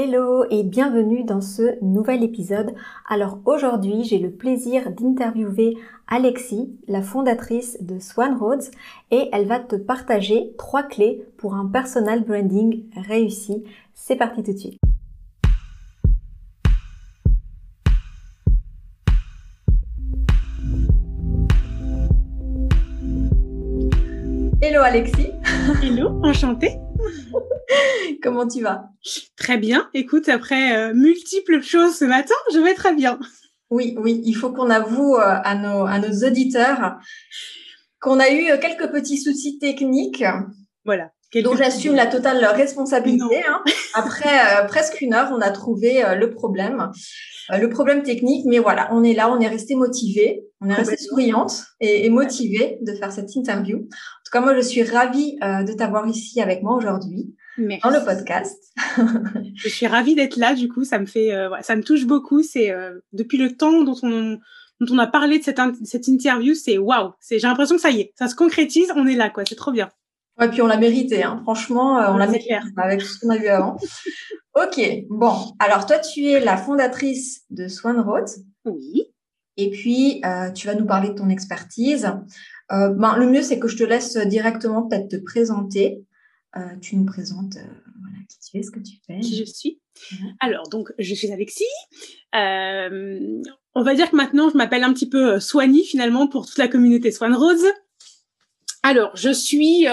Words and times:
Hello 0.00 0.44
et 0.48 0.62
bienvenue 0.62 1.24
dans 1.24 1.40
ce 1.40 1.76
nouvel 1.82 2.22
épisode. 2.22 2.72
Alors 3.08 3.40
aujourd'hui 3.46 4.04
j'ai 4.04 4.20
le 4.20 4.30
plaisir 4.30 4.92
d'interviewer 4.92 5.76
Alexis, 6.06 6.70
la 6.86 7.02
fondatrice 7.02 7.78
de 7.80 7.98
Swan 7.98 8.36
Roads 8.38 8.70
et 9.10 9.28
elle 9.32 9.48
va 9.48 9.58
te 9.58 9.74
partager 9.74 10.52
trois 10.56 10.84
clés 10.84 11.26
pour 11.36 11.56
un 11.56 11.66
personal 11.66 12.22
branding 12.22 12.84
réussi. 12.94 13.64
C'est 13.92 14.14
parti 14.14 14.44
tout 14.44 14.52
de 14.52 14.58
suite. 14.58 14.78
Hello 24.62 24.80
Alexis. 24.80 25.32
Hello, 25.82 26.20
enchantée. 26.22 26.78
Comment 28.22 28.46
tu 28.46 28.62
vas? 28.62 28.84
Très 29.36 29.58
bien. 29.58 29.88
Écoute, 29.94 30.28
après 30.28 30.76
euh, 30.76 30.94
multiples 30.94 31.62
choses 31.62 31.96
ce 31.96 32.04
matin, 32.04 32.34
je 32.52 32.58
vais 32.58 32.74
très 32.74 32.94
bien. 32.94 33.18
Oui, 33.70 33.94
oui, 33.98 34.22
il 34.24 34.34
faut 34.34 34.50
qu'on 34.50 34.70
avoue 34.70 35.16
euh, 35.16 35.20
à, 35.22 35.54
nos, 35.54 35.84
à 35.84 35.98
nos 35.98 36.26
auditeurs 36.26 36.96
qu'on 38.00 38.18
a 38.18 38.30
eu 38.30 38.50
euh, 38.50 38.58
quelques 38.58 38.90
petits 38.90 39.18
soucis 39.18 39.58
techniques. 39.58 40.24
Voilà. 40.84 41.10
dont 41.42 41.56
j'assume 41.56 41.94
la 41.94 42.06
totale 42.06 42.42
responsabilité. 42.44 43.42
Hein. 43.46 43.62
Après 43.92 44.66
presque 44.68 45.02
une 45.02 45.12
heure, 45.12 45.30
on 45.36 45.40
a 45.42 45.50
trouvé 45.50 46.02
le 46.16 46.30
problème, 46.30 46.90
le 47.50 47.68
problème 47.68 48.02
technique. 48.02 48.46
Mais 48.46 48.58
voilà, 48.58 48.88
on 48.92 49.04
est 49.04 49.12
là, 49.12 49.30
on 49.30 49.38
est 49.38 49.48
resté 49.48 49.74
motivé, 49.74 50.46
on 50.62 50.70
est 50.70 50.74
resté 50.74 50.96
souriante 50.96 51.64
et, 51.80 52.06
et 52.06 52.08
motivé 52.08 52.78
de 52.80 52.94
faire 52.94 53.12
cette 53.12 53.34
interview. 53.34 53.76
En 53.76 54.22
tout 54.24 54.32
cas, 54.32 54.40
moi, 54.40 54.54
je 54.54 54.62
suis 54.62 54.82
ravie 54.82 55.36
de 55.42 55.72
t'avoir 55.74 56.06
ici 56.08 56.40
avec 56.40 56.62
moi 56.62 56.74
aujourd'hui. 56.74 57.34
Merci. 57.58 57.82
dans 57.82 57.90
le 57.90 58.04
podcast. 58.04 58.56
je 59.54 59.68
suis 59.68 59.86
ravie 59.86 60.14
d'être 60.14 60.36
là. 60.36 60.54
Du 60.54 60.68
coup, 60.68 60.84
ça 60.84 60.98
me 60.98 61.06
fait, 61.06 61.32
euh, 61.34 61.50
ça 61.62 61.74
me 61.74 61.82
touche 61.82 62.06
beaucoup. 62.06 62.42
C'est 62.42 62.70
euh, 62.70 63.00
depuis 63.12 63.36
le 63.36 63.56
temps 63.56 63.82
dont 63.82 63.96
on, 64.02 64.38
dont 64.80 64.94
on 64.94 64.98
a 64.98 65.06
parlé 65.06 65.38
de 65.38 65.44
cette, 65.44 65.60
cette 65.84 66.06
interview, 66.06 66.54
c'est 66.54 66.78
waouh. 66.78 67.12
C'est, 67.20 67.38
j'ai 67.38 67.48
l'impression 67.48 67.76
que 67.76 67.82
ça 67.82 67.90
y 67.90 68.00
est, 68.00 68.12
ça 68.16 68.28
se 68.28 68.36
concrétise. 68.36 68.92
On 68.94 69.06
est 69.06 69.16
là, 69.16 69.28
quoi. 69.28 69.44
C'est 69.46 69.56
trop 69.56 69.72
bien. 69.72 69.90
Ouais, 70.38 70.48
puis 70.48 70.62
on 70.62 70.68
l'a 70.68 70.76
mérité. 70.76 71.24
Hein. 71.24 71.40
Franchement, 71.42 71.98
euh, 71.98 72.12
on 72.12 72.16
l'a 72.16 72.28
mérité 72.28 72.56
avec 72.76 73.00
tout 73.00 73.06
ce 73.06 73.18
qu'on 73.18 73.30
a 73.30 73.36
vu 73.36 73.48
avant. 73.48 73.76
ok. 74.54 74.80
Bon, 75.10 75.34
alors 75.58 75.84
toi, 75.86 75.98
tu 75.98 76.26
es 76.26 76.38
la 76.38 76.56
fondatrice 76.56 77.42
de 77.50 77.66
Swan 77.66 77.98
Road. 77.98 78.28
Oui. 78.64 79.12
Et 79.56 79.70
puis, 79.70 80.22
tu 80.54 80.68
vas 80.68 80.74
nous 80.76 80.86
parler 80.86 81.08
de 81.08 81.14
ton 81.14 81.28
expertise. 81.28 82.12
ben, 82.70 83.16
le 83.16 83.26
mieux, 83.26 83.42
c'est 83.42 83.58
que 83.58 83.66
je 83.66 83.76
te 83.76 83.82
laisse 83.82 84.16
directement 84.16 84.86
peut-être 84.86 85.08
te 85.08 85.16
présenter 85.16 86.06
euh, 86.56 86.76
tu 86.80 86.96
nous 86.96 87.04
présentes 87.04 87.56
euh, 87.56 87.60
voilà, 88.00 88.16
qui 88.28 88.38
tu 88.40 88.56
es, 88.56 88.62
ce 88.62 88.70
que 88.70 88.80
tu 88.80 88.96
fais. 89.06 89.20
Qui 89.20 89.36
je 89.36 89.44
suis. 89.44 89.80
Alors, 90.40 90.68
donc, 90.68 90.92
je 90.98 91.14
suis 91.14 91.30
Alexis. 91.30 91.64
Euh, 92.34 93.42
on 93.74 93.82
va 93.82 93.94
dire 93.94 94.10
que 94.10 94.16
maintenant, 94.16 94.48
je 94.48 94.56
m'appelle 94.56 94.82
un 94.82 94.94
petit 94.94 95.08
peu 95.08 95.40
Soigny, 95.40 95.84
finalement, 95.84 96.26
pour 96.26 96.46
toute 96.46 96.56
la 96.58 96.68
communauté 96.68 97.10
Swan 97.10 97.34
Rose. 97.34 97.66
Alors, 98.82 99.14
je 99.14 99.30
suis... 99.30 99.84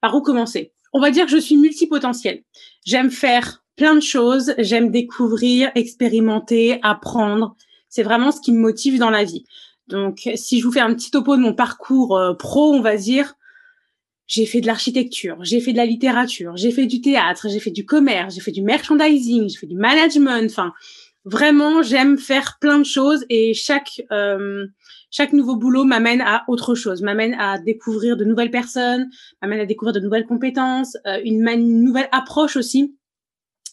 par 0.00 0.14
où 0.14 0.22
commencer? 0.22 0.72
On 0.92 1.00
va 1.00 1.10
dire 1.10 1.26
que 1.26 1.32
je 1.32 1.38
suis 1.38 1.56
multipotentielle. 1.56 2.42
J'aime 2.86 3.10
faire 3.10 3.64
plein 3.76 3.94
de 3.94 4.00
choses. 4.00 4.54
J'aime 4.58 4.90
découvrir, 4.90 5.70
expérimenter, 5.74 6.78
apprendre. 6.82 7.54
C'est 7.90 8.02
vraiment 8.02 8.32
ce 8.32 8.40
qui 8.40 8.52
me 8.52 8.60
motive 8.60 8.98
dans 8.98 9.10
la 9.10 9.24
vie. 9.24 9.44
Donc, 9.88 10.30
si 10.36 10.60
je 10.60 10.64
vous 10.64 10.72
fais 10.72 10.80
un 10.80 10.94
petit 10.94 11.10
topo 11.10 11.36
de 11.36 11.42
mon 11.42 11.52
parcours 11.52 12.18
pro, 12.38 12.72
on 12.72 12.80
va 12.80 12.96
dire, 12.96 13.34
j'ai 14.26 14.46
fait 14.46 14.60
de 14.60 14.66
l'architecture, 14.66 15.36
j'ai 15.42 15.60
fait 15.60 15.72
de 15.72 15.76
la 15.76 15.86
littérature, 15.86 16.56
j'ai 16.56 16.70
fait 16.70 16.86
du 16.86 17.00
théâtre, 17.00 17.48
j'ai 17.48 17.60
fait 17.60 17.70
du 17.70 17.84
commerce, 17.84 18.34
j'ai 18.34 18.40
fait 18.40 18.52
du 18.52 18.62
merchandising, 18.62 19.48
j'ai 19.48 19.58
fait 19.58 19.66
du 19.66 19.76
management. 19.76 20.50
Enfin, 20.50 20.72
vraiment, 21.24 21.82
j'aime 21.82 22.16
faire 22.16 22.58
plein 22.60 22.78
de 22.78 22.84
choses 22.84 23.26
et 23.28 23.52
chaque 23.54 24.02
euh, 24.10 24.66
chaque 25.10 25.32
nouveau 25.32 25.56
boulot 25.56 25.84
m'amène 25.84 26.22
à 26.22 26.44
autre 26.48 26.74
chose, 26.74 27.02
m'amène 27.02 27.34
à 27.34 27.58
découvrir 27.58 28.16
de 28.16 28.24
nouvelles 28.24 28.50
personnes, 28.50 29.08
m'amène 29.42 29.60
à 29.60 29.66
découvrir 29.66 29.92
de 29.92 30.00
nouvelles 30.00 30.26
compétences, 30.26 30.96
euh, 31.06 31.20
une, 31.24 31.46
une, 31.46 31.82
nouvelle 31.82 32.08
approche 32.10 32.56
aussi. 32.56 32.96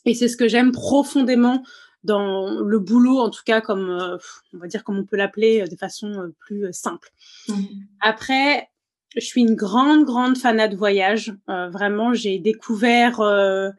Et 0.05 0.13
c'est 0.13 0.27
ce 0.27 0.37
que 0.37 0.47
j'aime 0.47 0.71
profondément 0.71 1.63
dans 2.03 2.59
le 2.61 2.79
boulot, 2.79 3.19
en 3.19 3.29
tout 3.29 3.43
cas 3.45 3.61
comme 3.61 3.89
euh, 3.89 4.17
on 4.53 4.57
va 4.57 4.67
dire 4.67 4.83
comme 4.83 4.97
on 4.97 5.05
peut 5.05 5.17
l'appeler 5.17 5.65
de 5.67 5.75
façon 5.75 6.31
plus 6.39 6.67
simple. 6.73 7.09
Mmh. 7.47 7.53
Après, 8.01 8.70
je 9.15 9.25
suis 9.25 9.41
une 9.41 9.55
grande, 9.55 10.05
grande 10.05 10.37
fanat 10.37 10.67
de 10.67 10.75
voyage. 10.75 11.33
Euh, 11.49 11.69
vraiment, 11.69 12.13
j'ai 12.13 12.39
découvert 12.39 13.19
euh, 13.19 13.69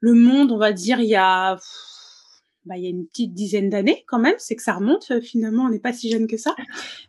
le 0.00 0.14
monde, 0.14 0.52
on 0.52 0.56
va 0.56 0.72
dire, 0.72 1.00
il 1.00 1.08
y 1.08 1.16
a, 1.16 1.56
bah, 2.64 2.76
il 2.76 2.84
y 2.84 2.86
a 2.86 2.90
une 2.90 3.06
petite 3.06 3.34
dizaine 3.34 3.68
d'années 3.68 4.04
quand 4.06 4.18
même. 4.18 4.36
C'est 4.38 4.56
que 4.56 4.62
ça 4.62 4.74
remonte, 4.74 5.10
euh, 5.10 5.20
finalement, 5.20 5.64
on 5.64 5.68
n'est 5.68 5.80
pas 5.80 5.92
si 5.92 6.10
jeune 6.10 6.26
que 6.26 6.38
ça. 6.38 6.54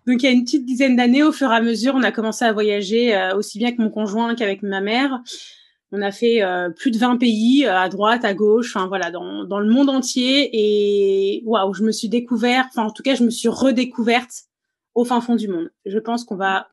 Donc, 0.06 0.22
il 0.22 0.26
y 0.26 0.30
a 0.30 0.32
une 0.32 0.44
petite 0.44 0.66
dizaine 0.66 0.98
d'années, 0.98 1.24
au 1.24 1.32
fur 1.32 1.52
et 1.52 1.56
à 1.56 1.62
mesure, 1.62 1.96
on 1.96 2.04
a 2.04 2.12
commencé 2.12 2.44
à 2.44 2.52
voyager 2.52 3.32
aussi 3.36 3.58
bien 3.58 3.70
avec 3.70 3.80
mon 3.80 3.90
conjoint 3.90 4.36
qu'avec 4.36 4.64
ma 4.64 4.82
mère. 4.82 5.22
On 5.94 6.02
a 6.02 6.12
fait 6.12 6.42
plus 6.78 6.90
de 6.92 6.98
20 6.98 7.18
pays 7.18 7.66
à 7.66 7.90
droite, 7.90 8.24
à 8.24 8.34
gauche, 8.34 8.74
enfin 8.74 8.88
voilà, 8.88 9.12
dans, 9.12 9.44
dans 9.44 9.60
le 9.60 9.70
monde 9.70 9.90
entier. 9.90 10.50
Et 10.54 11.44
waouh, 11.46 11.74
je 11.74 11.84
me 11.84 11.92
suis 11.92 12.08
découverte, 12.08 12.68
enfin 12.70 12.88
en 12.88 12.92
tout 12.92 13.04
cas, 13.04 13.16
je 13.16 13.26
me 13.26 13.30
suis 13.30 13.50
redécouverte 13.50 14.32
au 14.96 15.04
fin 15.04 15.20
fond 15.20 15.36
du 15.36 15.50
monde. 15.50 15.70
Je 15.86 16.00
pense 16.00 16.24
qu'on 16.24 16.38
va 16.38 16.70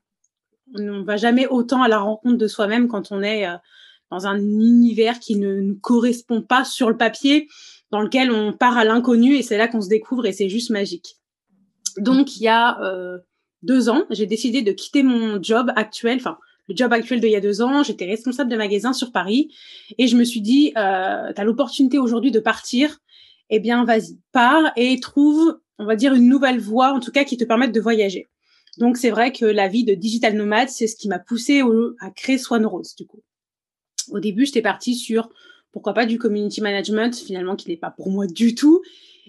on 0.75 0.83
ne 0.83 1.05
va 1.05 1.17
jamais 1.17 1.47
autant 1.47 1.83
à 1.83 1.89
la 1.89 1.99
rencontre 1.99 2.37
de 2.37 2.47
soi-même 2.47 2.89
quand 2.89 3.13
on 3.13 3.23
est 3.23 3.47
euh, 3.47 3.57
dans 4.11 4.27
un 4.27 4.39
univers 4.39 5.19
qui 5.19 5.37
ne 5.37 5.61
nous 5.61 5.79
correspond 5.79 6.43
pas 6.43 6.65
sur 6.65 6.89
le 6.89 6.97
papier, 6.97 7.49
dans 7.91 8.01
lequel 8.01 8.31
on 8.31 8.53
part 8.53 8.77
à 8.77 8.85
l'inconnu 8.85 9.37
et 9.37 9.43
c'est 9.43 9.59
là 9.59 9.69
qu'on 9.69 9.81
se 9.81 9.89
découvre 9.89 10.27
et 10.27 10.33
c'est 10.33 10.49
juste 10.49 10.71
magique. 10.71 11.17
Donc 11.99 12.37
il 12.37 12.43
y 12.43 12.49
a 12.49 12.81
euh, 12.83 13.19
deux 13.63 13.89
ans, 13.89 14.05
j'ai 14.11 14.27
décidé 14.27 14.63
de 14.63 14.73
quitter 14.73 15.03
mon 15.03 15.43
job 15.43 15.73
actuel, 15.77 16.17
enfin 16.17 16.39
le 16.69 16.77
job 16.77 16.93
actuel 16.93 17.21
d'il 17.21 17.31
y 17.31 17.37
a 17.37 17.41
deux 17.41 17.63
ans, 17.63 17.83
j'étais 17.83 18.05
responsable 18.05 18.51
de 18.51 18.57
magasin 18.57 18.93
sur 18.93 19.11
Paris 19.11 19.55
et 19.97 20.07
je 20.07 20.17
me 20.17 20.25
suis 20.25 20.43
dit, 20.43 20.73
euh, 20.77 21.33
tu 21.35 21.41
as 21.41 21.45
l'opportunité 21.45 21.99
aujourd'hui 21.99 22.31
de 22.31 22.41
partir, 22.41 22.99
eh 23.51 23.59
bien 23.59 23.85
vas-y, 23.85 24.19
pars 24.33 24.71
et 24.77 25.01
trouve, 25.01 25.59
on 25.79 25.87
va 25.87 25.97
dire, 25.97 26.13
une 26.15 26.29
nouvelle 26.29 26.61
voie, 26.61 26.93
en 26.93 27.01
tout 27.01 27.11
cas 27.11 27.25
qui 27.25 27.37
te 27.37 27.45
permette 27.45 27.73
de 27.73 27.81
voyager. 27.81 28.29
Donc 28.79 28.97
c'est 28.97 29.11
vrai 29.11 29.33
que 29.33 29.45
la 29.45 29.69
vie 29.69 29.85
de 29.85 29.95
digital 29.95 30.35
nomade, 30.35 30.69
c'est 30.69 30.87
ce 30.87 30.97
qui 30.97 31.09
m'a 31.09 31.19
poussé 31.19 31.63
à 32.01 32.11
créer 32.11 32.39
Swan 32.39 32.65
Rose 32.65 32.95
du 32.97 33.07
coup. 33.07 33.23
Au 34.11 34.21
début, 34.21 34.47
j'étais 34.47 34.63
partie 34.63 34.95
sur 34.95 35.29
pourquoi 35.73 35.93
pas 35.93 36.07
du 36.07 36.19
community 36.19 36.61
management, 36.61 37.15
finalement 37.15 37.57
qui 37.57 37.69
n'est 37.69 37.77
pas 37.77 37.91
pour 37.91 38.11
moi 38.11 38.27
du 38.27 38.55
tout. 38.55 38.83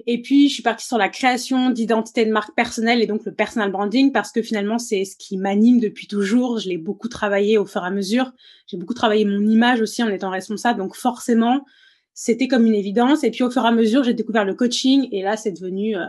Et 0.07 0.21
puis 0.21 0.47
je 0.47 0.53
suis 0.53 0.63
partie 0.63 0.85
sur 0.85 0.97
la 0.97 1.09
création 1.09 1.71
d'identité 1.71 2.25
de 2.25 2.31
marque 2.31 2.55
personnelle 2.55 3.01
et 3.01 3.07
donc 3.07 3.25
le 3.25 3.33
personal 3.33 3.71
branding 3.71 4.13
parce 4.13 4.31
que 4.31 4.41
finalement 4.41 4.77
c'est 4.77 5.03
ce 5.03 5.17
qui 5.17 5.37
m'anime 5.37 5.79
depuis 5.79 6.07
toujours. 6.07 6.59
Je 6.59 6.69
l'ai 6.69 6.77
beaucoup 6.77 7.09
travaillé 7.09 7.57
au 7.57 7.65
fur 7.65 7.83
et 7.83 7.87
à 7.87 7.91
mesure. 7.91 8.31
J'ai 8.67 8.77
beaucoup 8.77 8.93
travaillé 8.93 9.25
mon 9.25 9.45
image 9.45 9.81
aussi 9.81 10.01
en 10.03 10.07
étant 10.07 10.29
responsable. 10.29 10.79
Donc 10.79 10.95
forcément, 10.95 11.65
c'était 12.13 12.47
comme 12.47 12.65
une 12.65 12.75
évidence. 12.75 13.23
Et 13.23 13.31
puis 13.31 13.43
au 13.43 13.51
fur 13.51 13.65
et 13.65 13.67
à 13.67 13.71
mesure, 13.71 14.03
j'ai 14.03 14.13
découvert 14.13 14.45
le 14.45 14.53
coaching 14.53 15.09
et 15.11 15.21
là 15.21 15.35
c'est 15.35 15.51
devenu 15.51 15.97
euh, 15.97 16.05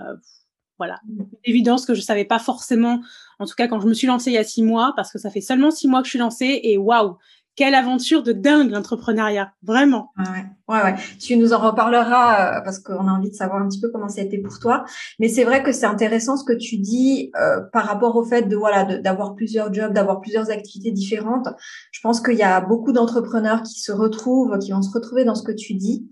voilà, 0.81 0.99
une 1.09 1.27
évidence 1.45 1.85
que 1.85 1.93
je 1.93 2.01
savais 2.01 2.25
pas 2.25 2.39
forcément, 2.39 3.03
en 3.41 3.47
tout 3.47 3.55
cas 3.57 3.67
quand 3.67 3.81
je 3.81 3.89
me 3.89 3.95
suis 3.95 4.07
lancée 4.07 4.31
il 4.31 4.35
y 4.35 4.39
a 4.39 4.45
six 4.45 4.63
mois, 4.63 4.93
parce 4.95 5.11
que 5.11 5.19
ça 5.19 5.31
fait 5.31 5.41
seulement 5.41 5.71
six 5.73 5.89
mois 5.89 6.01
que 6.01 6.07
je 6.07 6.11
suis 6.11 6.19
lancée 6.19 6.61
et 6.63 6.79
waouh, 6.79 7.17
quelle 7.57 7.75
aventure 7.75 8.23
de 8.23 8.33
dingue 8.33 8.71
l'entrepreneuriat, 8.71 9.53
vraiment. 9.63 10.13
Ouais, 10.17 10.45
ouais, 10.69 10.83
ouais. 10.83 10.95
Tu 11.21 11.37
nous 11.37 11.53
en 11.53 11.59
reparleras 11.59 12.59
euh, 12.59 12.61
parce 12.63 12.79
qu'on 12.79 13.07
a 13.07 13.13
envie 13.13 13.31
de 13.31 13.35
savoir 13.35 13.63
un 13.63 13.69
petit 13.69 13.81
peu 13.81 13.91
comment 13.93 14.09
ça 14.09 14.21
a 14.21 14.25
été 14.25 14.39
pour 14.39 14.59
toi. 14.59 14.85
Mais 15.19 15.29
c'est 15.29 15.45
vrai 15.45 15.63
que 15.63 15.73
c'est 15.73 15.87
intéressant 15.87 16.37
ce 16.37 16.45
que 16.45 16.57
tu 16.57 16.79
dis 16.79 17.31
euh, 17.41 17.61
par 17.73 17.87
rapport 17.87 18.17
au 18.17 18.25
fait 18.25 18.43
de 18.43 18.57
voilà 18.57 18.85
d'avoir 18.85 19.35
plusieurs 19.35 19.73
jobs, 19.73 19.93
d'avoir 19.93 20.21
plusieurs 20.21 20.51
activités 20.51 20.93
différentes. 20.93 21.49
Je 21.93 22.01
pense 22.01 22.21
qu'il 22.21 22.37
y 22.37 22.43
a 22.43 22.61
beaucoup 22.61 22.93
d'entrepreneurs 22.93 23.63
qui 23.63 23.81
se 23.81 23.93
retrouvent, 23.93 24.59
qui 24.59 24.73
vont 24.73 24.83
se 24.83 24.93
retrouver 24.93 25.25
dans 25.25 25.35
ce 25.35 25.43
que 25.43 25.53
tu 25.53 25.75
dis. 25.75 26.09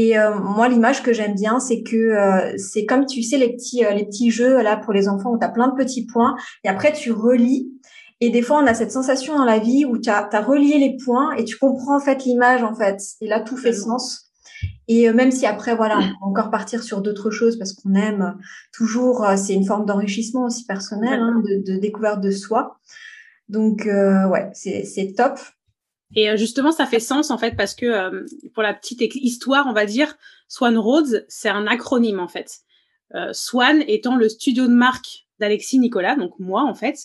Et 0.00 0.16
euh, 0.16 0.38
moi, 0.38 0.68
l'image 0.68 1.02
que 1.02 1.12
j'aime 1.12 1.34
bien, 1.34 1.58
c'est 1.58 1.82
que 1.82 1.96
euh, 1.96 2.56
c'est 2.56 2.84
comme 2.84 3.04
tu 3.04 3.20
sais 3.20 3.36
les 3.36 3.52
petits 3.52 3.84
euh, 3.84 3.90
les 3.90 4.04
petits 4.04 4.30
jeux 4.30 4.62
là 4.62 4.76
pour 4.76 4.92
les 4.92 5.08
enfants 5.08 5.32
où 5.32 5.38
tu 5.40 5.44
as 5.44 5.48
plein 5.48 5.66
de 5.66 5.74
petits 5.74 6.06
points 6.06 6.36
et 6.62 6.68
après 6.68 6.92
tu 6.92 7.10
relis. 7.10 7.72
Et 8.20 8.30
des 8.30 8.42
fois, 8.42 8.60
on 8.62 8.66
a 8.66 8.74
cette 8.74 8.90
sensation 8.90 9.36
dans 9.36 9.44
la 9.44 9.58
vie 9.58 9.84
où 9.84 9.98
tu 9.98 10.10
as, 10.10 10.28
as, 10.32 10.40
relié 10.40 10.78
les 10.78 10.96
points 10.96 11.32
et 11.36 11.44
tu 11.44 11.56
comprends 11.56 11.96
en 11.96 12.00
fait 12.00 12.24
l'image 12.24 12.62
en 12.62 12.74
fait. 12.74 13.00
Et 13.20 13.28
là, 13.28 13.40
tout 13.40 13.56
fait 13.56 13.72
sens. 13.72 14.32
Et 14.88 15.12
même 15.12 15.30
si 15.30 15.46
après, 15.46 15.76
voilà, 15.76 15.98
on 15.98 16.00
peut 16.00 16.40
encore 16.40 16.50
partir 16.50 16.82
sur 16.82 17.00
d'autres 17.00 17.30
choses 17.30 17.58
parce 17.58 17.74
qu'on 17.74 17.94
aime 17.94 18.36
toujours, 18.72 19.24
c'est 19.36 19.54
une 19.54 19.66
forme 19.66 19.84
d'enrichissement 19.84 20.46
aussi 20.46 20.64
personnel, 20.64 21.20
hein, 21.20 21.42
de, 21.46 21.72
de, 21.74 21.78
découverte 21.78 22.20
de 22.20 22.30
soi. 22.30 22.78
Donc, 23.48 23.84
ouais, 23.84 24.50
c'est 24.54 25.14
top. 25.16 25.38
Et 26.14 26.30
euh, 26.30 26.36
justement, 26.36 26.72
ça 26.72 26.86
fait 26.86 27.00
sens 27.00 27.30
en 27.30 27.38
fait 27.38 27.56
parce 27.56 27.74
que 27.74 27.86
euh, 27.86 28.24
pour 28.54 28.62
la 28.62 28.74
petite 28.74 29.02
histoire, 29.14 29.66
on 29.66 29.72
va 29.72 29.86
dire, 29.86 30.16
Swan 30.48 30.78
Roads, 30.78 31.24
c'est 31.28 31.48
un 31.48 31.66
acronyme 31.66 32.20
en 32.20 32.28
fait. 32.28 32.60
Euh, 33.14 33.32
Swan 33.32 33.82
étant 33.86 34.16
le 34.16 34.28
studio 34.28 34.66
de 34.66 34.72
marque 34.72 35.26
d'Alexis 35.38 35.78
Nicolas, 35.78 36.16
donc 36.16 36.32
moi 36.38 36.62
en 36.62 36.74
fait, 36.74 36.98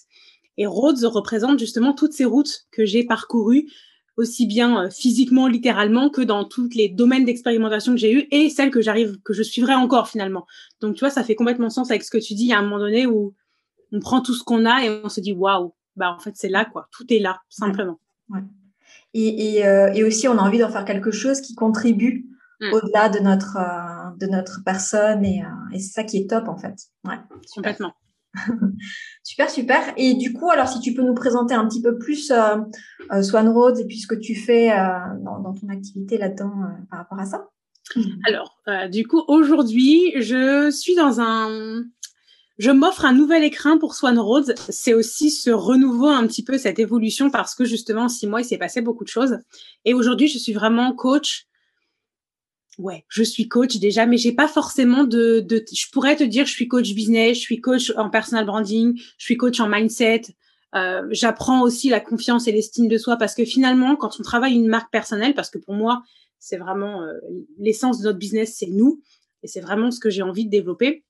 et 0.57 0.65
Rhodes 0.65 1.03
représente 1.03 1.59
justement 1.59 1.93
toutes 1.93 2.13
ces 2.13 2.25
routes 2.25 2.65
que 2.71 2.85
j'ai 2.85 3.03
parcourues 3.03 3.67
aussi 4.17 4.45
bien 4.45 4.89
physiquement, 4.91 5.47
littéralement, 5.47 6.09
que 6.09 6.21
dans 6.21 6.45
tous 6.45 6.69
les 6.75 6.89
domaines 6.89 7.25
d'expérimentation 7.25 7.93
que 7.93 7.99
j'ai 7.99 8.13
eu 8.13 8.27
et 8.31 8.49
celles 8.49 8.71
que 8.71 8.81
j'arrive, 8.81 9.19
que 9.23 9.33
je 9.33 9.43
suivrai 9.43 9.73
encore 9.73 10.07
finalement. 10.07 10.45
Donc 10.81 10.95
tu 10.95 10.99
vois, 10.99 11.09
ça 11.09 11.23
fait 11.23 11.35
complètement 11.35 11.69
sens 11.69 11.89
avec 11.89 12.03
ce 12.03 12.11
que 12.11 12.19
tu 12.19 12.35
dis. 12.35 12.43
Il 12.43 12.49
y 12.49 12.53
a 12.53 12.59
un 12.59 12.63
moment 12.63 12.79
donné 12.79 13.07
où 13.07 13.33
on 13.91 13.99
prend 13.99 14.21
tout 14.21 14.33
ce 14.33 14.43
qu'on 14.43 14.65
a 14.65 14.83
et 14.83 15.01
on 15.03 15.09
se 15.09 15.19
dit 15.21 15.33
waouh, 15.33 15.73
bah 15.95 16.11
en 16.11 16.19
fait 16.19 16.33
c'est 16.35 16.49
là 16.49 16.65
quoi, 16.65 16.87
tout 16.91 17.11
est 17.11 17.19
là 17.19 17.41
simplement. 17.49 17.99
Ouais. 18.29 18.41
Et, 19.13 19.57
et, 19.57 19.67
euh, 19.67 19.91
et, 19.93 20.03
aussi 20.03 20.27
on 20.27 20.37
a 20.37 20.41
envie 20.41 20.57
d'en 20.57 20.69
faire 20.69 20.85
quelque 20.85 21.11
chose 21.11 21.41
qui 21.41 21.53
contribue 21.53 22.25
mm. 22.59 22.73
au-delà 22.73 23.09
de 23.09 23.19
notre 23.19 23.57
euh, 23.57 24.17
de 24.19 24.25
notre 24.27 24.61
personne 24.65 25.23
et, 25.23 25.43
euh, 25.43 25.75
et 25.75 25.79
c'est 25.79 25.91
ça 25.91 26.03
qui 26.03 26.17
est 26.17 26.29
top 26.29 26.47
en 26.47 26.57
fait. 26.57 26.75
Ouais, 27.05 27.17
complètement. 27.53 27.93
super, 29.23 29.49
super. 29.49 29.93
Et 29.97 30.15
du 30.15 30.33
coup, 30.33 30.49
alors 30.49 30.67
si 30.67 30.79
tu 30.79 30.93
peux 30.93 31.03
nous 31.03 31.13
présenter 31.13 31.53
un 31.53 31.67
petit 31.67 31.81
peu 31.81 31.97
plus 31.97 32.31
euh, 32.31 33.21
Swan 33.21 33.47
Roads 33.49 33.79
et 33.79 33.85
puis 33.85 33.99
ce 33.99 34.07
que 34.07 34.15
tu 34.15 34.35
fais 34.35 34.69
dans, 35.23 35.39
dans, 35.39 35.53
ton 35.53 35.69
activité 35.69 36.17
là-dedans 36.17 36.51
par 36.89 36.99
rapport 36.99 37.19
à 37.19 37.25
ça. 37.25 37.49
Alors, 38.25 38.57
du 38.89 39.05
coup, 39.05 39.21
aujourd'hui, 39.27 40.13
je 40.17 40.71
suis 40.71 40.95
dans 40.95 41.19
un 41.19 41.83
je 42.59 42.69
m'offre 42.69 43.05
un 43.05 43.13
nouvel 43.13 43.43
écrin 43.43 43.77
pour 43.77 43.95
Swan 43.95 44.19
Roads. 44.19 44.53
C'est 44.69 44.93
aussi 44.93 45.31
ce 45.31 45.49
renouveau 45.49 46.07
un 46.07 46.27
petit 46.27 46.43
peu, 46.43 46.57
cette 46.57 46.79
évolution, 46.79 47.31
parce 47.31 47.55
que 47.55 47.65
justement, 47.65 48.07
six 48.07 48.27
mois, 48.27 48.41
il 48.41 48.45
s'est 48.45 48.57
passé 48.57 48.81
beaucoup 48.81 49.03
de 49.03 49.09
choses. 49.09 49.39
Et 49.85 49.93
aujourd'hui, 49.93 50.27
je 50.27 50.37
suis 50.37 50.53
vraiment 50.53 50.93
coach. 50.93 51.47
Ouais, 52.79 53.05
je 53.07 53.23
suis 53.23 53.47
coach 53.47 53.77
déjà, 53.77 54.05
mais 54.05 54.17
j'ai 54.17 54.31
pas 54.31 54.47
forcément 54.47 55.03
de, 55.03 55.41
de, 55.41 55.63
je 55.71 55.85
pourrais 55.91 56.15
te 56.15 56.23
dire, 56.23 56.45
je 56.45 56.51
suis 56.51 56.67
coach 56.67 56.93
business, 56.93 57.37
je 57.37 57.41
suis 57.41 57.61
coach 57.61 57.93
en 57.97 58.09
personal 58.09 58.45
branding, 58.45 58.99
je 59.17 59.23
suis 59.23 59.37
coach 59.37 59.59
en 59.59 59.69
mindset. 59.69 60.23
Euh, 60.75 61.07
j'apprends 61.11 61.61
aussi 61.61 61.89
la 61.89 61.99
confiance 61.99 62.47
et 62.47 62.51
l'estime 62.51 62.87
de 62.87 62.97
soi 62.97 63.17
parce 63.17 63.35
que 63.35 63.45
finalement, 63.45 63.95
quand 63.95 64.19
on 64.19 64.23
travaille 64.23 64.55
une 64.55 64.67
marque 64.67 64.91
personnelle, 64.91 65.35
parce 65.35 65.51
que 65.51 65.59
pour 65.59 65.75
moi, 65.75 66.01
c'est 66.39 66.57
vraiment 66.57 67.03
euh, 67.03 67.13
l'essence 67.59 67.99
de 67.99 68.05
notre 68.05 68.17
business, 68.17 68.55
c'est 68.57 68.71
nous, 68.71 69.01
et 69.43 69.47
c'est 69.47 69.61
vraiment 69.61 69.91
ce 69.91 69.99
que 69.99 70.09
j'ai 70.09 70.23
envie 70.23 70.45
de 70.45 70.49
développer 70.49 71.03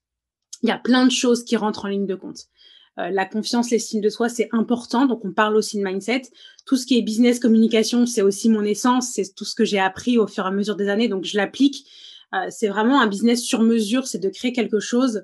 il 0.63 0.69
y 0.69 0.71
a 0.71 0.77
plein 0.77 1.05
de 1.05 1.11
choses 1.11 1.43
qui 1.43 1.55
rentrent 1.57 1.85
en 1.85 1.89
ligne 1.89 2.07
de 2.07 2.15
compte. 2.15 2.47
Euh, 2.99 3.09
la 3.09 3.25
confiance, 3.25 3.71
l'estime 3.71 4.01
de 4.01 4.09
soi, 4.09 4.29
c'est 4.29 4.49
important. 4.51 5.05
Donc, 5.05 5.25
on 5.25 5.31
parle 5.31 5.55
aussi 5.55 5.77
de 5.77 5.83
mindset. 5.83 6.23
Tout 6.65 6.75
ce 6.75 6.85
qui 6.85 6.97
est 6.97 7.01
business, 7.01 7.39
communication, 7.39 8.05
c'est 8.05 8.21
aussi 8.21 8.49
mon 8.49 8.63
essence. 8.63 9.11
C'est 9.13 9.33
tout 9.35 9.45
ce 9.45 9.55
que 9.55 9.65
j'ai 9.65 9.79
appris 9.79 10.17
au 10.17 10.27
fur 10.27 10.45
et 10.45 10.47
à 10.47 10.51
mesure 10.51 10.75
des 10.75 10.89
années. 10.89 11.07
Donc, 11.07 11.23
je 11.23 11.37
l'applique. 11.37 11.87
Euh, 12.33 12.47
c'est 12.49 12.67
vraiment 12.67 13.01
un 13.01 13.07
business 13.07 13.41
sur 13.41 13.61
mesure. 13.61 14.05
C'est 14.05 14.19
de 14.19 14.29
créer 14.29 14.53
quelque 14.53 14.79
chose 14.79 15.23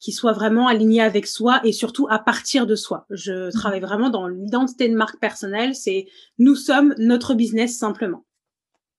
qui 0.00 0.12
soit 0.12 0.32
vraiment 0.32 0.68
aligné 0.68 1.00
avec 1.00 1.26
soi 1.26 1.60
et 1.64 1.72
surtout 1.72 2.06
à 2.10 2.18
partir 2.18 2.66
de 2.66 2.74
soi. 2.74 3.06
Je 3.08 3.50
travaille 3.50 3.80
vraiment 3.80 4.10
dans 4.10 4.28
l'identité 4.28 4.88
de 4.88 4.94
marque 4.94 5.18
personnelle. 5.18 5.74
C'est 5.74 6.06
nous 6.38 6.56
sommes 6.56 6.94
notre 6.98 7.34
business 7.34 7.78
simplement. 7.78 8.24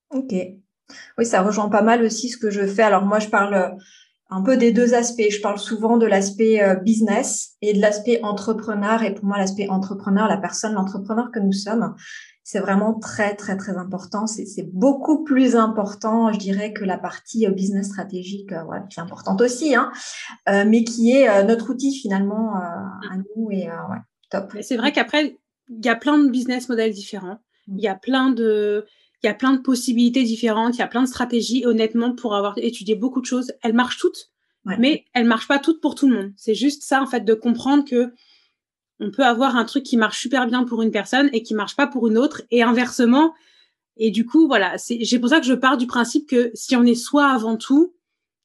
Ok. 0.09 0.33
Oui, 1.17 1.25
ça 1.25 1.41
rejoint 1.41 1.69
pas 1.69 1.81
mal 1.81 2.03
aussi 2.03 2.29
ce 2.29 2.37
que 2.37 2.49
je 2.49 2.65
fais. 2.65 2.83
Alors, 2.83 3.05
moi, 3.05 3.19
je 3.19 3.27
parle 3.27 3.75
un 4.29 4.41
peu 4.41 4.57
des 4.57 4.71
deux 4.71 4.93
aspects. 4.93 5.29
Je 5.29 5.41
parle 5.41 5.59
souvent 5.59 5.97
de 5.97 6.05
l'aspect 6.05 6.61
euh, 6.61 6.75
business 6.75 7.55
et 7.61 7.73
de 7.73 7.81
l'aspect 7.81 8.19
entrepreneur. 8.23 9.03
Et 9.03 9.13
pour 9.13 9.25
moi, 9.25 9.37
l'aspect 9.37 9.67
entrepreneur, 9.69 10.27
la 10.27 10.37
personne, 10.37 10.73
l'entrepreneur 10.73 11.31
que 11.31 11.39
nous 11.39 11.51
sommes, 11.51 11.95
c'est 12.43 12.59
vraiment 12.59 12.93
très, 12.93 13.35
très, 13.35 13.57
très 13.57 13.77
important. 13.77 14.27
C'est 14.27 14.69
beaucoup 14.73 15.23
plus 15.23 15.55
important, 15.55 16.31
je 16.31 16.39
dirais, 16.39 16.73
que 16.73 16.83
la 16.83 16.97
partie 16.97 17.45
euh, 17.45 17.51
business 17.51 17.87
stratégique, 17.87 18.51
euh, 18.51 18.63
voilà, 18.63 18.81
qui 18.83 18.99
est 18.99 19.03
importante 19.03 19.41
aussi, 19.41 19.75
hein, 19.75 19.91
mais 20.47 20.83
qui 20.83 21.11
est 21.11 21.43
notre 21.43 21.71
outil 21.71 21.93
finalement 21.93 22.55
à 22.55 23.15
nous. 23.17 23.49
Et 23.51 23.67
ouais, 23.67 23.97
top. 24.29 24.55
C'est 24.61 24.77
vrai 24.77 24.91
qu'après, 24.91 25.37
il 25.69 25.85
y 25.85 25.89
a 25.89 25.95
plein 25.95 26.17
de 26.17 26.29
business 26.29 26.69
models 26.69 26.93
différents. 26.93 27.37
Il 27.67 27.81
y 27.81 27.87
a 27.87 27.95
plein 27.95 28.29
de 28.29 28.85
il 29.25 29.29
y 29.29 29.31
a 29.31 29.33
plein 29.33 29.53
de 29.53 29.61
possibilités 29.61 30.23
différentes, 30.23 30.75
il 30.75 30.79
y 30.79 30.83
a 30.83 30.87
plein 30.87 31.01
de 31.01 31.07
stratégies. 31.07 31.65
Honnêtement, 31.65 32.13
pour 32.13 32.35
avoir 32.35 32.57
étudié 32.57 32.93
beaucoup 32.93 33.21
de 33.21 33.25
choses, 33.25 33.51
elles 33.63 33.73
marchent 33.73 33.97
toutes, 33.97 34.29
mais 34.65 35.05
elles 35.13 35.25
marchent 35.25 35.47
pas 35.47 35.57
toutes 35.57 35.81
pour 35.81 35.95
tout 35.95 36.07
le 36.07 36.15
monde. 36.15 36.33
C'est 36.37 36.53
juste 36.53 36.83
ça, 36.83 37.01
en 37.01 37.07
fait, 37.07 37.21
de 37.21 37.33
comprendre 37.33 37.83
que 37.83 38.13
on 38.99 39.09
peut 39.09 39.25
avoir 39.25 39.55
un 39.57 39.65
truc 39.65 39.83
qui 39.83 39.97
marche 39.97 40.21
super 40.21 40.45
bien 40.45 40.63
pour 40.63 40.83
une 40.83 40.91
personne 40.91 41.29
et 41.33 41.41
qui 41.41 41.55
marche 41.55 41.75
pas 41.75 41.87
pour 41.87 42.07
une 42.07 42.17
autre, 42.17 42.43
et 42.51 42.61
inversement. 42.61 43.33
Et 43.97 44.11
du 44.11 44.25
coup, 44.25 44.47
voilà, 44.47 44.77
c'est 44.77 45.19
pour 45.19 45.29
ça 45.29 45.39
que 45.39 45.45
je 45.45 45.53
pars 45.53 45.77
du 45.77 45.87
principe 45.87 46.29
que 46.29 46.51
si 46.53 46.75
on 46.75 46.83
est 46.83 46.95
soi 46.95 47.27
avant 47.27 47.57
tout, 47.57 47.95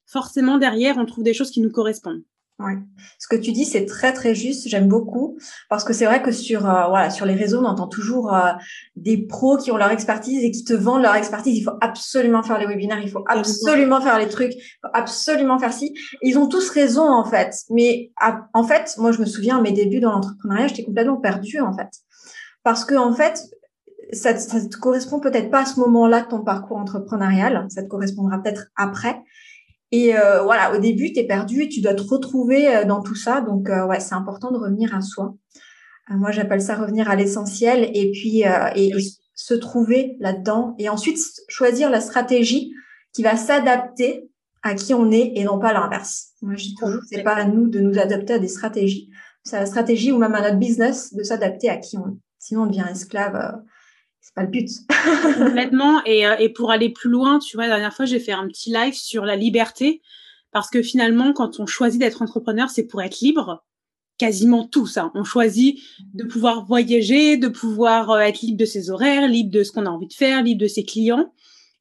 forcément 0.05 0.57
derrière, 0.57 0.97
on 0.97 1.05
trouve 1.05 1.23
des 1.23 1.33
choses 1.33 1.51
qui 1.51 1.61
nous 1.61 1.71
correspondent. 1.71 2.23
Ouais. 2.63 2.77
Ce 3.19 3.27
que 3.27 3.35
tu 3.35 3.51
dis, 3.51 3.65
c'est 3.65 3.85
très 3.85 4.13
très 4.13 4.35
juste. 4.35 4.67
J'aime 4.67 4.87
beaucoup 4.87 5.37
parce 5.69 5.83
que 5.83 5.93
c'est 5.93 6.05
vrai 6.05 6.21
que 6.21 6.31
sur 6.31 6.69
euh, 6.69 6.87
voilà 6.87 7.09
sur 7.09 7.25
les 7.25 7.33
réseaux, 7.33 7.59
on 7.59 7.65
entend 7.65 7.87
toujours 7.87 8.33
euh, 8.33 8.51
des 8.95 9.25
pros 9.25 9.57
qui 9.57 9.71
ont 9.71 9.77
leur 9.77 9.91
expertise 9.91 10.43
et 10.43 10.51
qui 10.51 10.63
te 10.63 10.73
vendent 10.73 11.01
leur 11.01 11.15
expertise. 11.15 11.57
Il 11.57 11.63
faut 11.63 11.77
absolument 11.81 12.43
faire 12.43 12.59
les 12.59 12.67
webinaires, 12.67 12.99
il 13.01 13.09
faut 13.09 13.23
absolument 13.27 14.01
faire 14.01 14.19
les 14.19 14.27
trucs, 14.27 14.53
il 14.53 14.79
faut 14.81 14.91
absolument 14.93 15.59
faire 15.59 15.73
ci. 15.73 15.93
ils 16.21 16.37
ont 16.37 16.47
tous 16.47 16.69
raison 16.69 17.07
en 17.07 17.25
fait. 17.25 17.55
Mais 17.69 18.11
en 18.53 18.63
fait, 18.63 18.95
moi 18.97 19.11
je 19.11 19.19
me 19.19 19.25
souviens 19.25 19.57
à 19.57 19.61
mes 19.61 19.71
débuts 19.71 19.99
dans 19.99 20.11
l'entrepreneuriat, 20.11 20.67
j'étais 20.67 20.83
complètement 20.83 21.17
perdue 21.17 21.59
en 21.59 21.73
fait 21.73 21.89
parce 22.63 22.85
que 22.85 22.95
en 22.95 23.13
fait 23.13 23.41
ça, 24.13 24.37
ça 24.37 24.59
te 24.59 24.77
correspond 24.77 25.19
peut-être 25.19 25.49
pas 25.49 25.61
à 25.61 25.65
ce 25.65 25.79
moment-là 25.79 26.21
de 26.21 26.27
ton 26.27 26.43
parcours 26.43 26.77
entrepreneurial, 26.77 27.65
ça 27.69 27.83
te 27.83 27.87
correspondra 27.87 28.39
peut-être 28.39 28.67
après. 28.75 29.21
Et 29.91 30.15
euh, 30.15 30.41
voilà, 30.43 30.73
au 30.73 30.79
début, 30.79 31.11
tu 31.11 31.19
es 31.19 31.27
perdu 31.27 31.63
et 31.63 31.69
tu 31.69 31.81
dois 31.81 31.93
te 31.93 32.01
retrouver 32.01 32.73
euh, 32.73 32.85
dans 32.85 33.01
tout 33.01 33.15
ça. 33.15 33.41
Donc, 33.41 33.69
euh, 33.69 33.85
ouais, 33.85 33.99
c'est 33.99 34.15
important 34.15 34.51
de 34.51 34.57
revenir 34.57 34.95
à 34.95 35.01
soi. 35.01 35.35
moi, 36.09 36.31
j'appelle 36.31 36.61
ça 36.61 36.75
revenir 36.75 37.09
à 37.09 37.15
l'essentiel 37.15 37.89
et 37.93 38.11
puis 38.11 38.43
et, 38.75 38.91
se 39.33 39.53
trouver 39.55 40.17
là-dedans. 40.19 40.75
Et 40.77 40.87
ensuite, 40.87 41.17
choisir 41.47 41.89
la 41.89 41.99
stratégie 41.99 42.71
qui 43.11 43.23
va 43.23 43.35
s'adapter 43.35 44.29
à 44.61 44.75
qui 44.75 44.93
on 44.93 45.09
est 45.09 45.33
et 45.35 45.43
non 45.43 45.57
pas 45.57 45.73
l'inverse. 45.73 46.33
Moi, 46.41 46.55
je 46.55 46.65
dis 46.65 46.75
toujours, 46.75 47.01
c'est 47.09 47.23
pas 47.23 47.33
à 47.33 47.45
nous 47.45 47.67
de 47.67 47.79
nous 47.79 47.97
adapter 47.97 48.33
à 48.33 48.39
des 48.39 48.47
stratégies. 48.47 49.09
C'est 49.43 49.55
à 49.55 49.61
la 49.61 49.65
stratégie 49.65 50.11
ou 50.11 50.19
même 50.19 50.35
à 50.35 50.41
notre 50.41 50.59
business 50.59 51.13
de 51.15 51.23
s'adapter 51.23 51.69
à 51.69 51.77
qui 51.77 51.97
on 51.97 52.07
est. 52.07 52.19
Sinon, 52.37 52.63
on 52.63 52.67
devient 52.67 52.85
esclave 52.91 53.61
pas 54.35 54.43
le 54.43 54.49
but. 54.49 54.69
Complètement. 55.37 56.03
Et, 56.05 56.25
euh, 56.25 56.35
et 56.37 56.49
pour 56.49 56.71
aller 56.71 56.89
plus 56.89 57.09
loin, 57.09 57.39
tu 57.39 57.57
vois, 57.57 57.67
la 57.67 57.75
dernière 57.75 57.93
fois, 57.93 58.05
j'ai 58.05 58.19
fait 58.19 58.31
un 58.31 58.47
petit 58.47 58.71
live 58.71 58.93
sur 58.93 59.25
la 59.25 59.35
liberté. 59.35 60.01
Parce 60.51 60.69
que 60.69 60.81
finalement, 60.81 61.33
quand 61.33 61.59
on 61.59 61.65
choisit 61.65 61.99
d'être 61.99 62.21
entrepreneur, 62.21 62.69
c'est 62.69 62.85
pour 62.85 63.01
être 63.01 63.19
libre. 63.21 63.63
Quasiment 64.17 64.67
tout 64.67 64.85
ça. 64.85 65.11
On 65.15 65.23
choisit 65.23 65.79
de 66.13 66.23
pouvoir 66.25 66.65
voyager, 66.65 67.37
de 67.37 67.47
pouvoir 67.47 68.11
euh, 68.11 68.19
être 68.19 68.41
libre 68.41 68.59
de 68.59 68.65
ses 68.65 68.89
horaires, 68.89 69.27
libre 69.27 69.51
de 69.51 69.63
ce 69.63 69.71
qu'on 69.71 69.85
a 69.85 69.89
envie 69.89 70.07
de 70.07 70.13
faire, 70.13 70.43
libre 70.43 70.61
de 70.61 70.67
ses 70.67 70.83
clients. 70.83 71.33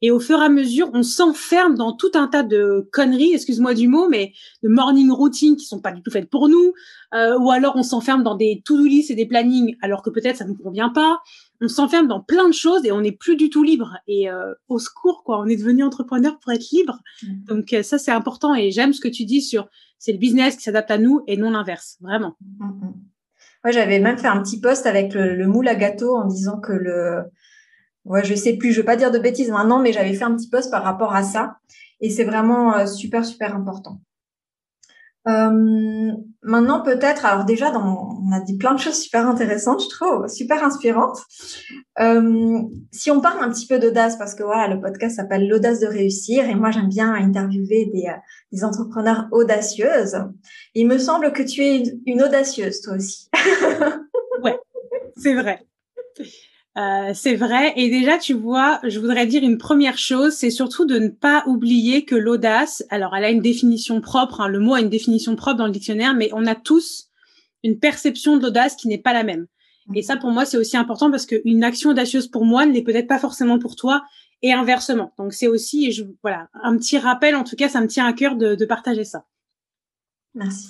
Et 0.02 0.10
au 0.10 0.18
fur 0.18 0.40
et 0.40 0.44
à 0.44 0.48
mesure, 0.48 0.90
on 0.94 1.02
s'enferme 1.02 1.74
dans 1.74 1.92
tout 1.92 2.12
un 2.14 2.26
tas 2.26 2.42
de 2.42 2.88
conneries, 2.90 3.34
excuse-moi 3.34 3.74
du 3.74 3.86
mot, 3.86 4.08
mais 4.08 4.32
de 4.62 4.68
morning 4.70 5.10
routines 5.10 5.56
qui 5.56 5.66
sont 5.66 5.80
pas 5.80 5.92
du 5.92 6.00
tout 6.00 6.10
faites 6.10 6.30
pour 6.30 6.48
nous. 6.48 6.72
Euh, 7.12 7.38
ou 7.38 7.50
alors 7.50 7.76
on 7.76 7.82
s'enferme 7.82 8.22
dans 8.22 8.34
des 8.34 8.62
to-do 8.64 8.84
lists 8.84 9.10
et 9.10 9.14
des 9.14 9.26
plannings 9.26 9.76
alors 9.82 10.02
que 10.02 10.08
peut-être 10.08 10.36
ça 10.36 10.46
nous 10.46 10.56
convient 10.56 10.88
pas 10.88 11.20
on 11.60 11.68
s'enferme 11.68 12.08
dans 12.08 12.20
plein 12.20 12.48
de 12.48 12.54
choses 12.54 12.84
et 12.84 12.92
on 12.92 13.00
n'est 13.00 13.12
plus 13.12 13.36
du 13.36 13.50
tout 13.50 13.62
libre. 13.62 13.98
Et 14.06 14.30
euh, 14.30 14.54
au 14.68 14.78
secours, 14.78 15.22
quoi, 15.24 15.40
on 15.40 15.46
est 15.46 15.56
devenu 15.56 15.84
entrepreneur 15.84 16.38
pour 16.38 16.52
être 16.52 16.70
libre. 16.72 17.00
Mm. 17.22 17.44
Donc 17.44 17.72
euh, 17.72 17.82
ça, 17.82 17.98
c'est 17.98 18.10
important. 18.10 18.54
Et 18.54 18.70
j'aime 18.70 18.92
ce 18.92 19.00
que 19.00 19.08
tu 19.08 19.24
dis 19.24 19.42
sur 19.42 19.68
c'est 19.98 20.12
le 20.12 20.18
business 20.18 20.56
qui 20.56 20.62
s'adapte 20.62 20.90
à 20.90 20.98
nous 20.98 21.22
et 21.26 21.36
non 21.36 21.50
l'inverse, 21.50 21.98
vraiment. 22.00 22.36
Mm, 22.40 22.66
mm. 22.66 22.94
Moi, 23.64 23.72
j'avais 23.72 24.00
même 24.00 24.16
fait 24.16 24.26
un 24.26 24.42
petit 24.42 24.58
post 24.58 24.86
avec 24.86 25.12
le, 25.12 25.46
moule 25.46 25.68
à 25.68 25.74
gâteau 25.74 26.16
en 26.16 26.26
disant 26.26 26.58
que 26.58 26.72
le, 26.72 27.24
ouais, 28.06 28.24
je 28.24 28.34
sais 28.34 28.56
plus, 28.56 28.72
je 28.72 28.80
veux 28.80 28.86
pas 28.86 28.96
dire 28.96 29.10
de 29.10 29.18
bêtises 29.18 29.50
maintenant, 29.50 29.80
mais 29.80 29.92
j'avais 29.92 30.14
fait 30.14 30.24
un 30.24 30.34
petit 30.34 30.48
post 30.48 30.70
par 30.70 30.82
rapport 30.82 31.14
à 31.14 31.22
ça. 31.22 31.56
Et 32.00 32.08
c'est 32.08 32.24
vraiment 32.24 32.74
euh, 32.74 32.86
super, 32.86 33.24
super 33.24 33.54
important. 33.54 34.00
Euh, 35.28 36.12
maintenant, 36.42 36.82
peut-être, 36.82 37.26
alors 37.26 37.44
déjà, 37.44 37.70
on 37.76 38.32
a 38.32 38.40
dit 38.40 38.56
plein 38.56 38.74
de 38.74 38.78
choses 38.78 39.00
super 39.00 39.26
intéressantes, 39.26 39.82
je 39.82 39.88
trouve, 39.88 40.28
super 40.28 40.64
inspirantes. 40.64 41.18
Euh, 42.00 42.62
si 42.90 43.10
on 43.10 43.20
parle 43.20 43.42
un 43.42 43.50
petit 43.50 43.66
peu 43.66 43.78
d'audace, 43.78 44.16
parce 44.16 44.34
que 44.34 44.42
voilà, 44.42 44.72
le 44.72 44.80
podcast 44.80 45.16
s'appelle 45.16 45.48
l'audace 45.48 45.80
de 45.80 45.86
réussir, 45.86 46.48
et 46.48 46.54
moi 46.54 46.70
j'aime 46.70 46.88
bien 46.88 47.12
interviewer 47.12 47.90
des, 47.92 48.06
euh, 48.08 48.18
des 48.52 48.64
entrepreneurs 48.64 49.28
audacieuses. 49.32 50.16
Il 50.74 50.88
me 50.88 50.98
semble 50.98 51.32
que 51.32 51.42
tu 51.42 51.62
es 51.62 51.82
une 52.06 52.22
audacieuse, 52.22 52.80
toi 52.80 52.94
aussi. 52.94 53.28
ouais, 54.42 54.58
c'est 55.16 55.34
vrai. 55.34 55.66
Euh, 56.78 57.12
c'est 57.14 57.34
vrai. 57.34 57.72
Et 57.76 57.90
déjà, 57.90 58.18
tu 58.18 58.32
vois, 58.32 58.80
je 58.84 59.00
voudrais 59.00 59.26
dire 59.26 59.42
une 59.42 59.58
première 59.58 59.98
chose, 59.98 60.34
c'est 60.34 60.50
surtout 60.50 60.86
de 60.86 60.98
ne 60.98 61.08
pas 61.08 61.42
oublier 61.46 62.04
que 62.04 62.14
l'audace, 62.14 62.84
alors 62.90 63.16
elle 63.16 63.24
a 63.24 63.30
une 63.30 63.42
définition 63.42 64.00
propre, 64.00 64.40
hein, 64.40 64.48
le 64.48 64.60
mot 64.60 64.74
a 64.74 64.80
une 64.80 64.88
définition 64.88 65.34
propre 65.34 65.56
dans 65.58 65.66
le 65.66 65.72
dictionnaire, 65.72 66.14
mais 66.14 66.30
on 66.32 66.46
a 66.46 66.54
tous 66.54 67.08
une 67.64 67.78
perception 67.78 68.36
de 68.36 68.42
l'audace 68.42 68.76
qui 68.76 68.88
n'est 68.88 68.98
pas 68.98 69.12
la 69.12 69.24
même. 69.24 69.46
Et 69.94 70.02
ça, 70.02 70.16
pour 70.16 70.30
moi, 70.30 70.44
c'est 70.44 70.56
aussi 70.56 70.76
important 70.76 71.10
parce 71.10 71.26
qu'une 71.26 71.64
action 71.64 71.90
audacieuse 71.90 72.28
pour 72.28 72.44
moi 72.44 72.64
ne 72.64 72.72
l'est 72.72 72.82
peut-être 72.82 73.08
pas 73.08 73.18
forcément 73.18 73.58
pour 73.58 73.74
toi 73.74 74.04
et 74.40 74.52
inversement. 74.52 75.12
Donc 75.18 75.32
c'est 75.32 75.48
aussi, 75.48 75.90
je, 75.90 76.04
voilà, 76.22 76.48
un 76.54 76.76
petit 76.76 76.96
rappel. 76.96 77.34
En 77.34 77.42
tout 77.42 77.56
cas, 77.56 77.68
ça 77.68 77.80
me 77.80 77.88
tient 77.88 78.06
à 78.06 78.12
cœur 78.12 78.36
de, 78.36 78.54
de 78.54 78.64
partager 78.64 79.04
ça. 79.04 79.26
Merci. 80.34 80.68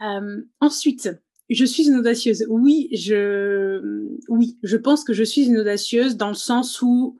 Euh, 0.00 0.42
ensuite, 0.60 1.10
je 1.54 1.64
suis 1.64 1.88
une 1.88 1.96
audacieuse. 1.96 2.46
Oui, 2.48 2.88
je, 2.92 4.08
oui, 4.28 4.58
je 4.62 4.76
pense 4.76 5.04
que 5.04 5.12
je 5.12 5.24
suis 5.24 5.46
une 5.46 5.58
audacieuse 5.58 6.16
dans 6.16 6.28
le 6.28 6.34
sens 6.34 6.82
où, 6.82 7.18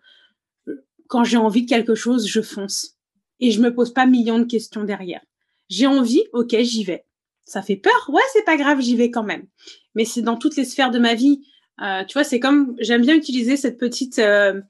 quand 1.08 1.24
j'ai 1.24 1.36
envie 1.36 1.62
de 1.62 1.68
quelque 1.68 1.94
chose, 1.94 2.26
je 2.26 2.40
fonce. 2.40 2.96
Et 3.40 3.50
je 3.50 3.60
me 3.60 3.74
pose 3.74 3.92
pas 3.92 4.06
millions 4.06 4.38
de 4.38 4.44
questions 4.44 4.84
derrière. 4.84 5.20
J'ai 5.68 5.86
envie, 5.86 6.22
ok, 6.32 6.56
j'y 6.60 6.84
vais. 6.84 7.04
Ça 7.44 7.62
fait 7.62 7.76
peur, 7.76 8.08
ouais, 8.08 8.22
c'est 8.32 8.44
pas 8.44 8.56
grave, 8.56 8.80
j'y 8.80 8.96
vais 8.96 9.10
quand 9.10 9.24
même. 9.24 9.46
Mais 9.94 10.04
c'est 10.04 10.22
dans 10.22 10.36
toutes 10.36 10.56
les 10.56 10.64
sphères 10.64 10.90
de 10.90 10.98
ma 10.98 11.14
vie. 11.14 11.42
Euh, 11.82 12.04
tu 12.04 12.14
vois, 12.14 12.24
c'est 12.24 12.40
comme, 12.40 12.76
j'aime 12.78 13.02
bien 13.02 13.16
utiliser 13.16 13.56
cette 13.56 13.78
petite 13.78 14.18
euh, 14.18 14.60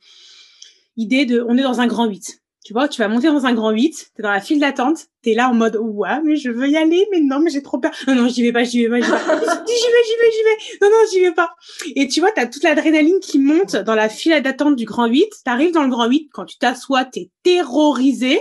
idée 0.97 1.27
de, 1.27 1.45
on 1.47 1.57
est 1.57 1.63
dans 1.63 1.81
un 1.81 1.87
grand 1.87 2.07
8. 2.07 2.42
Tu 2.65 2.73
vois, 2.73 2.87
tu 2.87 3.01
vas 3.01 3.09
monter 3.09 3.27
dans 3.27 3.45
un 3.45 3.55
grand 3.55 3.71
8, 3.71 4.13
t'es 4.15 4.23
dans 4.23 4.31
la 4.31 4.41
file 4.41 4.61
d'attente, 4.61 5.07
t'es 5.23 5.35
là 5.35 5.51
en 5.51 5.55
mode, 5.55 5.77
ouais, 5.77 6.23
mais 6.23 6.37
je 6.37 6.49
veux 6.49 6.69
y 6.69 6.77
aller, 6.77 7.09
mais 7.11 7.21
non, 7.21 7.41
mais 7.41 7.51
j'ai 7.51 7.63
trop 7.63 7.79
peur. 7.79 7.91
Non, 8.07 8.15
non, 8.15 8.29
j'y 8.29 8.43
vais 8.43 8.53
pas, 8.53 8.63
j'y 8.63 8.85
vais 8.85 8.89
pas, 8.89 9.01
j'y 9.01 9.11
vais 9.11 9.17
j'y 9.19 9.25
vais, 9.25 10.03
j'y 10.07 10.17
vais, 10.21 10.31
j'y 10.31 10.43
vais. 10.45 10.79
Non, 10.81 10.89
non, 10.89 10.97
j'y 11.11 11.21
vais 11.21 11.33
pas. 11.33 11.55
Et 11.97 12.07
tu 12.07 12.21
vois, 12.21 12.31
t'as 12.31 12.47
toute 12.47 12.63
l'adrénaline 12.63 13.19
qui 13.21 13.41
monte 13.41 13.75
dans 13.75 13.97
la 13.97 14.09
file 14.09 14.41
d'attente 14.43 14.77
du 14.77 14.85
grand 14.85 15.07
8. 15.07 15.29
T'arrives 15.45 15.73
dans 15.73 15.83
le 15.83 15.89
grand 15.89 16.07
8, 16.07 16.29
quand 16.33 16.45
tu 16.45 16.57
t'assois, 16.59 17.05
t'es 17.05 17.31
terrorisé. 17.43 18.41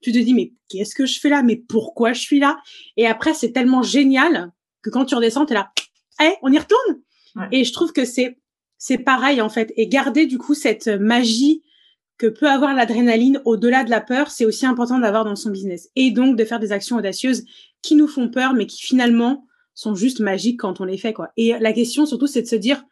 Tu 0.00 0.12
te 0.12 0.18
dis, 0.18 0.34
mais 0.34 0.52
qu'est-ce 0.68 0.94
que 0.94 1.04
je 1.04 1.18
fais 1.18 1.28
là? 1.28 1.42
Mais 1.42 1.56
pourquoi 1.56 2.12
je 2.12 2.20
suis 2.20 2.38
là? 2.38 2.58
Et 2.96 3.08
après, 3.08 3.34
c'est 3.34 3.50
tellement 3.50 3.82
génial 3.82 4.52
que 4.82 4.90
quand 4.90 5.06
tu 5.06 5.16
redescends, 5.16 5.44
t'es 5.44 5.54
là, 5.54 5.72
eh, 6.22 6.34
on 6.42 6.52
y 6.52 6.58
retourne? 6.58 7.00
Et 7.50 7.64
je 7.64 7.72
trouve 7.72 7.92
que 7.92 8.04
c'est, 8.04 8.38
c'est 8.78 8.98
pareil, 8.98 9.40
en 9.40 9.48
fait. 9.48 9.72
Et 9.76 9.88
garder, 9.88 10.26
du 10.26 10.38
coup, 10.38 10.54
cette 10.54 10.86
magie 10.86 11.62
que 12.18 12.26
peut 12.26 12.48
avoir 12.48 12.74
l'adrénaline 12.74 13.40
au-delà 13.44 13.84
de 13.84 13.90
la 13.90 14.00
peur, 14.00 14.30
c'est 14.30 14.44
aussi 14.44 14.66
important 14.66 14.98
d'avoir 14.98 15.24
dans 15.24 15.36
son 15.36 15.50
business. 15.50 15.90
Et 15.96 16.10
donc 16.10 16.36
de 16.36 16.44
faire 16.44 16.60
des 16.60 16.72
actions 16.72 16.96
audacieuses 16.96 17.44
qui 17.82 17.94
nous 17.94 18.08
font 18.08 18.30
peur, 18.30 18.54
mais 18.54 18.66
qui 18.66 18.82
finalement 18.82 19.46
sont 19.74 19.94
juste 19.94 20.20
magiques 20.20 20.60
quand 20.60 20.80
on 20.80 20.84
les 20.84 20.98
fait, 20.98 21.12
quoi. 21.12 21.30
Et 21.36 21.58
la 21.58 21.72
question 21.72 22.06
surtout, 22.06 22.26
c'est 22.26 22.42
de 22.42 22.46
se 22.46 22.56
dire, 22.56 22.82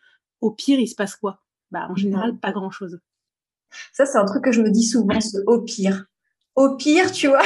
au 0.41 0.51
pire, 0.51 0.79
il 0.79 0.89
se 0.89 0.95
passe 0.95 1.17
quoi? 1.17 1.43
Bah, 1.71 1.87
en 1.89 1.97
général, 1.97 2.39
pas 2.39 2.53
grand-chose. 2.53 3.01
Ça, 3.93 4.07
c'est 4.07 4.19
un 4.19 4.25
truc 4.27 4.45
que 4.45 4.53
je 4.53 4.61
me 4.61 4.71
dis 4.71 4.85
souvent, 4.85 5.21
ce 5.21 5.39
au 5.47 5.63
pire. 5.63 6.05
Au 6.55 6.77
pire, 6.77 7.11
tu 7.11 7.29
vois? 7.29 7.43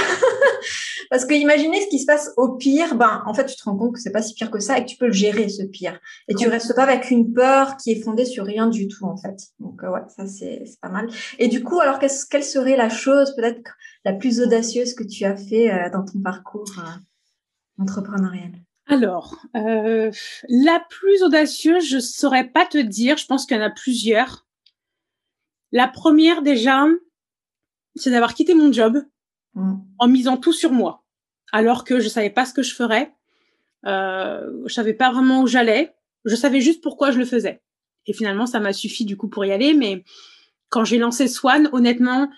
Parce 1.10 1.24
que 1.24 1.34
imaginez 1.34 1.80
ce 1.80 1.88
qui 1.88 1.98
se 1.98 2.06
passe 2.06 2.32
au 2.36 2.56
pire, 2.56 2.94
ben 2.94 3.22
en 3.26 3.34
fait 3.34 3.46
tu 3.46 3.56
te 3.56 3.64
rends 3.64 3.76
compte 3.76 3.94
que 3.94 4.00
c'est 4.00 4.12
pas 4.12 4.22
si 4.22 4.34
pire 4.34 4.50
que 4.50 4.60
ça 4.60 4.78
et 4.78 4.84
que 4.84 4.90
tu 4.90 4.96
peux 4.96 5.06
le 5.06 5.12
gérer 5.12 5.48
ce 5.48 5.62
pire. 5.62 5.98
Et 6.28 6.34
tu 6.34 6.48
restes 6.48 6.74
pas 6.74 6.84
avec 6.84 7.10
une 7.10 7.32
peur 7.32 7.76
qui 7.76 7.92
est 7.92 8.02
fondée 8.02 8.24
sur 8.24 8.44
rien 8.44 8.68
du 8.68 8.88
tout 8.88 9.04
en 9.04 9.16
fait. 9.16 9.36
Donc 9.58 9.82
euh, 9.82 9.90
ouais, 9.90 10.02
ça 10.08 10.26
c'est 10.26 10.64
pas 10.80 10.88
mal. 10.88 11.08
Et 11.38 11.48
du 11.48 11.62
coup, 11.62 11.80
alors 11.80 11.98
quelle 11.98 12.44
serait 12.44 12.76
la 12.76 12.88
chose 12.88 13.34
peut-être 13.36 13.60
la 14.04 14.12
plus 14.12 14.40
audacieuse 14.40 14.94
que 14.94 15.04
tu 15.04 15.24
as 15.24 15.36
fait 15.36 15.72
euh, 15.72 15.90
dans 15.90 16.04
ton 16.04 16.20
parcours 16.20 16.70
euh, 16.78 17.82
entrepreneurial? 17.82 18.52
Alors, 18.90 19.36
la 19.52 20.82
plus 20.88 21.22
audacieuse, 21.22 21.86
je 21.86 21.98
saurais 21.98 22.48
pas 22.48 22.64
te 22.64 22.78
dire. 22.78 23.18
Je 23.18 23.26
pense 23.26 23.44
qu'il 23.44 23.58
y 23.58 23.60
en 23.60 23.62
a 23.62 23.68
plusieurs. 23.70 24.46
La 25.72 25.88
première 25.88 26.40
déjà, 26.40 26.86
c'est 27.96 28.10
d'avoir 28.10 28.32
quitté 28.32 28.54
mon 28.54 28.72
job 28.72 29.04
En 29.54 30.06
misant 30.06 30.36
tout 30.36 30.52
sur 30.52 30.70
moi, 30.70 31.04
alors 31.52 31.84
que 31.84 31.98
je 31.98 32.08
savais 32.08 32.30
pas 32.30 32.46
ce 32.46 32.54
que 32.54 32.62
je 32.62 32.74
ferais, 32.74 33.12
euh, 33.86 34.62
je 34.66 34.72
savais 34.72 34.94
pas 34.94 35.10
vraiment 35.10 35.42
où 35.42 35.46
j'allais, 35.46 35.94
je 36.24 36.36
savais 36.36 36.60
juste 36.60 36.82
pourquoi 36.82 37.10
je 37.10 37.18
le 37.18 37.24
faisais. 37.24 37.60
Et 38.06 38.12
finalement, 38.12 38.46
ça 38.46 38.60
m'a 38.60 38.72
suffi 38.72 39.04
du 39.04 39.16
coup 39.16 39.28
pour 39.28 39.44
y 39.44 39.52
aller. 39.52 39.74
Mais 39.74 40.04
quand 40.68 40.84
j'ai 40.84 40.98
lancé 40.98 41.28
Swan, 41.28 41.68
honnêtement, 41.72 42.30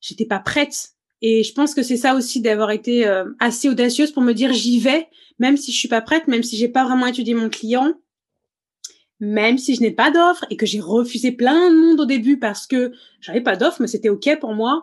j'étais 0.00 0.24
pas 0.24 0.38
prête. 0.38 0.90
Et 1.22 1.42
je 1.42 1.52
pense 1.52 1.74
que 1.74 1.82
c'est 1.82 1.96
ça 1.96 2.14
aussi 2.14 2.40
d'avoir 2.40 2.70
été 2.70 3.06
euh, 3.06 3.24
assez 3.40 3.68
audacieuse 3.68 4.12
pour 4.12 4.22
me 4.22 4.32
dire 4.32 4.52
j'y 4.52 4.78
vais, 4.78 5.08
même 5.38 5.56
si 5.56 5.72
je 5.72 5.78
suis 5.78 5.88
pas 5.88 6.00
prête, 6.00 6.28
même 6.28 6.42
si 6.42 6.56
j'ai 6.56 6.68
pas 6.68 6.84
vraiment 6.84 7.06
étudié 7.06 7.34
mon 7.34 7.48
client, 7.48 7.94
même 9.18 9.56
si 9.58 9.74
je 9.74 9.80
n'ai 9.80 9.90
pas 9.90 10.10
d'offre 10.10 10.44
et 10.50 10.56
que 10.56 10.66
j'ai 10.66 10.80
refusé 10.80 11.32
plein 11.32 11.70
de 11.70 11.76
monde 11.76 12.00
au 12.00 12.04
début 12.04 12.38
parce 12.38 12.66
que 12.66 12.92
j'avais 13.20 13.40
pas 13.40 13.56
d'offre, 13.56 13.80
mais 13.80 13.86
c'était 13.86 14.10
ok 14.10 14.38
pour 14.40 14.54
moi. 14.54 14.82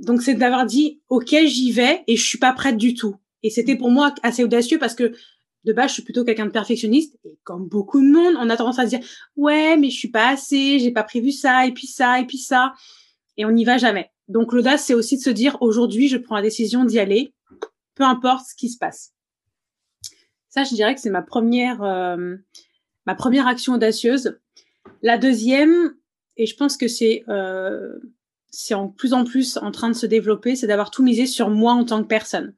Donc 0.00 0.22
c'est 0.22 0.34
d'avoir 0.34 0.66
dit 0.66 1.00
ok 1.08 1.34
j'y 1.46 1.72
vais 1.72 2.02
et 2.06 2.16
je 2.16 2.24
suis 2.24 2.38
pas 2.38 2.52
prête 2.52 2.76
du 2.76 2.94
tout. 2.94 3.16
Et 3.42 3.50
c'était 3.50 3.76
pour 3.76 3.90
moi 3.90 4.14
assez 4.22 4.44
audacieux 4.44 4.78
parce 4.78 4.94
que 4.94 5.12
de 5.64 5.72
base 5.72 5.88
je 5.88 5.94
suis 5.94 6.02
plutôt 6.02 6.24
quelqu'un 6.24 6.46
de 6.46 6.50
perfectionniste 6.50 7.18
et 7.24 7.38
comme 7.44 7.68
beaucoup 7.68 8.00
de 8.00 8.10
monde 8.10 8.34
on 8.38 8.48
a 8.48 8.56
tendance 8.56 8.78
à 8.78 8.84
se 8.84 8.96
dire 8.96 9.06
ouais 9.36 9.76
mais 9.76 9.90
je 9.90 9.98
suis 9.98 10.10
pas 10.10 10.28
assez, 10.28 10.78
j'ai 10.78 10.90
pas 10.90 11.02
prévu 11.02 11.32
ça 11.32 11.66
et 11.66 11.72
puis 11.72 11.86
ça 11.86 12.18
et 12.20 12.26
puis 12.26 12.38
ça 12.38 12.74
et 13.36 13.44
on 13.44 13.50
n'y 13.50 13.64
va 13.64 13.76
jamais. 13.76 14.10
Donc 14.28 14.52
l'audace 14.52 14.84
c'est 14.84 14.94
aussi 14.94 15.18
de 15.18 15.22
se 15.22 15.30
dire 15.30 15.58
aujourd'hui 15.60 16.08
je 16.08 16.16
prends 16.16 16.36
la 16.36 16.42
décision 16.42 16.84
d'y 16.84 16.98
aller, 16.98 17.34
peu 17.94 18.04
importe 18.04 18.46
ce 18.50 18.54
qui 18.54 18.70
se 18.70 18.78
passe. 18.78 19.12
Ça 20.48 20.64
je 20.64 20.74
dirais 20.74 20.94
que 20.94 21.00
c'est 21.00 21.10
ma 21.10 21.22
première 21.22 21.82
euh, 21.82 22.36
ma 23.06 23.14
première 23.14 23.46
action 23.46 23.74
audacieuse. 23.74 24.38
La 25.02 25.18
deuxième 25.18 25.94
et 26.38 26.46
je 26.46 26.56
pense 26.56 26.78
que 26.78 26.88
c'est 26.88 27.22
euh, 27.28 27.98
c'est 28.50 28.74
en 28.74 28.88
plus 28.88 29.12
en 29.12 29.24
plus 29.24 29.56
en 29.58 29.70
train 29.70 29.88
de 29.88 29.94
se 29.94 30.06
développer, 30.06 30.56
c'est 30.56 30.66
d'avoir 30.66 30.90
tout 30.90 31.02
misé 31.02 31.26
sur 31.26 31.50
moi 31.50 31.72
en 31.72 31.84
tant 31.84 32.02
que 32.02 32.08
personne. 32.08 32.54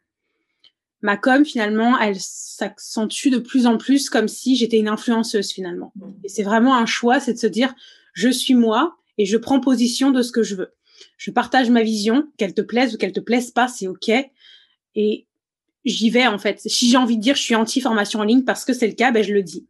Ma 1.02 1.16
com, 1.16 1.44
finalement, 1.44 1.98
elle 1.98 2.18
s'accentue 2.18 3.28
de 3.28 3.38
plus 3.38 3.66
en 3.66 3.76
plus 3.76 4.08
comme 4.08 4.28
si 4.28 4.56
j'étais 4.56 4.78
une 4.78 4.88
influenceuse, 4.88 5.50
finalement. 5.50 5.92
Et 6.22 6.28
c'est 6.28 6.44
vraiment 6.44 6.76
un 6.76 6.86
choix, 6.86 7.18
c'est 7.18 7.34
de 7.34 7.38
se 7.38 7.48
dire, 7.48 7.74
je 8.12 8.28
suis 8.28 8.54
moi 8.54 8.96
et 9.18 9.26
je 9.26 9.36
prends 9.36 9.58
position 9.58 10.10
de 10.10 10.22
ce 10.22 10.30
que 10.30 10.42
je 10.42 10.54
veux. 10.54 10.72
Je 11.16 11.32
partage 11.32 11.70
ma 11.70 11.82
vision, 11.82 12.28
qu'elle 12.36 12.54
te 12.54 12.62
plaise 12.62 12.94
ou 12.94 12.98
qu'elle 12.98 13.12
te 13.12 13.20
plaise 13.20 13.50
pas, 13.50 13.66
c'est 13.66 13.88
OK. 13.88 14.10
Et 14.94 15.26
j'y 15.84 16.10
vais, 16.10 16.28
en 16.28 16.38
fait. 16.38 16.60
Si 16.60 16.88
j'ai 16.88 16.96
envie 16.96 17.16
de 17.16 17.22
dire, 17.22 17.34
je 17.34 17.42
suis 17.42 17.56
anti-formation 17.56 18.20
en 18.20 18.24
ligne 18.24 18.44
parce 18.44 18.64
que 18.64 18.72
c'est 18.72 18.86
le 18.86 18.94
cas, 18.94 19.10
ben, 19.10 19.24
je 19.24 19.34
le 19.34 19.42
dis. 19.42 19.66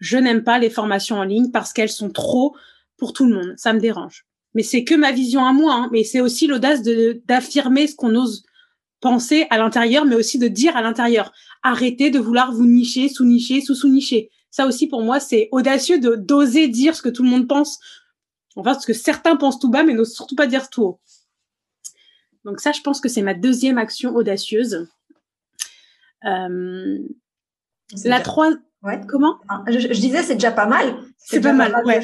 Je 0.00 0.18
n'aime 0.18 0.42
pas 0.42 0.58
les 0.58 0.70
formations 0.70 1.16
en 1.16 1.24
ligne 1.24 1.52
parce 1.52 1.72
qu'elles 1.72 1.90
sont 1.90 2.10
trop 2.10 2.56
pour 2.96 3.12
tout 3.12 3.26
le 3.26 3.34
monde. 3.34 3.54
Ça 3.56 3.72
me 3.72 3.78
dérange 3.78 4.26
mais 4.54 4.62
c'est 4.62 4.84
que 4.84 4.94
ma 4.94 5.12
vision 5.12 5.44
à 5.44 5.52
moi. 5.52 5.74
Hein. 5.74 5.88
Mais 5.92 6.04
c'est 6.04 6.20
aussi 6.20 6.46
l'audace 6.46 6.82
de 6.82 7.22
d'affirmer 7.26 7.86
ce 7.86 7.96
qu'on 7.96 8.14
ose 8.14 8.44
penser 9.00 9.46
à 9.50 9.58
l'intérieur, 9.58 10.04
mais 10.04 10.14
aussi 10.14 10.38
de 10.38 10.48
dire 10.48 10.76
à 10.76 10.82
l'intérieur. 10.82 11.32
Arrêtez 11.62 12.10
de 12.10 12.18
vouloir 12.18 12.52
vous 12.52 12.66
nicher, 12.66 13.08
sous-nicher, 13.08 13.60
sous-sous-nicher. 13.60 14.30
Ça 14.50 14.66
aussi, 14.66 14.86
pour 14.86 15.02
moi, 15.02 15.18
c'est 15.18 15.48
audacieux 15.50 15.98
de 15.98 16.14
d'oser 16.14 16.68
dire 16.68 16.94
ce 16.94 17.02
que 17.02 17.08
tout 17.08 17.22
le 17.22 17.28
monde 17.28 17.48
pense. 17.48 17.78
Enfin, 18.54 18.78
ce 18.78 18.86
que 18.86 18.92
certains 18.92 19.36
pensent 19.36 19.58
tout 19.58 19.70
bas, 19.70 19.82
mais 19.82 19.94
n'osent 19.94 20.14
surtout 20.14 20.36
pas 20.36 20.46
dire 20.46 20.70
tout 20.70 20.82
haut. 20.82 21.00
Donc 22.44 22.60
ça, 22.60 22.72
je 22.72 22.80
pense 22.80 23.00
que 23.00 23.08
c'est 23.08 23.22
ma 23.22 23.34
deuxième 23.34 23.78
action 23.78 24.14
audacieuse. 24.14 24.88
Euh, 26.24 26.98
la 28.04 28.20
troisième 28.20 28.62
Ouais. 28.82 29.00
Comment? 29.08 29.36
Je, 29.68 29.78
je, 29.78 30.00
disais, 30.00 30.22
c'est 30.22 30.34
déjà 30.34 30.50
pas 30.50 30.66
mal. 30.66 30.96
C'est 31.16 31.40
pas 31.40 31.52
mal. 31.52 31.72
ouais. 31.84 32.00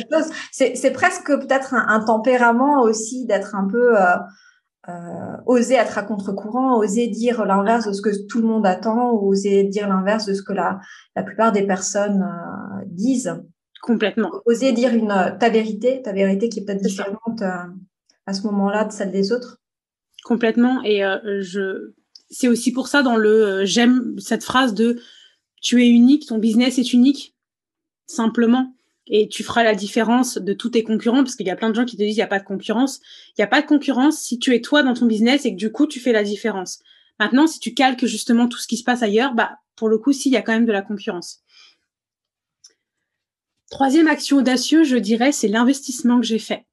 C'est 0.53 0.93
presque 0.93 1.27
peut-être 1.27 1.75
un, 1.75 1.87
un, 1.89 2.05
tempérament 2.05 2.83
aussi 2.83 3.27
d'être 3.27 3.57
un 3.57 3.67
peu 3.67 4.01
euh, 4.01 4.17
euh, 4.89 5.37
oser 5.47 5.75
être 5.75 5.99
à 5.99 6.03
contre-courant, 6.03 6.79
oser 6.79 7.09
dire 7.09 7.45
l'inverse 7.45 7.87
de 7.87 7.93
ce 7.93 8.01
que 8.01 8.11
tout 8.27 8.41
le 8.41 8.47
monde 8.47 8.67
attend, 8.67 9.13
ou 9.13 9.33
oser 9.33 9.65
dire 9.65 9.89
l'inverse 9.89 10.27
de 10.27 10.35
ce 10.35 10.43
que 10.43 10.53
la, 10.53 10.79
la 11.15 11.23
plupart 11.23 11.53
des 11.53 11.67
personnes 11.67 12.23
euh, 12.23 12.85
disent. 12.87 13.35
Complètement. 13.83 14.31
Oser 14.47 14.73
dire 14.73 14.95
une 14.95 15.37
ta 15.39 15.51
vérité, 15.51 16.01
ta 16.03 16.13
vérité 16.13 16.49
qui 16.49 16.61
est 16.61 16.65
peut-être 16.65 16.83
différente 16.83 17.43
euh, 17.43 17.67
à 18.27 18.33
ce 18.33 18.43
moment-là 18.43 18.85
de 18.85 18.93
celle 18.93 19.11
des 19.11 19.33
autres. 19.33 19.59
Complètement. 20.25 20.83
Et 20.85 21.05
euh, 21.05 21.41
je, 21.43 21.93
c'est 22.31 22.49
aussi 22.49 22.73
pour 22.73 22.89
ça 22.89 23.03
dans 23.03 23.17
le 23.17 23.65
j'aime 23.65 24.19
cette 24.19 24.45
phrase 24.45 24.75
de 24.75 25.01
tu 25.61 25.83
es 25.83 25.89
unique, 25.89 26.27
ton 26.27 26.39
business 26.39 26.79
est 26.79 26.93
unique, 26.93 27.35
simplement. 28.07 28.75
Et 29.11 29.29
tu 29.29 29.43
feras 29.43 29.65
la 29.65 29.75
différence 29.75 30.37
de 30.37 30.53
tous 30.53 30.71
tes 30.71 30.85
concurrents, 30.85 31.25
parce 31.25 31.35
qu'il 31.35 31.47
y 31.47 31.51
a 31.51 31.57
plein 31.57 31.71
de 31.71 31.75
gens 31.75 31.87
qui 31.87 31.97
te 31.97 32.03
disent 32.03 32.15
il 32.15 32.19
n'y 32.19 32.23
a 32.23 32.27
pas 32.27 32.41
de 32.41 32.45
concurrence. 32.45 33.01
Il 33.31 33.41
n'y 33.41 33.45
a 33.45 33.49
pas 33.49 33.63
de 33.63 33.67
concurrence 33.67 34.19
si 34.19 34.39
tu 34.39 34.55
es 34.55 34.61
toi 34.61 34.83
dans 34.83 34.93
ton 34.93 35.07
business 35.07 35.47
et 35.47 35.53
que 35.53 35.57
du 35.57 35.73
coup 35.73 35.87
tu 35.87 35.99
fais 35.99 36.13
la 36.13 36.23
différence. 36.23 36.81
Maintenant, 37.19 37.47
si 37.47 37.59
tu 37.59 37.73
calques 37.75 38.05
justement 38.05 38.49
tout 38.49 38.59
ce 38.59 38.69
qui 38.69 38.77
se 38.77 38.85
passe 38.85 39.03
ailleurs, 39.03 39.35
bah 39.35 39.59
pour 39.77 39.89
le 39.89 39.99
coup, 39.99 40.13
si, 40.13 40.29
il 40.29 40.33
y 40.33 40.37
a 40.37 40.43
quand 40.43 40.53
même 40.53 40.67
de 40.67 40.73
la 40.73 40.83
concurrence. 40.83 41.41
Troisième 43.71 44.09
action 44.09 44.39
audacieuse, 44.39 44.89
je 44.89 44.97
dirais, 44.97 45.33
c'est 45.33 45.49
l'investissement 45.49 46.21
que 46.21 46.27
j'ai 46.27 46.39
fait, 46.39 46.67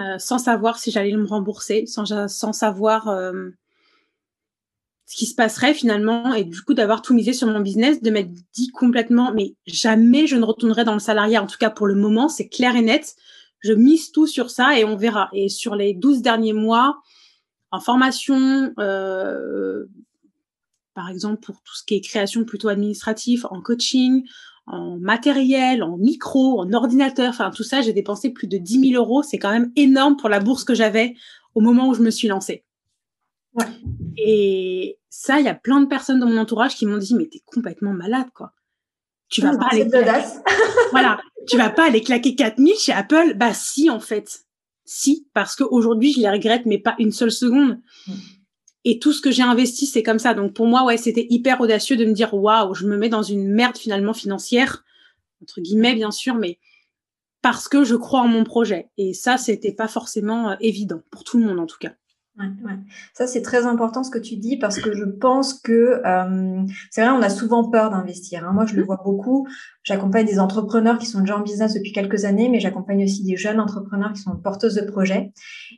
euh, 0.00 0.18
sans 0.18 0.38
savoir 0.38 0.78
si 0.78 0.90
j'allais 0.90 1.16
me 1.16 1.26
rembourser, 1.26 1.86
sans, 1.86 2.28
sans 2.28 2.52
savoir 2.52 3.08
euh, 3.08 3.50
ce 5.06 5.16
qui 5.16 5.26
se 5.26 5.34
passerait 5.34 5.72
finalement 5.72 6.34
et 6.34 6.44
du 6.44 6.60
coup 6.62 6.74
d'avoir 6.74 7.00
tout 7.00 7.14
misé 7.14 7.32
sur 7.32 7.46
mon 7.46 7.60
business, 7.60 8.02
de 8.02 8.10
m'être 8.10 8.32
dit 8.52 8.68
complètement, 8.68 9.32
mais 9.32 9.54
jamais 9.64 10.26
je 10.26 10.36
ne 10.36 10.44
retournerai 10.44 10.84
dans 10.84 10.94
le 10.94 11.00
salariat, 11.00 11.42
en 11.42 11.46
tout 11.46 11.58
cas 11.58 11.70
pour 11.70 11.86
le 11.86 11.94
moment, 11.94 12.28
c'est 12.28 12.48
clair 12.48 12.74
et 12.74 12.82
net. 12.82 13.14
Je 13.60 13.72
mise 13.72 14.10
tout 14.10 14.26
sur 14.26 14.50
ça 14.50 14.78
et 14.78 14.84
on 14.84 14.96
verra. 14.96 15.28
Et 15.32 15.48
sur 15.48 15.76
les 15.76 15.94
12 15.94 16.22
derniers 16.22 16.52
mois, 16.52 16.98
en 17.70 17.80
formation, 17.80 18.72
euh, 18.78 19.86
par 20.94 21.08
exemple 21.08 21.40
pour 21.40 21.62
tout 21.62 21.74
ce 21.74 21.84
qui 21.84 21.94
est 21.94 22.00
création 22.00 22.44
plutôt 22.44 22.68
administratif, 22.68 23.46
en 23.50 23.62
coaching, 23.62 24.24
en 24.66 24.98
matériel, 24.98 25.84
en 25.84 25.96
micro, 25.96 26.60
en 26.60 26.72
ordinateur, 26.72 27.28
enfin 27.28 27.50
tout 27.50 27.62
ça, 27.62 27.80
j'ai 27.80 27.92
dépensé 27.92 28.30
plus 28.30 28.48
de 28.48 28.58
10 28.58 28.90
000 28.90 29.02
euros. 29.02 29.22
C'est 29.22 29.38
quand 29.38 29.52
même 29.52 29.70
énorme 29.76 30.16
pour 30.16 30.28
la 30.28 30.40
bourse 30.40 30.64
que 30.64 30.74
j'avais 30.74 31.14
au 31.54 31.60
moment 31.60 31.88
où 31.88 31.94
je 31.94 32.02
me 32.02 32.10
suis 32.10 32.28
lancée. 32.28 32.65
Et 34.16 34.98
ça, 35.08 35.38
il 35.40 35.46
y 35.46 35.48
a 35.48 35.54
plein 35.54 35.80
de 35.80 35.86
personnes 35.86 36.20
dans 36.20 36.26
mon 36.26 36.38
entourage 36.38 36.74
qui 36.74 36.86
m'ont 36.86 36.98
dit, 36.98 37.14
mais 37.14 37.26
t'es 37.26 37.42
complètement 37.44 37.92
malade, 37.92 38.28
quoi. 38.34 38.52
Tu 39.28 39.40
vas 39.40 39.56
pas 39.56 39.68
aller 39.70 39.88
claquer... 39.88 40.28
voilà, 40.92 41.18
tu 41.48 41.56
vas 41.56 41.70
pas 41.70 41.86
aller 41.86 42.00
claquer 42.00 42.34
4000 42.34 42.76
chez 42.76 42.92
Apple. 42.92 43.34
Bah 43.36 43.54
si 43.54 43.90
en 43.90 44.00
fait. 44.00 44.44
Si 44.84 45.26
parce 45.34 45.56
qu'aujourd'hui 45.56 46.12
je 46.12 46.20
les 46.20 46.30
regrette 46.30 46.64
mais 46.64 46.78
pas 46.78 46.94
une 47.00 47.10
seule 47.10 47.32
seconde. 47.32 47.80
Mm. 48.06 48.12
Et 48.84 49.00
tout 49.00 49.12
ce 49.12 49.20
que 49.20 49.32
j'ai 49.32 49.42
investi, 49.42 49.84
c'est 49.86 50.04
comme 50.04 50.20
ça. 50.20 50.32
Donc 50.32 50.54
pour 50.54 50.66
moi, 50.66 50.84
ouais, 50.84 50.96
c'était 50.96 51.26
hyper 51.28 51.60
audacieux 51.60 51.96
de 51.96 52.04
me 52.04 52.12
dire 52.12 52.32
waouh, 52.34 52.72
je 52.72 52.86
me 52.86 52.96
mets 52.96 53.08
dans 53.08 53.24
une 53.24 53.48
merde 53.48 53.76
finalement 53.76 54.14
financière 54.14 54.84
entre 55.42 55.60
guillemets 55.60 55.94
bien 55.94 56.10
sûr, 56.10 56.34
mais 56.34 56.58
parce 57.42 57.68
que 57.68 57.84
je 57.84 57.94
crois 57.94 58.20
en 58.20 58.28
mon 58.28 58.44
projet. 58.44 58.90
Et 58.96 59.12
ça, 59.14 59.38
c'était 59.38 59.72
pas 59.72 59.88
forcément 59.88 60.50
euh, 60.50 60.56
évident 60.60 61.02
pour 61.10 61.24
tout 61.24 61.38
le 61.38 61.46
monde 61.46 61.60
en 61.60 61.66
tout 61.66 61.78
cas. 61.78 61.94
Ouais, 62.38 62.46
ouais. 62.64 62.78
Ça, 63.14 63.26
c'est 63.26 63.40
très 63.40 63.64
important 63.64 64.04
ce 64.04 64.10
que 64.10 64.18
tu 64.18 64.36
dis 64.36 64.58
parce 64.58 64.78
que 64.78 64.92
je 64.92 65.04
pense 65.04 65.54
que 65.54 66.02
euh, 66.04 66.62
c'est 66.90 67.00
vrai, 67.02 67.10
on 67.10 67.22
a 67.22 67.30
souvent 67.30 67.70
peur 67.70 67.90
d'investir. 67.90 68.46
Hein. 68.46 68.52
Moi, 68.52 68.66
je 68.66 68.74
le 68.74 68.84
vois 68.84 69.00
beaucoup. 69.02 69.48
J'accompagne 69.82 70.26
des 70.26 70.38
entrepreneurs 70.38 70.98
qui 70.98 71.06
sont 71.06 71.20
déjà 71.20 71.38
en 71.38 71.40
business 71.40 71.72
depuis 71.72 71.92
quelques 71.92 72.26
années, 72.26 72.50
mais 72.50 72.60
j'accompagne 72.60 73.04
aussi 73.04 73.24
des 73.24 73.38
jeunes 73.38 73.58
entrepreneurs 73.58 74.12
qui 74.12 74.20
sont 74.20 74.36
porteuses 74.36 74.74
de 74.74 74.82
projets. 74.82 75.32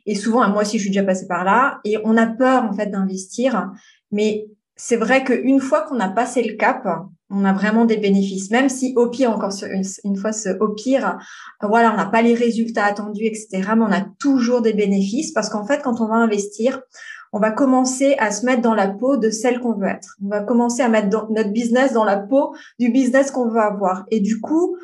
Et 0.05 0.15
souvent, 0.15 0.47
moi 0.49 0.63
aussi, 0.63 0.79
je 0.79 0.83
suis 0.83 0.91
déjà 0.91 1.03
passée 1.03 1.27
par 1.27 1.45
là. 1.45 1.79
Et 1.85 1.97
on 2.03 2.17
a 2.17 2.27
peur 2.27 2.63
en 2.63 2.73
fait 2.73 2.87
d'investir, 2.87 3.71
mais 4.11 4.47
c'est 4.75 4.97
vrai 4.97 5.23
qu'une 5.23 5.61
fois 5.61 5.83
qu'on 5.83 5.99
a 5.99 6.09
passé 6.09 6.43
le 6.43 6.55
cap, 6.55 6.85
on 7.29 7.45
a 7.45 7.53
vraiment 7.53 7.85
des 7.85 7.97
bénéfices. 7.97 8.49
Même 8.49 8.69
si 8.69 8.93
au 8.95 9.09
pire, 9.09 9.31
encore 9.31 9.51
une, 10.03 10.15
fois, 10.15 10.31
ce, 10.31 10.49
au 10.59 10.69
pire, 10.69 11.17
voilà, 11.61 11.93
on 11.93 11.97
n'a 11.97 12.07
pas 12.07 12.21
les 12.21 12.33
résultats 12.33 12.85
attendus, 12.85 13.25
etc. 13.25 13.49
Mais 13.75 13.83
on 13.83 13.91
a 13.91 14.01
toujours 14.19 14.61
des 14.61 14.73
bénéfices 14.73 15.31
parce 15.31 15.49
qu'en 15.49 15.65
fait, 15.65 15.81
quand 15.83 16.01
on 16.01 16.07
va 16.07 16.15
investir, 16.15 16.81
on 17.31 17.39
va 17.39 17.51
commencer 17.51 18.15
à 18.17 18.31
se 18.31 18.45
mettre 18.45 18.61
dans 18.61 18.73
la 18.73 18.87
peau 18.87 19.17
de 19.17 19.29
celle 19.29 19.59
qu'on 19.59 19.73
veut 19.73 19.87
être. 19.87 20.15
On 20.23 20.29
va 20.29 20.41
commencer 20.41 20.81
à 20.81 20.89
mettre 20.89 21.09
notre 21.29 21.51
business 21.51 21.93
dans 21.93 22.05
la 22.05 22.17
peau 22.17 22.55
du 22.79 22.89
business 22.91 23.29
qu'on 23.29 23.49
veut 23.49 23.61
avoir. 23.61 24.05
Et 24.09 24.19
du 24.19 24.41
coup, 24.41 24.77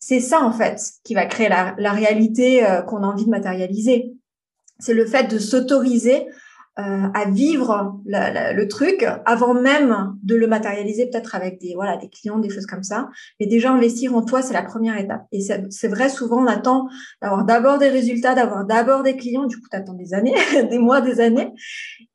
c'est 0.00 0.20
ça 0.20 0.42
en 0.42 0.52
fait 0.52 0.80
qui 1.04 1.14
va 1.14 1.26
créer 1.26 1.48
la, 1.48 1.74
la 1.78 1.92
réalité 1.92 2.66
euh, 2.66 2.82
qu'on 2.82 3.02
a 3.04 3.06
envie 3.06 3.24
de 3.24 3.30
matérialiser. 3.30 4.12
C'est 4.80 4.94
le 4.94 5.06
fait 5.06 5.30
de 5.30 5.38
s'autoriser 5.38 6.26
euh, 6.78 7.06
à 7.14 7.30
vivre 7.30 8.00
le 8.06 8.64
truc 8.66 9.06
avant 9.26 9.54
même 9.54 10.16
de 10.24 10.34
le 10.34 10.48
matérialiser 10.48 11.08
peut-être 11.08 11.36
avec 11.36 11.60
des 11.60 11.74
voilà 11.74 11.96
des 11.96 12.08
clients 12.08 12.38
des 12.38 12.50
choses 12.50 12.66
comme 12.66 12.82
ça. 12.82 13.08
Mais 13.38 13.46
déjà 13.46 13.72
investir 13.72 14.14
en 14.16 14.24
toi 14.24 14.42
c'est 14.42 14.54
la 14.54 14.62
première 14.62 14.98
étape. 14.98 15.22
Et 15.30 15.40
c'est 15.40 15.88
vrai 15.88 16.08
souvent 16.08 16.42
on 16.42 16.46
attend 16.46 16.88
d'avoir 17.22 17.44
d'abord 17.44 17.78
des 17.78 17.88
résultats 17.88 18.34
d'avoir 18.34 18.64
d'abord 18.64 19.02
des 19.02 19.16
clients. 19.16 19.46
Du 19.46 19.56
coup 19.56 19.68
tu 19.70 19.76
attends 19.76 19.94
des 19.94 20.14
années 20.14 20.34
des 20.70 20.78
mois 20.78 21.00
des 21.00 21.20
années. 21.20 21.52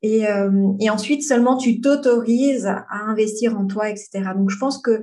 Et, 0.02 0.28
euh, 0.28 0.72
et 0.78 0.90
ensuite 0.90 1.22
seulement 1.22 1.56
tu 1.56 1.80
t'autorises 1.80 2.66
à 2.66 2.84
investir 3.06 3.58
en 3.58 3.66
toi 3.66 3.88
etc 3.88 4.30
donc 4.36 4.50
je 4.50 4.58
pense 4.58 4.80
que 4.80 5.02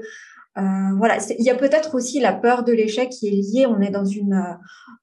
euh, 0.57 0.95
voilà, 0.97 1.17
il 1.37 1.45
y 1.45 1.51
a 1.51 1.55
peut-être 1.55 1.93
aussi 1.93 2.19
la 2.19 2.33
peur 2.33 2.63
de 2.63 2.71
l'échec 2.71 3.09
qui 3.09 3.27
est 3.27 3.31
liée. 3.31 3.65
On 3.67 3.79
est 3.79 3.91
dans 3.91 4.05
une 4.05 4.43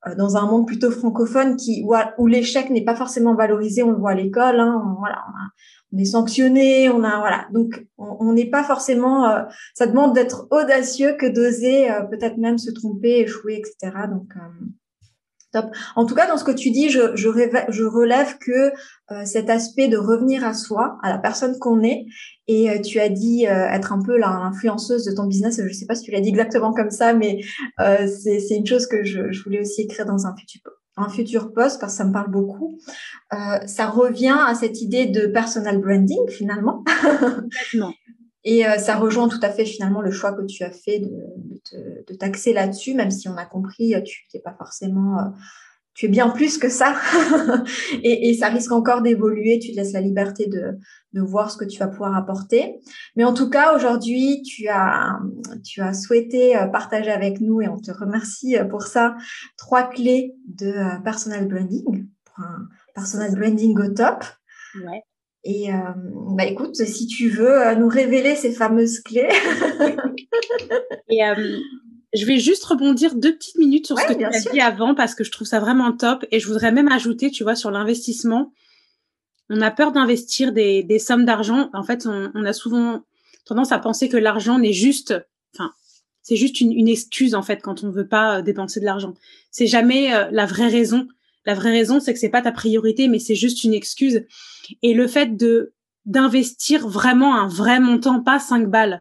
euh, 0.06 0.14
dans 0.16 0.36
un 0.36 0.46
monde 0.46 0.66
plutôt 0.66 0.90
francophone 0.90 1.56
qui 1.56 1.84
où, 2.18 2.26
l'échec 2.26 2.70
n'est 2.70 2.84
pas 2.84 2.96
forcément 2.96 3.34
valorisé. 3.34 3.82
On 3.82 3.90
le 3.90 3.98
voit 3.98 4.12
à 4.12 4.14
l'école. 4.14 4.58
Hein, 4.58 4.82
on, 4.84 4.98
voilà, 4.98 5.22
on, 5.92 5.98
est 5.98 6.04
sanctionné. 6.04 6.88
On 6.88 7.04
a 7.04 7.18
voilà, 7.18 7.46
donc 7.52 7.86
on 7.98 8.32
n'est 8.32 8.50
pas 8.50 8.64
forcément. 8.64 9.28
Euh, 9.28 9.42
ça 9.74 9.86
demande 9.86 10.12
d'être 10.12 10.48
audacieux 10.50 11.16
que 11.16 11.26
d'oser 11.26 11.88
peut-être 12.10 12.36
même 12.38 12.58
se 12.58 12.72
tromper, 12.72 13.20
échouer, 13.20 13.62
etc. 13.62 13.96
Donc 14.10 14.34
en 15.96 16.06
tout 16.06 16.14
cas, 16.14 16.26
dans 16.26 16.36
ce 16.36 16.44
que 16.44 16.52
tu 16.52 16.70
dis, 16.70 16.88
je, 16.88 17.14
je, 17.14 17.28
je 17.68 17.84
relève 17.84 18.38
que 18.38 18.72
euh, 19.10 19.24
cet 19.24 19.50
aspect 19.50 19.88
de 19.88 19.96
revenir 19.96 20.44
à 20.44 20.54
soi, 20.54 20.98
à 21.02 21.10
la 21.10 21.18
personne 21.18 21.58
qu'on 21.58 21.82
est, 21.82 22.06
et 22.46 22.70
euh, 22.70 22.80
tu 22.80 23.00
as 23.00 23.08
dit 23.08 23.46
euh, 23.46 23.68
être 23.68 23.92
un 23.92 24.02
peu 24.02 24.16
l'influenceuse 24.16 25.04
de 25.04 25.12
ton 25.14 25.26
business. 25.26 25.56
Je 25.58 25.62
ne 25.62 25.72
sais 25.72 25.86
pas 25.86 25.94
si 25.94 26.04
tu 26.04 26.10
l'as 26.10 26.20
dit 26.20 26.30
exactement 26.30 26.72
comme 26.72 26.90
ça, 26.90 27.14
mais 27.14 27.40
c'est 27.78 28.56
une 28.56 28.66
chose 28.66 28.86
que 28.86 29.04
je, 29.04 29.30
je, 29.32 29.42
voulais 29.42 29.60
aussi 29.60 29.82
écrire 29.82 30.06
dans 30.06 30.26
un 30.26 30.34
futur 30.36 30.62
un 30.96 31.08
futur 31.08 31.52
post 31.52 31.80
parce 31.80 31.94
que 31.94 31.98
ça 31.98 32.04
me 32.04 32.12
parle 32.12 32.30
beaucoup. 32.30 32.78
ça 33.66 33.88
revient 33.88 34.36
à 34.46 34.54
cette 34.54 34.80
idée 34.80 35.06
de 35.06 35.26
personal 35.26 35.80
branding 35.80 36.28
finalement. 36.28 36.84
Et 38.44 38.66
euh, 38.66 38.76
ça 38.76 38.96
rejoint 38.96 39.28
tout 39.28 39.40
à 39.42 39.50
fait 39.50 39.64
finalement 39.64 40.02
le 40.02 40.10
choix 40.10 40.32
que 40.32 40.44
tu 40.44 40.64
as 40.64 40.70
fait 40.70 40.98
de, 40.98 41.10
de, 42.06 42.14
t'axer 42.14 42.52
là-dessus, 42.52 42.94
même 42.94 43.10
si 43.10 43.28
on 43.28 43.36
a 43.36 43.46
compris, 43.46 43.94
euh, 43.94 44.02
tu 44.02 44.26
n'es 44.34 44.40
pas 44.40 44.54
forcément, 44.58 45.18
euh, 45.18 45.30
tu 45.94 46.06
es 46.06 46.08
bien 46.10 46.28
plus 46.28 46.58
que 46.58 46.68
ça. 46.68 46.94
et, 48.02 48.28
et, 48.28 48.34
ça 48.34 48.48
risque 48.48 48.72
encore 48.72 49.00
d'évoluer. 49.00 49.58
Tu 49.60 49.72
te 49.72 49.76
laisses 49.76 49.92
la 49.92 50.02
liberté 50.02 50.46
de, 50.46 50.78
de 51.14 51.22
voir 51.22 51.50
ce 51.50 51.56
que 51.56 51.64
tu 51.64 51.78
vas 51.78 51.88
pouvoir 51.88 52.14
apporter. 52.16 52.80
Mais 53.16 53.24
en 53.24 53.32
tout 53.32 53.48
cas, 53.48 53.74
aujourd'hui, 53.74 54.42
tu 54.42 54.68
as, 54.68 55.18
tu 55.64 55.80
as 55.80 55.94
souhaité 55.94 56.54
partager 56.70 57.10
avec 57.10 57.40
nous 57.40 57.62
et 57.62 57.68
on 57.68 57.78
te 57.78 57.92
remercie 57.92 58.56
pour 58.68 58.82
ça 58.82 59.16
trois 59.56 59.84
clés 59.84 60.34
de 60.48 61.02
personal 61.02 61.48
branding 61.48 62.08
pour 62.24 62.44
un 62.44 62.68
personal 62.94 63.34
branding 63.34 63.78
au 63.78 63.88
top. 63.94 64.24
Ouais. 64.74 65.02
Et 65.44 65.70
euh, 65.70 65.76
bah 66.30 66.46
écoute, 66.46 66.74
si 66.74 67.06
tu 67.06 67.28
veux 67.28 67.66
euh, 67.66 67.74
nous 67.74 67.88
révéler 67.88 68.34
ces 68.34 68.52
fameuses 68.52 69.00
clés. 69.00 69.28
et 71.10 71.22
euh, 71.22 71.58
je 72.14 72.24
vais 72.24 72.38
juste 72.38 72.64
rebondir 72.64 73.14
deux 73.14 73.34
petites 73.34 73.58
minutes 73.58 73.86
sur 73.86 73.98
ce 73.98 74.06
que 74.06 74.14
tu 74.14 74.24
as 74.24 74.30
dit 74.52 74.60
avant 74.60 74.94
parce 74.94 75.14
que 75.14 75.22
je 75.22 75.30
trouve 75.30 75.46
ça 75.46 75.60
vraiment 75.60 75.92
top. 75.92 76.24
Et 76.30 76.40
je 76.40 76.46
voudrais 76.46 76.72
même 76.72 76.88
ajouter, 76.88 77.30
tu 77.30 77.42
vois, 77.42 77.56
sur 77.56 77.70
l'investissement. 77.70 78.52
On 79.50 79.60
a 79.60 79.70
peur 79.70 79.92
d'investir 79.92 80.52
des, 80.52 80.82
des 80.82 80.98
sommes 80.98 81.26
d'argent. 81.26 81.68
En 81.74 81.82
fait, 81.82 82.06
on, 82.06 82.32
on, 82.34 82.44
a 82.46 82.54
souvent 82.54 83.02
tendance 83.44 83.72
à 83.72 83.78
penser 83.78 84.08
que 84.08 84.16
l'argent 84.16 84.58
n'est 84.58 84.72
juste, 84.72 85.14
enfin, 85.54 85.72
c'est 86.22 86.36
juste 86.36 86.62
une, 86.62 86.72
une, 86.72 86.88
excuse 86.88 87.34
en 87.34 87.42
fait 87.42 87.60
quand 87.60 87.84
on 87.84 87.90
veut 87.90 88.08
pas 88.08 88.40
dépenser 88.40 88.80
de 88.80 88.86
l'argent. 88.86 89.12
C'est 89.50 89.66
jamais 89.66 90.08
la 90.30 90.46
vraie 90.46 90.68
raison. 90.68 91.06
La 91.46 91.54
vraie 91.54 91.72
raison, 91.72 92.00
c'est 92.00 92.12
que 92.12 92.18
c'est 92.18 92.28
pas 92.28 92.42
ta 92.42 92.52
priorité, 92.52 93.08
mais 93.08 93.18
c'est 93.18 93.34
juste 93.34 93.64
une 93.64 93.74
excuse. 93.74 94.24
Et 94.82 94.94
le 94.94 95.06
fait 95.06 95.36
de 95.36 95.72
d'investir 96.06 96.86
vraiment 96.86 97.34
un 97.34 97.48
vrai 97.48 97.80
montant, 97.80 98.22
pas 98.22 98.38
5 98.38 98.68
balles, 98.68 99.00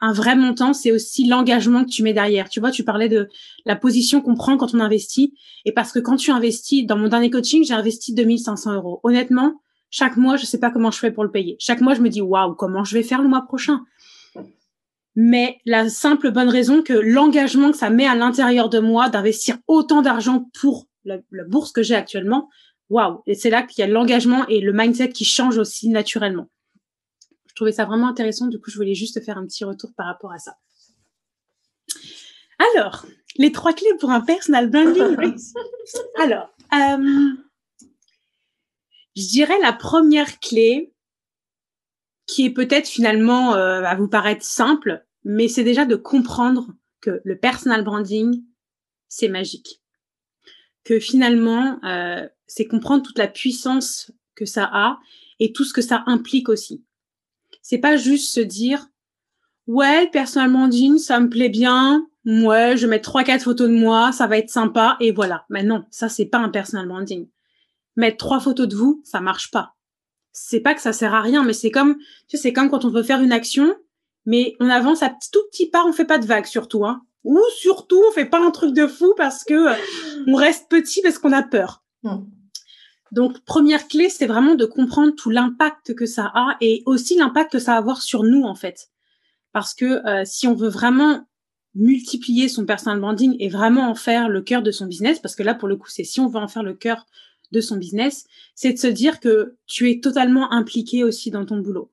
un 0.00 0.12
vrai 0.12 0.36
montant, 0.36 0.72
c'est 0.72 0.92
aussi 0.92 1.26
l'engagement 1.26 1.84
que 1.84 1.90
tu 1.90 2.02
mets 2.02 2.12
derrière. 2.12 2.48
Tu 2.48 2.60
vois, 2.60 2.70
tu 2.70 2.84
parlais 2.84 3.08
de 3.08 3.28
la 3.66 3.76
position 3.76 4.20
qu'on 4.20 4.34
prend 4.34 4.56
quand 4.56 4.74
on 4.74 4.80
investit. 4.80 5.34
Et 5.64 5.72
parce 5.72 5.92
que 5.92 5.98
quand 5.98 6.16
tu 6.16 6.30
investis, 6.30 6.86
dans 6.86 6.96
mon 6.96 7.08
dernier 7.08 7.30
coaching, 7.30 7.64
j'ai 7.64 7.74
investi 7.74 8.14
2500 8.14 8.74
euros. 8.74 9.00
Honnêtement, 9.02 9.60
chaque 9.90 10.16
mois, 10.16 10.36
je 10.36 10.46
sais 10.46 10.58
pas 10.58 10.70
comment 10.70 10.90
je 10.90 10.98
fais 10.98 11.10
pour 11.10 11.24
le 11.24 11.30
payer. 11.30 11.56
Chaque 11.58 11.80
mois, 11.80 11.94
je 11.94 12.00
me 12.00 12.08
dis, 12.08 12.20
waouh, 12.20 12.54
comment 12.54 12.84
je 12.84 12.94
vais 12.94 13.02
faire 13.02 13.22
le 13.22 13.28
mois 13.28 13.42
prochain? 13.42 13.80
Mais 15.16 15.58
la 15.64 15.88
simple 15.88 16.30
bonne 16.30 16.48
raison 16.48 16.82
que 16.82 16.92
l'engagement 16.92 17.72
que 17.72 17.76
ça 17.76 17.90
met 17.90 18.06
à 18.06 18.14
l'intérieur 18.14 18.68
de 18.68 18.78
moi 18.78 19.08
d'investir 19.08 19.58
autant 19.66 20.00
d'argent 20.00 20.48
pour 20.60 20.86
la, 21.04 21.18
bourse 21.46 21.72
que 21.72 21.82
j'ai 21.82 21.94
actuellement, 21.94 22.48
waouh 22.90 23.22
Et 23.26 23.34
c'est 23.34 23.50
là 23.50 23.62
qu'il 23.62 23.80
y 23.80 23.84
a 23.84 23.90
l'engagement 23.90 24.46
et 24.48 24.60
le 24.60 24.72
mindset 24.72 25.10
qui 25.10 25.24
change 25.24 25.58
aussi 25.58 25.88
naturellement. 25.88 26.48
Je 27.46 27.54
trouvais 27.54 27.72
ça 27.72 27.84
vraiment 27.84 28.08
intéressant, 28.08 28.46
du 28.46 28.60
coup, 28.60 28.70
je 28.70 28.76
voulais 28.76 28.94
juste 28.94 29.22
faire 29.24 29.38
un 29.38 29.46
petit 29.46 29.64
retour 29.64 29.92
par 29.96 30.06
rapport 30.06 30.32
à 30.32 30.38
ça. 30.38 30.56
Alors, 32.74 33.06
les 33.36 33.52
trois 33.52 33.72
clés 33.72 33.94
pour 33.98 34.10
un 34.10 34.20
personal 34.20 34.70
branding. 34.70 35.16
Alors, 36.20 36.50
euh, 36.72 37.32
je 39.16 39.28
dirais 39.28 39.58
la 39.60 39.72
première 39.72 40.38
clé, 40.40 40.92
qui 42.26 42.44
est 42.44 42.50
peut-être 42.50 42.86
finalement 42.86 43.54
euh, 43.54 43.82
à 43.82 43.96
vous 43.96 44.08
paraître 44.08 44.44
simple, 44.44 45.04
mais 45.24 45.48
c'est 45.48 45.64
déjà 45.64 45.84
de 45.84 45.96
comprendre 45.96 46.68
que 47.00 47.20
le 47.24 47.38
personal 47.38 47.84
branding, 47.84 48.44
c'est 49.08 49.28
magique 49.28 49.80
que 50.88 50.98
finalement, 51.00 51.78
euh, 51.84 52.26
c'est 52.46 52.64
comprendre 52.64 53.02
toute 53.02 53.18
la 53.18 53.28
puissance 53.28 54.10
que 54.34 54.46
ça 54.46 54.64
a 54.72 54.98
et 55.38 55.52
tout 55.52 55.64
ce 55.64 55.74
que 55.74 55.82
ça 55.82 56.02
implique 56.06 56.48
aussi. 56.48 56.82
C'est 57.60 57.76
pas 57.76 57.98
juste 57.98 58.32
se 58.32 58.40
dire, 58.40 58.86
ouais, 59.66 60.08
personnellement, 60.10 60.70
Jean, 60.70 60.96
ça 60.96 61.20
me 61.20 61.28
plaît 61.28 61.50
bien, 61.50 62.06
ouais, 62.24 62.78
je 62.78 62.86
vais 62.86 62.92
mettre 62.92 63.10
trois, 63.10 63.22
quatre 63.22 63.42
photos 63.42 63.68
de 63.68 63.74
moi, 63.74 64.12
ça 64.12 64.26
va 64.26 64.38
être 64.38 64.48
sympa, 64.48 64.96
et 64.98 65.12
voilà. 65.12 65.44
Mais 65.50 65.62
non, 65.62 65.84
ça, 65.90 66.08
c'est 66.08 66.24
pas 66.24 66.38
un 66.38 66.48
personal 66.48 66.88
branding. 66.88 67.28
Mettre 67.96 68.16
trois 68.16 68.40
photos 68.40 68.66
de 68.66 68.74
vous, 68.74 69.02
ça 69.04 69.20
marche 69.20 69.50
pas. 69.50 69.74
C'est 70.32 70.60
pas 70.60 70.74
que 70.74 70.80
ça 70.80 70.94
sert 70.94 71.12
à 71.12 71.20
rien, 71.20 71.44
mais 71.44 71.52
c'est 71.52 71.70
comme, 71.70 71.98
tu 72.28 72.38
sais, 72.38 72.38
c'est 72.38 72.52
comme 72.54 72.70
quand 72.70 72.86
on 72.86 72.90
veut 72.90 73.02
faire 73.02 73.20
une 73.20 73.32
action, 73.32 73.76
mais 74.24 74.56
on 74.58 74.70
avance 74.70 75.02
à 75.02 75.10
tout 75.10 75.42
petit 75.50 75.68
pas, 75.68 75.84
on 75.84 75.92
fait 75.92 76.06
pas 76.06 76.18
de 76.18 76.24
vagues 76.24 76.46
surtout, 76.46 76.86
hein. 76.86 77.02
Ou 77.24 77.40
surtout, 77.56 78.02
on 78.08 78.12
fait 78.12 78.24
pas 78.24 78.44
un 78.44 78.50
truc 78.50 78.74
de 78.74 78.86
fou 78.86 79.14
parce 79.16 79.44
que 79.44 79.54
euh, 79.54 79.74
on 80.26 80.34
reste 80.34 80.68
petit 80.68 81.02
parce 81.02 81.18
qu'on 81.18 81.32
a 81.32 81.42
peur. 81.42 81.82
Hmm. 82.02 82.24
Donc, 83.10 83.40
première 83.44 83.88
clé, 83.88 84.08
c'est 84.08 84.26
vraiment 84.26 84.54
de 84.54 84.66
comprendre 84.66 85.14
tout 85.14 85.30
l'impact 85.30 85.94
que 85.94 86.06
ça 86.06 86.30
a 86.34 86.56
et 86.60 86.82
aussi 86.86 87.16
l'impact 87.16 87.52
que 87.52 87.58
ça 87.58 87.72
va 87.72 87.78
avoir 87.78 88.02
sur 88.02 88.22
nous, 88.22 88.42
en 88.42 88.54
fait. 88.54 88.90
Parce 89.52 89.74
que 89.74 90.06
euh, 90.06 90.24
si 90.24 90.46
on 90.46 90.54
veut 90.54 90.68
vraiment 90.68 91.26
multiplier 91.74 92.48
son 92.48 92.66
personal 92.66 93.00
branding 93.00 93.36
et 93.38 93.48
vraiment 93.48 93.88
en 93.88 93.94
faire 93.94 94.28
le 94.28 94.42
cœur 94.42 94.62
de 94.62 94.70
son 94.70 94.86
business, 94.86 95.20
parce 95.20 95.34
que 95.34 95.42
là, 95.42 95.54
pour 95.54 95.68
le 95.68 95.76
coup, 95.76 95.88
c'est 95.88 96.04
si 96.04 96.20
on 96.20 96.28
veut 96.28 96.40
en 96.40 96.48
faire 96.48 96.62
le 96.62 96.74
cœur 96.74 97.06
de 97.50 97.60
son 97.60 97.76
business, 97.76 98.26
c'est 98.54 98.72
de 98.72 98.78
se 98.78 98.86
dire 98.86 99.20
que 99.20 99.56
tu 99.66 99.90
es 99.90 100.00
totalement 100.00 100.52
impliqué 100.52 101.04
aussi 101.04 101.30
dans 101.30 101.46
ton 101.46 101.58
boulot. 101.58 101.90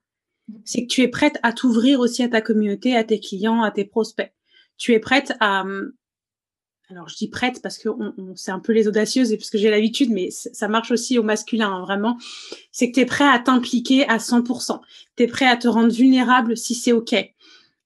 C'est 0.64 0.82
que 0.82 0.88
tu 0.88 1.02
es 1.02 1.08
prête 1.08 1.40
à 1.44 1.54
t'ouvrir 1.54 2.00
aussi 2.00 2.24
à 2.24 2.28
ta 2.28 2.42
communauté, 2.42 2.96
à 2.96 3.04
tes 3.04 3.20
clients, 3.20 3.64
à 3.64 3.72
tes 3.72 3.86
prospects. 3.86 4.32
Tu 4.78 4.94
es 4.94 5.00
prête 5.00 5.34
à, 5.40 5.64
alors 6.90 7.10
je 7.10 7.16
dis 7.16 7.30
prête 7.30 7.62
parce 7.62 7.78
que 7.78 7.90
on, 7.90 8.14
c'est 8.36 8.52
un 8.52 8.60
peu 8.60 8.72
les 8.72 8.88
audacieuses 8.88 9.32
et 9.32 9.38
parce 9.38 9.50
que 9.50 9.58
j'ai 9.58 9.70
l'habitude, 9.70 10.12
mais 10.12 10.30
ça 10.32 10.68
marche 10.68 10.92
aussi 10.92 11.18
au 11.18 11.24
masculin 11.24 11.72
hein, 11.72 11.82
vraiment. 11.82 12.18
C'est 12.72 12.90
que 12.90 12.96
tu 12.96 13.00
es 13.02 13.06
prêt 13.06 13.28
à 13.28 13.40
t'impliquer 13.40 14.08
à 14.08 14.18
100%. 14.18 14.80
Tu 15.16 15.24
es 15.24 15.28
prêt 15.28 15.48
à 15.48 15.58
te 15.58 15.68
rendre 15.68 15.92
vulnérable 15.92 16.56
si 16.56 16.76
c'est 16.76 16.92
ok. 16.92 17.14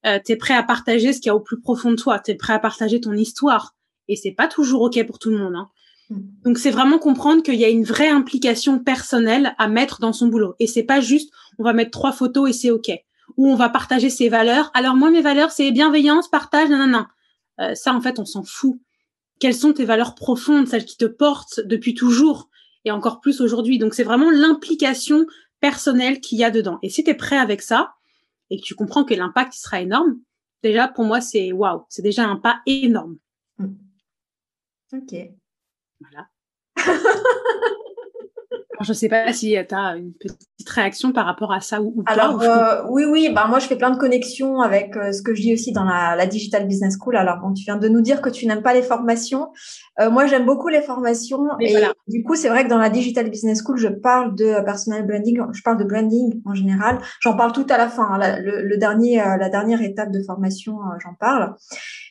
Euh, 0.06 0.18
tu 0.24 0.32
es 0.32 0.36
prêt 0.36 0.54
à 0.54 0.62
partager 0.62 1.12
ce 1.12 1.20
qu'il 1.20 1.28
y 1.28 1.30
a 1.30 1.36
au 1.36 1.40
plus 1.40 1.60
profond 1.60 1.90
de 1.90 1.96
toi. 1.96 2.18
Tu 2.18 2.32
es 2.32 2.34
prêt 2.34 2.52
à 2.52 2.58
partager 2.58 3.00
ton 3.00 3.14
histoire 3.14 3.74
et 4.08 4.16
c'est 4.16 4.32
pas 4.32 4.48
toujours 4.48 4.82
ok 4.82 5.04
pour 5.06 5.18
tout 5.18 5.30
le 5.30 5.38
monde. 5.38 5.54
Hein. 5.54 5.70
Mm. 6.10 6.20
Donc 6.44 6.58
c'est 6.58 6.70
vraiment 6.70 6.98
comprendre 6.98 7.42
qu'il 7.42 7.54
y 7.54 7.64
a 7.64 7.70
une 7.70 7.84
vraie 7.84 8.10
implication 8.10 8.78
personnelle 8.78 9.54
à 9.56 9.68
mettre 9.68 10.00
dans 10.00 10.12
son 10.12 10.26
boulot 10.26 10.56
et 10.58 10.66
c'est 10.66 10.82
pas 10.82 11.00
juste 11.00 11.32
on 11.58 11.64
va 11.64 11.72
mettre 11.72 11.90
trois 11.90 12.12
photos 12.12 12.50
et 12.50 12.52
c'est 12.52 12.70
ok 12.70 12.90
ou 13.36 13.48
on 13.48 13.54
va 13.56 13.68
partager 13.68 14.10
ses 14.10 14.28
valeurs. 14.28 14.70
Alors 14.74 14.96
moi 14.96 15.10
mes 15.10 15.22
valeurs 15.22 15.50
c'est 15.50 15.70
bienveillance, 15.72 16.28
partage, 16.28 16.68
non 16.68 16.78
non 16.78 16.86
non. 16.86 17.06
Euh, 17.60 17.74
ça 17.74 17.94
en 17.94 18.00
fait 18.00 18.18
on 18.18 18.24
s'en 18.24 18.42
fout 18.42 18.80
quelles 19.40 19.54
sont 19.54 19.72
tes 19.72 19.84
valeurs 19.84 20.14
profondes, 20.14 20.68
celles 20.68 20.84
qui 20.84 20.96
te 20.96 21.06
portent 21.06 21.60
depuis 21.60 21.94
toujours 21.94 22.48
et 22.84 22.92
encore 22.92 23.20
plus 23.20 23.40
aujourd'hui? 23.40 23.78
Donc 23.78 23.94
c'est 23.94 24.04
vraiment 24.04 24.30
l'implication 24.30 25.26
personnelle 25.58 26.20
qu'il 26.20 26.38
y 26.38 26.44
a 26.44 26.50
dedans. 26.50 26.78
Et 26.82 26.90
si 26.90 27.02
tu 27.02 27.10
es 27.10 27.14
prêt 27.14 27.38
avec 27.38 27.62
ça 27.62 27.94
et 28.50 28.60
que 28.60 28.64
tu 28.64 28.74
comprends 28.74 29.04
que 29.04 29.14
l'impact 29.14 29.54
sera 29.54 29.80
énorme, 29.80 30.20
déjà 30.62 30.86
pour 30.86 31.04
moi 31.04 31.20
c'est 31.20 31.52
waouh, 31.52 31.84
c'est 31.88 32.02
déjà 32.02 32.24
un 32.26 32.36
pas 32.36 32.60
énorme. 32.66 33.16
Hmm. 33.58 33.74
Ok. 34.92 35.14
Voilà. 36.00 36.28
je 38.82 38.92
ne 38.92 38.94
sais 38.94 39.08
pas 39.08 39.32
si 39.32 39.56
tu 39.68 39.74
as 39.74 39.96
une 39.96 40.12
petite 40.12 40.68
réaction 40.68 41.12
par 41.12 41.26
rapport 41.26 41.52
à 41.52 41.60
ça 41.60 41.82
ou, 41.82 42.02
pas. 42.02 42.12
Alors, 42.12 42.42
euh, 42.42 42.82
oui, 42.88 43.04
oui, 43.04 43.30
bah, 43.34 43.46
moi, 43.48 43.58
je 43.58 43.66
fais 43.66 43.76
plein 43.76 43.90
de 43.90 43.98
connexions 43.98 44.60
avec 44.60 44.96
euh, 44.96 45.12
ce 45.12 45.22
que 45.22 45.34
je 45.34 45.42
dis 45.42 45.52
aussi 45.52 45.72
dans 45.72 45.84
la, 45.84 46.16
la, 46.16 46.26
Digital 46.26 46.66
Business 46.66 46.96
School. 46.98 47.16
Alors, 47.16 47.38
bon, 47.38 47.52
tu 47.52 47.64
viens 47.64 47.76
de 47.76 47.88
nous 47.88 48.00
dire 48.00 48.22
que 48.22 48.30
tu 48.30 48.46
n'aimes 48.46 48.62
pas 48.62 48.74
les 48.74 48.82
formations. 48.82 49.48
Euh, 50.00 50.10
moi, 50.10 50.26
j'aime 50.26 50.46
beaucoup 50.46 50.68
les 50.68 50.82
formations. 50.82 51.46
et 51.60 51.74
du 52.08 52.22
coup, 52.22 52.34
c'est 52.34 52.48
vrai 52.48 52.64
que 52.64 52.70
dans 52.70 52.78
la 52.78 52.90
Digital 52.90 53.28
Business 53.28 53.62
School, 53.64 53.76
je 53.76 53.88
parle 53.88 54.34
de 54.34 54.64
personal 54.64 55.06
branding, 55.06 55.40
je 55.52 55.62
parle 55.62 55.78
de 55.78 55.84
branding 55.84 56.40
en 56.46 56.54
général. 56.54 56.98
J'en 57.20 57.36
parle 57.36 57.52
tout 57.52 57.66
à 57.68 57.76
la 57.76 57.88
fin. 57.88 58.08
Hein. 58.10 58.38
le, 58.40 58.76
dernier, 58.76 59.16
la 59.16 59.48
dernière 59.48 59.82
étape 59.82 60.10
de 60.10 60.22
formation, 60.22 60.78
j'en 61.02 61.14
parle. 61.18 61.54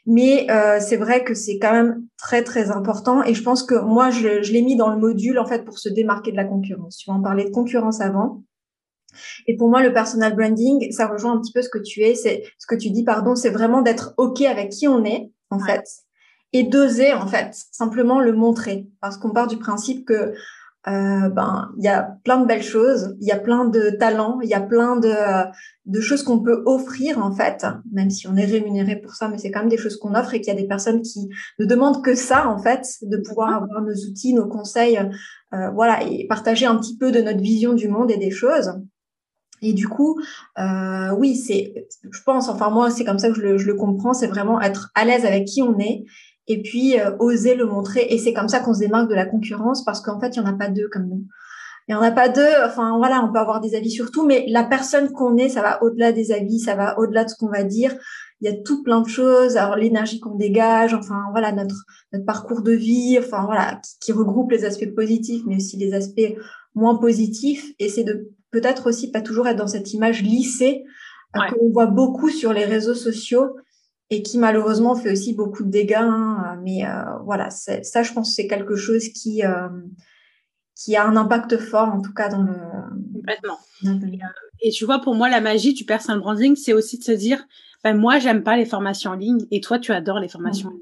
Mais 0.05 0.47
c'est 0.79 0.97
vrai 0.97 1.23
que 1.23 1.33
c'est 1.33 1.59
quand 1.59 1.73
même 1.73 2.03
très, 2.17 2.43
très 2.43 2.71
important. 2.71 3.23
Et 3.23 3.33
je 3.33 3.43
pense 3.43 3.63
que 3.63 3.75
moi, 3.75 4.09
je, 4.09 4.41
je 4.41 4.53
l'ai 4.53 4.61
mis 4.61 4.75
dans 4.75 4.89
le 4.89 4.97
module, 4.97 5.39
en 5.39 5.45
fait, 5.45 5.65
pour 5.65 5.77
se 5.77 5.89
démarquer 5.89 6.31
de 6.31 6.37
la 6.37 6.45
concurrence. 6.45 6.97
Tu 6.97 7.09
vas 7.09 7.15
en 7.15 7.21
parler 7.21 7.45
de 7.45 7.51
concurrence 7.51 8.01
avant. 8.01 8.43
Et 9.47 9.57
pour 9.57 9.69
moi, 9.69 9.81
le 9.81 9.93
personal 9.93 10.35
branding, 10.35 10.91
ça 10.91 11.07
rejoint 11.07 11.33
un 11.33 11.41
petit 11.41 11.51
peu 11.51 11.61
ce 11.61 11.69
que 11.69 11.79
tu 11.79 12.01
es, 12.01 12.15
c'est 12.15 12.43
ce 12.57 12.67
que 12.67 12.75
tu 12.75 12.91
dis, 12.91 13.03
pardon, 13.03 13.35
c'est 13.35 13.49
vraiment 13.49 13.81
d'être 13.81 14.13
ok 14.17 14.41
avec 14.41 14.69
qui 14.69 14.87
on 14.87 15.03
est, 15.03 15.31
en 15.49 15.59
fait, 15.59 15.83
et 16.53 16.63
d'oser, 16.63 17.13
en 17.13 17.27
fait, 17.27 17.49
simplement 17.71 18.19
le 18.19 18.33
montrer, 18.33 18.87
parce 19.01 19.17
qu'on 19.17 19.31
part 19.31 19.47
du 19.47 19.57
principe 19.57 20.05
que 20.05 20.33
euh, 20.87 21.27
ben 21.29 21.71
il 21.77 21.83
y 21.83 21.89
a 21.89 22.15
plein 22.23 22.39
de 22.39 22.45
belles 22.45 22.63
choses, 22.63 23.15
il 23.19 23.27
y 23.27 23.31
a 23.31 23.37
plein 23.37 23.65
de 23.65 23.89
talents, 23.99 24.39
il 24.41 24.49
y 24.49 24.53
a 24.53 24.61
plein 24.61 24.95
de, 24.95 25.13
de 25.85 25.99
choses 25.99 26.23
qu'on 26.23 26.39
peut 26.39 26.63
offrir 26.65 27.19
en 27.19 27.35
fait, 27.35 27.65
même 27.91 28.09
si 28.09 28.27
on 28.27 28.37
est 28.37 28.45
rémunéré 28.45 28.95
pour 28.95 29.13
ça, 29.13 29.27
mais 29.27 29.37
c'est 29.37 29.51
quand 29.51 29.59
même 29.59 29.69
des 29.69 29.77
choses 29.77 29.97
qu'on 29.97 30.15
offre 30.15 30.33
et 30.33 30.41
qu'il 30.41 30.53
y 30.53 30.57
a 30.57 30.59
des 30.59 30.67
personnes 30.67 31.01
qui 31.01 31.27
ne 31.59 31.65
demandent 31.65 32.01
que 32.01 32.15
ça 32.15 32.47
en 32.47 32.57
fait, 32.57 32.85
de 33.01 33.17
pouvoir 33.17 33.53
avoir 33.55 33.81
nos 33.81 33.93
outils, 33.93 34.33
nos 34.33 34.47
conseils, 34.47 34.97
euh, 35.53 35.69
voilà, 35.71 36.01
et 36.03 36.27
partager 36.27 36.65
un 36.65 36.77
petit 36.77 36.97
peu 36.97 37.11
de 37.11 37.19
notre 37.19 37.41
vision 37.41 37.73
du 37.73 37.89
monde 37.89 38.09
et 38.09 38.17
des 38.17 38.31
choses. 38.31 38.71
Et 39.61 39.73
du 39.73 39.89
coup, 39.89 40.17
euh, 40.57 41.11
oui, 41.17 41.35
c'est, 41.35 41.89
je 42.09 42.23
pense, 42.23 42.47
enfin 42.47 42.69
moi, 42.69 42.89
c'est 42.89 43.03
comme 43.03 43.19
ça 43.19 43.29
que 43.29 43.35
je 43.35 43.41
le, 43.41 43.57
je 43.57 43.67
le 43.67 43.75
comprends, 43.75 44.13
c'est 44.13 44.27
vraiment 44.27 44.61
être 44.61 44.89
à 44.95 45.03
l'aise 45.03 45.25
avec 45.25 45.45
qui 45.45 45.61
on 45.61 45.77
est 45.79 46.05
et 46.49 46.61
puis 46.61 46.99
euh, 46.99 47.11
oser 47.19 47.55
le 47.55 47.65
montrer. 47.65 48.07
Et 48.09 48.17
c'est 48.17 48.33
comme 48.33 48.49
ça 48.49 48.59
qu'on 48.59 48.73
se 48.73 48.79
démarque 48.79 49.09
de 49.09 49.15
la 49.15 49.25
concurrence 49.25 49.85
parce 49.85 50.01
qu'en 50.01 50.19
fait, 50.19 50.35
il 50.35 50.41
n'y 50.41 50.47
en 50.47 50.49
a 50.49 50.57
pas 50.57 50.67
deux 50.67 50.89
comme 50.89 51.07
nous. 51.07 51.23
Il 51.87 51.93
n'y 51.93 51.95
en 51.95 52.01
a 52.01 52.11
pas 52.11 52.27
deux. 52.27 52.53
Enfin, 52.65 52.97
voilà, 52.97 53.23
on 53.23 53.31
peut 53.31 53.39
avoir 53.39 53.61
des 53.61 53.75
avis 53.75 53.91
sur 53.91 54.11
tout, 54.11 54.25
mais 54.25 54.45
la 54.49 54.63
personne 54.63 55.11
qu'on 55.11 55.37
est, 55.37 55.49
ça 55.49 55.61
va 55.61 55.81
au-delà 55.81 56.11
des 56.11 56.31
avis, 56.31 56.59
ça 56.59 56.75
va 56.75 56.99
au-delà 56.99 57.23
de 57.23 57.29
ce 57.29 57.35
qu'on 57.35 57.49
va 57.49 57.63
dire. 57.63 57.95
Il 58.41 58.49
y 58.49 58.53
a 58.53 58.57
tout 58.57 58.83
plein 58.83 59.01
de 59.01 59.07
choses. 59.07 59.57
Alors, 59.57 59.75
l'énergie 59.75 60.19
qu'on 60.19 60.35
dégage, 60.35 60.93
enfin, 60.93 61.25
voilà, 61.31 61.51
notre, 61.51 61.85
notre 62.13 62.25
parcours 62.25 62.61
de 62.61 62.71
vie, 62.71 63.17
enfin, 63.19 63.45
voilà, 63.45 63.79
qui, 63.83 63.99
qui 63.99 64.11
regroupe 64.11 64.51
les 64.51 64.65
aspects 64.65 64.93
positifs, 64.95 65.43
mais 65.47 65.55
aussi 65.55 65.77
les 65.77 65.93
aspects 65.93 66.35
moins 66.75 66.95
positifs. 66.95 67.73
Et 67.79 67.89
c'est 67.89 68.03
de 68.03 68.31
peut-être 68.51 68.87
aussi 68.87 69.11
pas 69.11 69.21
toujours 69.21 69.47
être 69.47 69.57
dans 69.57 69.67
cette 69.67 69.93
image 69.93 70.21
lissée 70.23 70.83
euh, 71.35 71.39
qu'on 71.51 71.69
voit 71.71 71.87
beaucoup 71.87 72.29
sur 72.29 72.53
les 72.53 72.65
réseaux 72.65 72.95
sociaux 72.95 73.55
et 74.09 74.23
qui 74.23 74.37
malheureusement 74.37 74.95
fait 74.95 75.11
aussi 75.11 75.33
beaucoup 75.33 75.63
de 75.63 75.69
dégâts. 75.69 75.95
Hein. 75.99 76.59
mais 76.63 76.85
euh, 76.85 77.03
voilà, 77.23 77.49
ça, 77.49 78.03
je 78.03 78.13
pense, 78.13 78.33
c'est 78.33 78.47
quelque 78.47 78.75
chose 78.75 79.09
qui 79.09 79.43
euh, 79.43 79.69
qui 80.75 80.95
a 80.95 81.05
un 81.05 81.15
impact 81.17 81.57
fort, 81.57 81.89
en 81.89 82.01
tout 82.01 82.13
cas 82.13 82.29
dans 82.29 82.41
le. 82.41 82.55
Complètement. 83.13 83.59
Et 84.61 84.71
tu 84.71 84.85
vois, 84.85 84.99
pour 84.99 85.15
moi, 85.15 85.29
la 85.29 85.41
magie 85.41 85.73
du 85.73 85.85
personal 85.85 86.19
branding, 86.19 86.55
c'est 86.55 86.73
aussi 86.73 86.97
de 86.97 87.03
se 87.03 87.11
dire, 87.11 87.45
ben 87.83 87.97
moi, 87.97 88.19
j'aime 88.19 88.43
pas 88.43 88.57
les 88.57 88.65
formations 88.65 89.11
en 89.11 89.15
ligne, 89.15 89.45
et 89.51 89.61
toi, 89.61 89.79
tu 89.79 89.91
adores 89.91 90.19
les 90.19 90.29
formations 90.29 90.69
en 90.69 90.71
ligne. 90.71 90.81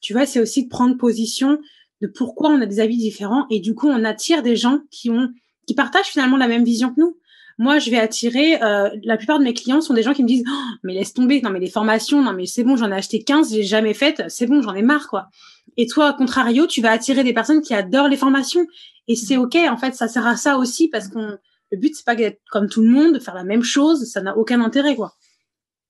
Tu 0.00 0.12
vois, 0.12 0.26
c'est 0.26 0.40
aussi 0.40 0.64
de 0.64 0.68
prendre 0.68 0.96
position 0.96 1.58
de 2.00 2.06
pourquoi 2.06 2.50
on 2.50 2.60
a 2.60 2.66
des 2.66 2.80
avis 2.80 2.96
différents, 2.96 3.46
et 3.50 3.60
du 3.60 3.74
coup, 3.74 3.88
on 3.88 4.04
attire 4.04 4.42
des 4.42 4.56
gens 4.56 4.80
qui 4.90 5.10
ont 5.10 5.30
qui 5.66 5.74
partagent 5.74 6.06
finalement 6.06 6.38
la 6.38 6.48
même 6.48 6.64
vision 6.64 6.94
que 6.94 7.00
nous. 7.00 7.18
Moi, 7.58 7.80
je 7.80 7.90
vais 7.90 7.98
attirer, 7.98 8.62
euh, 8.62 8.88
la 9.02 9.16
plupart 9.16 9.40
de 9.40 9.44
mes 9.44 9.52
clients 9.52 9.80
sont 9.80 9.92
des 9.92 10.04
gens 10.04 10.14
qui 10.14 10.22
me 10.22 10.28
disent, 10.28 10.44
oh, 10.48 10.74
mais 10.84 10.94
laisse 10.94 11.12
tomber, 11.12 11.40
non 11.42 11.50
mais 11.50 11.58
les 11.58 11.70
formations, 11.70 12.22
non 12.22 12.32
mais 12.32 12.46
c'est 12.46 12.62
bon, 12.62 12.76
j'en 12.76 12.90
ai 12.92 12.94
acheté 12.94 13.24
15, 13.24 13.52
j'ai 13.52 13.64
jamais 13.64 13.94
fait, 13.94 14.22
c'est 14.28 14.46
bon, 14.46 14.62
j'en 14.62 14.74
ai 14.74 14.82
marre 14.82 15.08
quoi. 15.08 15.28
Et 15.76 15.86
toi, 15.86 16.08
à 16.08 16.12
contrario, 16.12 16.66
tu 16.66 16.80
vas 16.80 16.92
attirer 16.92 17.24
des 17.24 17.32
personnes 17.32 17.60
qui 17.60 17.74
adorent 17.74 18.08
les 18.08 18.16
formations. 18.16 18.66
Et 19.08 19.16
c'est 19.16 19.36
ok, 19.36 19.56
en 19.56 19.76
fait, 19.76 19.94
ça 19.94 20.06
sert 20.06 20.26
à 20.26 20.36
ça 20.36 20.56
aussi 20.56 20.88
parce 20.88 21.08
qu'on, 21.08 21.36
le 21.70 21.78
but 21.78 21.94
c'est 21.96 22.04
pas 22.04 22.14
d'être 22.14 22.40
comme 22.50 22.68
tout 22.68 22.82
le 22.82 22.90
monde, 22.90 23.14
de 23.14 23.18
faire 23.18 23.34
la 23.34 23.44
même 23.44 23.62
chose, 23.62 24.04
ça 24.10 24.20
n'a 24.20 24.36
aucun 24.36 24.60
intérêt 24.60 24.94
quoi. 24.94 25.14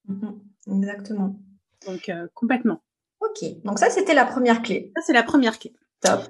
Mm-hmm. 0.09 0.79
exactement. 0.79 1.39
Donc 1.85 2.09
euh, 2.09 2.27
complètement. 2.33 2.81
Ok, 3.21 3.45
donc 3.63 3.79
ça 3.79 3.89
c'était 3.89 4.13
la 4.13 4.25
première 4.25 4.61
clé. 4.61 4.91
Ça 4.95 5.03
c'est 5.05 5.13
la 5.13 5.23
première 5.23 5.59
clé. 5.59 5.73
Top. 6.01 6.21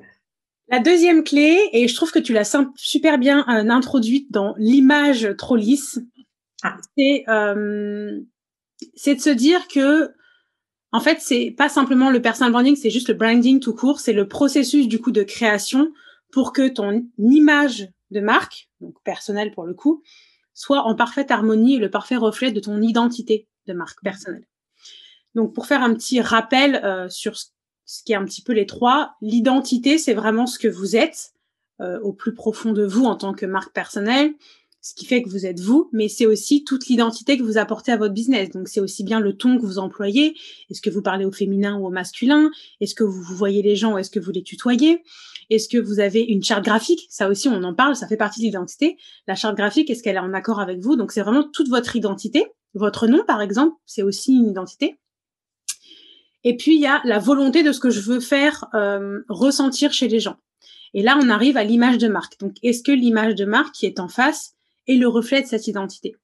La 0.71 0.79
deuxième 0.79 1.23
clé, 1.23 1.69
et 1.73 1.88
je 1.88 1.95
trouve 1.95 2.12
que 2.12 2.19
tu 2.19 2.32
l'as 2.32 2.55
super 2.75 3.17
bien 3.17 3.39
euh, 3.49 3.69
introduite 3.69 4.32
dans 4.32 4.53
l'image 4.58 5.34
trop 5.36 5.55
lisse, 5.55 5.99
ah. 6.62 6.77
euh, 6.99 8.19
c'est 8.95 9.15
de 9.15 9.19
se 9.19 9.32
dire 9.32 9.67
que 9.67 10.12
en 10.91 10.99
fait 10.99 11.21
c'est 11.21 11.55
pas 11.58 11.69
simplement 11.69 12.12
le 12.12 12.21
personal 12.21 12.51
branding, 12.51 12.75
c'est 12.75 12.91
juste 12.91 13.10
le 13.10 13.15
branding 13.15 13.60
tout 13.60 13.73
court, 13.73 13.99
c'est 13.99 14.13
le 14.13 14.27
processus 14.27 14.88
du 14.88 15.01
coup 15.01 15.12
de 15.12 15.23
création 15.23 15.91
pour 16.32 16.53
que 16.53 16.67
ton 16.67 17.03
image 17.17 17.89
de 18.12 18.19
marque, 18.19 18.69
donc 18.79 18.95
personnelle 19.03 19.51
pour 19.51 19.65
le 19.65 19.73
coup, 19.73 20.03
soit 20.53 20.84
en 20.84 20.93
parfaite 20.93 21.32
harmonie 21.32 21.75
et 21.75 21.79
le 21.79 21.89
parfait 21.89 22.15
reflet 22.15 22.51
de 22.51 22.60
ton 22.60 22.79
identité 22.82 23.47
de 23.65 23.73
marque 23.73 24.03
personnelle. 24.03 24.47
Donc 25.34 25.55
pour 25.55 25.65
faire 25.65 25.82
un 25.82 25.95
petit 25.95 26.21
rappel 26.21 26.75
euh, 26.84 27.10
sur 27.10 27.38
ce 27.38 27.47
ce 27.89 28.04
qui 28.04 28.12
est 28.12 28.15
un 28.15 28.23
petit 28.23 28.43
peu 28.43 28.54
les 28.54 28.67
trois. 28.67 29.15
L'identité, 29.19 29.97
c'est 29.97 30.13
vraiment 30.13 30.45
ce 30.45 30.60
que 30.60 30.67
vous 30.67 30.95
êtes 30.95 31.34
euh, 31.82 31.99
au 32.02 32.13
plus 32.13 32.36
profond 32.36 32.71
de 32.71 32.86
vous 32.86 33.06
en 33.06 33.15
tant 33.15 33.34
que 33.34 33.47
marque 33.47 33.73
personnelle, 33.73 34.32
ce 34.80 34.93
qui 34.93 35.06
fait 35.06 35.23
que 35.23 35.30
vous 35.30 35.47
êtes 35.47 35.60
vous, 35.60 35.89
mais 35.91 36.08
c'est 36.08 36.28
aussi 36.28 36.63
toute 36.63 36.86
l'identité 36.86 37.36
que 37.36 37.41
vous 37.41 37.58
apportez 37.58 37.91
à 37.91 37.97
votre 37.97 38.13
business. 38.13 38.52
Donc 38.52 38.67
c'est 38.67 38.80
aussi 38.80 39.04
bien 39.04 39.19
le 39.19 39.36
ton 39.36 39.58
que 39.58 39.65
vous 39.65 39.80
employez. 39.80 40.36
Est-ce 40.69 40.82
que 40.82 40.91
vous 40.91 41.02
parlez 41.02 41.25
au 41.25 41.32
féminin 41.32 41.80
ou 41.80 41.88
au 41.88 41.89
masculin? 41.89 42.52
Est-ce 42.80 42.93
que 42.93 43.04
vous, 43.04 43.23
voyez 43.36 43.63
les 43.63 43.75
gens 43.75 43.93
ou 43.93 43.97
est-ce 43.97 44.12
que 44.12 44.19
vous 44.19 44.32
les 44.32 44.43
tutoyez? 44.43 45.02
Est-ce 45.49 45.67
que 45.67 45.80
vous 45.80 45.99
avez 45.99 46.21
une 46.21 46.43
charte 46.43 46.63
graphique? 46.63 47.08
Ça 47.10 47.28
aussi, 47.28 47.47
on 47.47 47.63
en 47.63 47.73
parle, 47.73 47.95
ça 47.95 48.08
fait 48.08 48.17
partie 48.17 48.39
de 48.39 48.45
l'identité. 48.45 48.97
La 49.25 49.34
charte 49.34 49.58
graphique, 49.58 49.89
est-ce 49.89 50.04
qu'elle 50.04 50.15
est 50.15 50.19
en 50.19 50.36
accord 50.36 50.60
avec 50.60 50.80
vous? 50.80 50.95
Donc 50.95 51.12
c'est 51.12 51.21
vraiment 51.21 51.49
toute 51.52 51.69
votre 51.69 51.95
identité. 51.95 52.45
Votre 52.75 53.08
nom, 53.08 53.23
par 53.25 53.41
exemple, 53.41 53.75
c'est 53.88 54.04
aussi 54.04 54.34
une 54.34 54.45
identité. 54.45 54.99
Et 56.43 56.56
puis, 56.56 56.75
il 56.75 56.82
y 56.82 56.88
a 56.88 57.02
la 57.04 57.19
volonté 57.19 57.63
de 57.63 57.71
ce 57.71 57.80
que 57.80 57.89
je 57.89 58.02
veux 58.02 58.19
faire 58.19 58.65
euh, 58.73 59.21
ressentir 59.28 59.91
chez 59.91 60.08
les 60.08 60.19
gens. 60.19 60.38
Et 60.93 61.04
là, 61.04 61.19
on 61.21 61.30
arrive 61.30 61.58
à 61.58 61.63
l'image 61.63 61.97
de 61.97 62.08
marque. 62.08 62.39
Donc, 62.39 62.56
est-ce 62.63 62.84
que 62.84 62.91
l'image 62.91 63.36
de 63.36 63.45
marque 63.45 63.75
qui 63.75 63.86
est 63.86 63.99
en 63.99 64.08
face 64.08 64.54
est 64.88 64.95
le 64.95 65.08
reflet 65.08 65.41
de 65.41 65.47
cette 65.47 65.67
identité? 65.67 66.15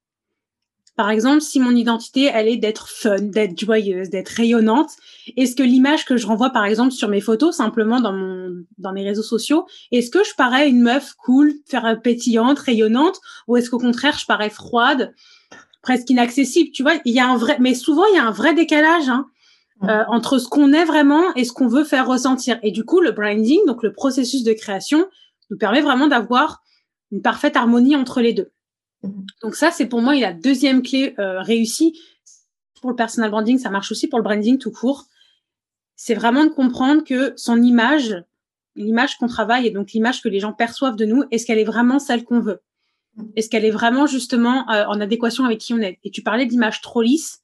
Par 0.96 1.10
exemple, 1.10 1.42
si 1.42 1.60
mon 1.60 1.76
identité, 1.76 2.32
elle 2.34 2.48
est 2.48 2.56
d'être 2.56 2.88
fun, 2.88 3.20
d'être 3.20 3.60
joyeuse, 3.60 4.10
d'être 4.10 4.30
rayonnante, 4.30 4.92
est-ce 5.36 5.54
que 5.54 5.62
l'image 5.62 6.06
que 6.06 6.16
je 6.16 6.26
renvoie, 6.26 6.52
par 6.52 6.64
exemple, 6.64 6.92
sur 6.92 7.10
mes 7.10 7.20
photos, 7.20 7.54
simplement 7.54 8.00
dans, 8.00 8.14
mon, 8.14 8.64
dans 8.78 8.94
mes 8.94 9.04
réseaux 9.04 9.22
sociaux, 9.22 9.66
est-ce 9.92 10.10
que 10.10 10.24
je 10.24 10.34
parais 10.38 10.70
une 10.70 10.82
meuf 10.82 11.14
cool, 11.16 11.54
faire 11.66 12.00
pétillante, 12.02 12.60
rayonnante, 12.60 13.20
ou 13.48 13.58
est-ce 13.58 13.70
qu'au 13.70 13.78
contraire, 13.78 14.18
je 14.18 14.26
parais 14.26 14.50
froide, 14.50 15.14
presque 15.82 16.10
inaccessible? 16.10 16.72
Tu 16.72 16.82
vois, 16.82 16.94
il 17.04 17.14
y 17.14 17.20
a 17.20 17.28
un 17.28 17.36
vrai, 17.36 17.58
mais 17.60 17.76
souvent, 17.76 18.06
il 18.06 18.16
y 18.16 18.20
a 18.20 18.26
un 18.26 18.32
vrai 18.32 18.54
décalage. 18.54 19.10
Hein 19.10 19.28
euh, 19.84 20.04
entre 20.08 20.40
ce 20.40 20.48
qu'on 20.48 20.72
est 20.72 20.86
vraiment 20.86 21.34
et 21.36 21.44
ce 21.44 21.52
qu'on 21.52 21.68
veut 21.68 21.84
faire 21.84 22.08
ressentir. 22.08 22.60
Et 22.64 22.72
du 22.72 22.86
coup, 22.86 23.02
le 23.02 23.12
branding, 23.12 23.60
donc 23.68 23.84
le 23.84 23.92
processus 23.92 24.44
de 24.44 24.54
création, 24.54 25.06
nous 25.50 25.58
permet 25.58 25.82
vraiment 25.82 26.08
d'avoir 26.08 26.64
une 27.12 27.22
parfaite 27.22 27.56
harmonie 27.56 27.96
entre 27.96 28.22
les 28.22 28.34
deux. 28.34 28.52
Mhm. 29.04 29.26
Donc 29.42 29.56
ça, 29.56 29.72
c'est 29.72 29.88
pour 29.88 30.02
moi 30.02 30.16
la 30.16 30.34
deuxième 30.34 30.82
clé 30.82 31.14
euh, 31.20 31.42
réussie. 31.42 32.00
Pour 32.82 32.90
le 32.90 32.96
personal 32.96 33.32
branding, 33.32 33.58
ça 33.58 33.70
marche 33.70 33.92
aussi 33.92 34.08
pour 34.08 34.20
le 34.20 34.24
branding 34.24 34.58
tout 34.58 34.72
court. 34.72 35.06
C'est 35.96 36.14
vraiment 36.14 36.46
de 36.46 36.50
comprendre 36.50 37.04
que 37.04 37.34
son 37.36 37.62
image, 37.62 38.16
l'image 38.76 39.18
qu'on 39.18 39.28
travaille 39.28 39.68
et 39.68 39.72
donc 39.72 39.92
l'image 39.92 40.22
que 40.22 40.30
les 40.30 40.40
gens 40.40 40.54
perçoivent 40.54 40.96
de 40.96 41.06
nous, 41.06 41.24
est-ce 41.32 41.46
qu'elle 41.46 41.60
est 41.60 41.66
vraiment 41.66 42.00
celle 42.00 42.24
qu'on 42.24 42.40
veut? 42.40 42.62
Mhm. 43.18 43.32
Est-ce 43.36 43.50
qu'elle 43.50 43.66
est 43.66 43.72
vraiment 43.72 44.08
justement 44.08 44.70
euh, 44.72 44.86
en 44.86 45.02
adéquation 45.02 45.46
avec 45.46 45.60
qui 45.60 45.74
on 45.74 45.80
est? 45.80 46.00
Et 46.04 46.12
tu 46.12 46.22
parlais 46.22 46.46
d'image 46.46 46.82
trop 46.82 47.02
lisse. 47.02 47.42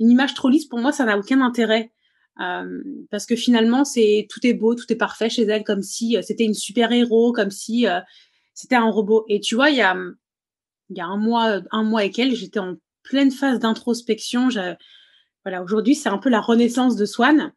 Une 0.00 0.10
image 0.10 0.34
trop 0.34 0.48
lisse, 0.48 0.66
pour 0.66 0.78
moi, 0.78 0.92
ça 0.92 1.04
n'a 1.04 1.18
aucun 1.18 1.40
intérêt. 1.40 1.92
Euh, 2.40 2.82
parce 3.10 3.26
que 3.26 3.36
finalement, 3.36 3.84
c'est 3.84 4.26
tout 4.28 4.44
est 4.44 4.54
beau, 4.54 4.74
tout 4.74 4.92
est 4.92 4.96
parfait 4.96 5.30
chez 5.30 5.42
elle, 5.42 5.64
comme 5.64 5.82
si 5.82 6.16
euh, 6.16 6.22
c'était 6.22 6.44
une 6.44 6.54
super 6.54 6.90
héros, 6.92 7.32
comme 7.32 7.50
si 7.50 7.86
euh, 7.86 8.00
c'était 8.54 8.74
un 8.74 8.90
robot. 8.90 9.24
Et 9.28 9.40
tu 9.40 9.54
vois, 9.54 9.70
il 9.70 9.76
y 9.76 9.82
a 9.82 9.96
il 10.90 10.98
y 10.98 11.00
a 11.00 11.06
un 11.06 11.16
mois, 11.16 11.60
un 11.70 11.82
mois 11.82 12.04
et 12.04 12.10
quelques, 12.10 12.34
j'étais 12.34 12.58
en 12.58 12.76
pleine 13.02 13.30
phase 13.30 13.58
d'introspection. 13.58 14.48
Voilà, 15.44 15.62
aujourd'hui, 15.62 15.94
c'est 15.94 16.10
un 16.10 16.18
peu 16.18 16.28
la 16.28 16.40
renaissance 16.40 16.96
de 16.96 17.06
Swan. 17.06 17.52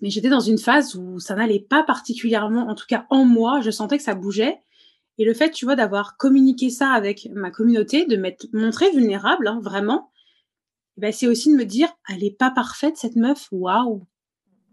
Mais 0.00 0.10
j'étais 0.10 0.28
dans 0.28 0.40
une 0.40 0.58
phase 0.58 0.94
où 0.94 1.18
ça 1.18 1.34
n'allait 1.34 1.60
pas 1.68 1.82
particulièrement, 1.82 2.68
en 2.68 2.74
tout 2.74 2.86
cas 2.88 3.06
en 3.10 3.24
moi, 3.24 3.60
je 3.60 3.70
sentais 3.70 3.98
que 3.98 4.04
ça 4.04 4.14
bougeait. 4.14 4.58
Et 5.18 5.24
le 5.24 5.34
fait, 5.34 5.50
tu 5.50 5.64
vois, 5.64 5.76
d'avoir 5.76 6.16
communiqué 6.16 6.70
ça 6.70 6.90
avec 6.90 7.28
ma 7.32 7.50
communauté, 7.50 8.06
de 8.06 8.16
m'être 8.16 8.46
montré 8.52 8.90
vulnérable, 8.92 9.48
hein, 9.48 9.60
vraiment, 9.62 10.11
ben, 10.96 11.12
c'est 11.12 11.26
aussi 11.26 11.50
de 11.50 11.56
me 11.56 11.64
dire, 11.64 11.88
elle 12.08 12.24
est 12.24 12.36
pas 12.36 12.50
parfaite 12.50 12.96
cette 12.96 13.16
meuf, 13.16 13.48
waouh. 13.50 14.06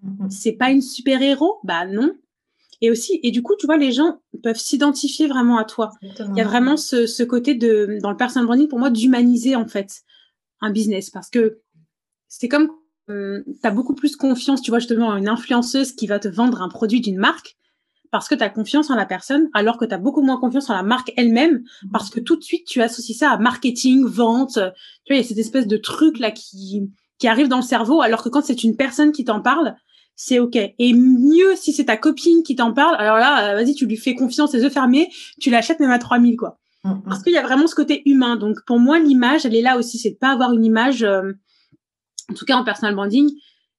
Mm-hmm. 0.06 0.30
C'est 0.30 0.54
pas 0.54 0.72
une 0.72 0.82
super 0.82 1.22
héros, 1.22 1.60
bah 1.64 1.86
non. 1.86 2.14
Et 2.82 2.90
aussi, 2.90 3.20
et 3.24 3.32
du 3.32 3.44
coup, 3.44 3.56
tu 3.58 3.66
vois, 3.66 3.78
les 3.78 3.92
gens 3.92 4.22
peuvent 4.42 4.58
s'identifier 4.58 5.28
vraiment 5.28 5.58
à 5.58 5.66
toi. 5.66 5.92
Il 6.02 6.38
y 6.38 6.42
a 6.42 6.46
vraiment 6.46 6.78
ce, 6.78 7.08
ce, 7.08 7.24
côté 7.24 7.54
de, 7.56 7.98
dans 8.02 8.12
le 8.12 8.16
personal 8.18 8.46
branding, 8.46 8.70
pour 8.70 8.80
moi, 8.80 8.90
d'humaniser 8.90 9.56
en 9.56 9.68
fait 9.68 10.02
un 10.62 10.72
business, 10.72 11.10
parce 11.10 11.30
que 11.30 11.60
c'est 12.30 12.48
comme 12.48 12.72
euh, 13.10 13.44
tu 13.46 13.68
as 13.68 13.72
beaucoup 13.72 13.96
plus 13.96 14.16
confiance, 14.16 14.62
tu 14.62 14.72
vois, 14.72 14.80
justement, 14.80 15.16
une 15.18 15.28
influenceuse 15.28 15.92
qui 15.94 16.08
va 16.08 16.20
te 16.20 16.28
vendre 16.28 16.62
un 16.62 16.70
produit 16.70 17.02
d'une 17.02 17.18
marque 17.18 17.58
parce 18.12 18.28
que 18.28 18.36
tu 18.36 18.44
as 18.44 18.50
confiance 18.50 18.90
en 18.90 18.96
la 18.96 19.06
personne, 19.06 19.50
alors 19.54 19.78
que 19.78 19.86
tu 19.86 19.94
as 19.94 19.98
beaucoup 19.98 20.22
moins 20.22 20.40
confiance 20.40 20.70
en 20.70 20.76
la 20.76 20.84
marque 20.84 21.12
elle-même, 21.16 21.64
mhm. 21.84 21.92
parce 21.92 22.10
que 22.10 22.20
tout 22.20 22.36
de 22.36 22.44
suite, 22.44 22.66
tu 22.66 22.82
associes 22.82 23.14
ça 23.14 23.32
à 23.32 23.38
marketing, 23.38 24.06
vente. 24.06 24.54
Tu 24.54 24.60
vois, 25.14 25.16
il 25.16 25.18
y 25.18 25.20
a 25.20 25.24
cette 25.24 25.38
espèce 25.38 25.68
de 25.68 25.78
truc 25.78 26.20
là 26.20 26.32
qui, 26.32 26.90
qui 27.18 27.28
arrive 27.28 27.48
dans 27.48 27.58
le 27.58 27.64
cerveau, 27.64 28.02
alors 28.02 28.24
que 28.24 28.30
quand 28.30 28.44
c'est 28.44 28.64
une 28.64 28.76
personne 28.76 29.12
qui 29.12 29.26
t'en 29.26 29.42
parle, 29.42 29.76
c'est 30.16 30.40
OK. 30.40 30.56
Et 30.56 30.94
mieux 30.94 31.56
si 31.56 31.72
c'est 31.72 31.86
ta 31.86 31.98
copine 31.98 32.44
qui 32.44 32.56
t'en 32.56 32.74
parle, 32.74 32.96
alors 32.98 33.18
là, 33.18 33.52
euh, 33.52 33.56
vas-y, 33.56 33.74
tu 33.74 33.86
lui 33.86 33.98
fais 33.98 34.16
confiance, 34.16 34.54
les 34.54 34.64
yeux 34.64 34.70
fermés, 34.70 35.10
tu 35.40 35.50
l'achètes 35.50 35.80
même 35.80 35.92
à 35.92 36.00
3000, 36.00 36.36
quoi. 36.36 36.60
Mhm. 36.84 37.04
Parce 37.06 37.24
qu'il 37.24 37.34
y 37.34 37.38
a 37.38 37.44
vraiment 37.44 37.68
ce 37.68 37.76
côté 37.76 38.02
humain. 38.06 38.36
Donc, 38.36 38.58
pour 38.66 38.80
moi, 38.80 39.00
l'image, 39.00 39.46
elle 39.46 39.56
est 39.56 39.62
là 39.62 39.78
aussi. 39.78 39.98
C'est 39.98 40.12
de 40.12 40.18
pas 40.18 40.32
avoir 40.32 40.52
une 40.54 40.66
image, 40.66 41.04
euh, 41.04 41.32
en 42.30 42.34
tout 42.34 42.46
cas 42.46 42.58
en 42.58 42.64
personal 42.64 42.96
branding, 42.96 43.30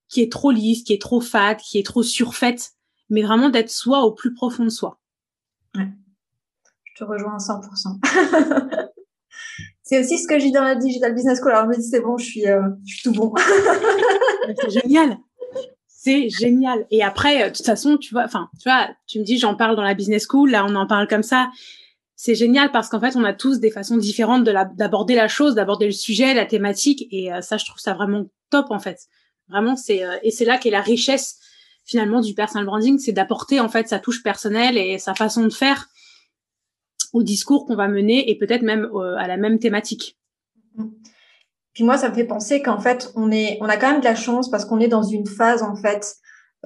qui 0.08 0.22
est 0.22 0.30
trop 0.30 0.50
lisse, 0.50 0.82
qui 0.82 0.92
est 0.92 1.00
trop 1.00 1.20
fat, 1.20 1.56
qui 1.56 1.78
est 1.78 1.86
trop 1.86 2.02
surfaite 2.02 2.72
mais 3.11 3.23
vraiment 3.23 3.51
d'être 3.51 3.70
soi 3.70 4.03
au 4.03 4.12
plus 4.12 4.33
profond 4.33 4.64
de 4.64 4.70
soi. 4.70 5.01
Ouais. 5.77 5.88
Je 6.85 7.05
te 7.05 7.05
rejoins 7.05 7.35
à 7.35 7.38
100%. 7.38 8.88
c'est 9.83 10.01
aussi 10.01 10.18
ce 10.18 10.29
que 10.29 10.38
j'ai 10.38 10.53
dans 10.53 10.62
la 10.62 10.77
Digital 10.77 11.14
Business 11.14 11.40
School. 11.40 11.51
Alors, 11.53 11.64
je 11.64 11.77
me 11.77 11.83
dis, 11.83 11.88
c'est 11.88 12.01
bon, 12.01 12.16
je 12.16 12.25
suis, 12.25 12.46
euh, 12.46 12.62
je 12.87 12.94
suis 12.94 13.03
tout 13.03 13.12
bon. 13.12 13.35
c'est 14.61 14.70
génial. 14.83 15.18
C'est 15.88 16.29
génial. 16.31 16.87
Et 16.90 17.03
après, 17.03 17.42
euh, 17.42 17.51
de 17.51 17.57
toute 17.57 17.66
façon, 17.66 17.99
tu 17.99 18.14
vois, 18.14 18.25
enfin, 18.25 18.49
tu 18.61 18.68
vois, 18.68 18.88
tu 19.07 19.18
me 19.18 19.25
dis, 19.25 19.38
j'en 19.38 19.57
parle 19.57 19.77
dans 19.77 19.83
la 19.83 19.94
Business 19.94 20.27
School, 20.29 20.51
là, 20.51 20.64
on 20.66 20.75
en 20.77 20.87
parle 20.87 21.09
comme 21.09 21.23
ça. 21.23 21.51
C'est 22.14 22.35
génial 22.35 22.70
parce 22.70 22.88
qu'en 22.88 23.01
fait, 23.01 23.16
on 23.16 23.25
a 23.25 23.33
tous 23.33 23.61
des 23.61 23.70
façons 23.70 23.96
différentes 23.96 24.44
de 24.44 24.53
d'aborder 24.77 25.14
la, 25.14 25.27
chose, 25.27 25.55
d'aborder 25.55 25.87
le 25.87 25.92
sujet, 25.92 26.35
la 26.35 26.46
thématique. 26.46 27.07
Et 27.11 27.33
euh, 27.33 27.40
ça, 27.40 27.57
je 27.57 27.64
trouve 27.64 27.81
ça 27.81 27.94
vraiment 27.94 28.27
top, 28.51 28.66
en 28.70 28.79
fait. 28.79 29.01
Vraiment, 29.49 29.75
c'est, 29.75 30.03
et 30.23 30.31
c'est 30.31 30.44
là 30.44 30.59
qu'est 30.59 30.70
la 30.70 30.81
richesse 30.81 31.40
finalement 31.90 32.20
du 32.20 32.35
personal 32.35 32.64
branding, 32.64 32.98
c'est 32.98 33.12
d'apporter 33.12 33.59
en 33.59 33.68
fait 33.68 33.88
sa 33.88 33.98
touche 33.98 34.22
personnelle 34.22 34.79
et 34.79 34.98
sa 34.98 35.14
façon 35.14 35.44
de 35.44 35.53
faire 35.53 35.88
au 37.12 37.24
discours 37.24 37.66
qu'on 37.66 37.74
va 37.74 37.88
mener 37.88 38.31
et 38.31 38.38
peut-être 38.38 38.62
même 38.62 38.88
euh, 38.94 39.16
à 39.18 39.26
la 39.26 39.37
même 39.37 39.59
thématique. 39.59 40.16
Puis 41.74 41.83
moi, 41.83 41.98
ça 41.98 42.09
me 42.09 42.14
fait 42.14 42.24
penser 42.24 42.62
qu'en 42.62 42.79
fait, 42.79 43.11
on 43.16 43.33
est, 43.33 43.59
on 43.61 43.64
a 43.64 43.76
quand 43.76 43.90
même 43.90 44.00
de 44.00 44.05
la 44.05 44.14
chance 44.14 44.48
parce 44.50 44.64
qu'on 44.64 44.79
est 44.79 44.88
dans 44.88 45.03
une 45.03 45.26
phase 45.26 45.64
en 45.64 45.74
fait 45.74 46.14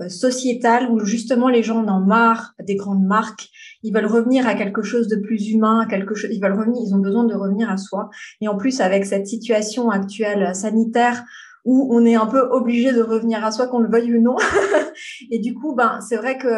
euh, 0.01 0.11
sociétale 0.11 0.91
où 0.91 1.03
justement 1.05 1.49
les 1.49 1.63
gens 1.63 1.83
en 1.83 2.03
ont 2.03 2.05
marre 2.05 2.53
des 2.61 2.77
grandes 2.77 3.05
marques. 3.05 3.49
Ils 3.83 3.95
veulent 3.95 4.07
revenir 4.07 4.47
à 4.47 4.55
quelque 4.55 4.83
chose 4.83 5.09
de 5.09 5.17
plus 5.17 5.49
humain, 5.49 5.87
quelque 5.89 6.15
chose. 6.15 6.31
Ils 6.33 6.41
veulent 6.43 6.59
revenir. 6.59 6.83
Ils 6.87 6.95
ont 6.95 7.01
besoin 7.01 7.25
de 7.25 7.35
revenir 7.35 7.71
à 7.71 7.79
soi. 7.79 8.11
Et 8.43 8.49
en 8.49 8.59
plus, 8.59 8.83
avec 8.83 9.07
cette 9.07 9.27
situation 9.27 9.89
actuelle 9.89 10.55
sanitaire 10.55 11.25
où 11.64 11.88
on 11.94 12.05
est 12.05 12.14
un 12.14 12.27
peu 12.27 12.40
obligé 12.40 12.92
de 12.92 13.03
revenir 13.03 13.44
à 13.44 13.50
soi, 13.50 13.66
qu'on 13.66 13.79
le 13.79 13.90
veuille 13.90 14.16
ou 14.16 14.22
non. 14.22 14.37
et 15.31 15.38
du 15.38 15.55
coup, 15.55 15.74
ben, 15.74 15.98
c'est 16.00 16.16
vrai 16.16 16.38
que 16.38 16.48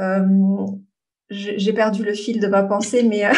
euh, 0.00 0.66
j'ai 1.30 1.72
perdu 1.72 2.04
le 2.04 2.14
fil 2.14 2.40
de 2.40 2.46
ma 2.46 2.62
pensée, 2.62 3.02
mais. 3.02 3.26
Euh, 3.26 3.32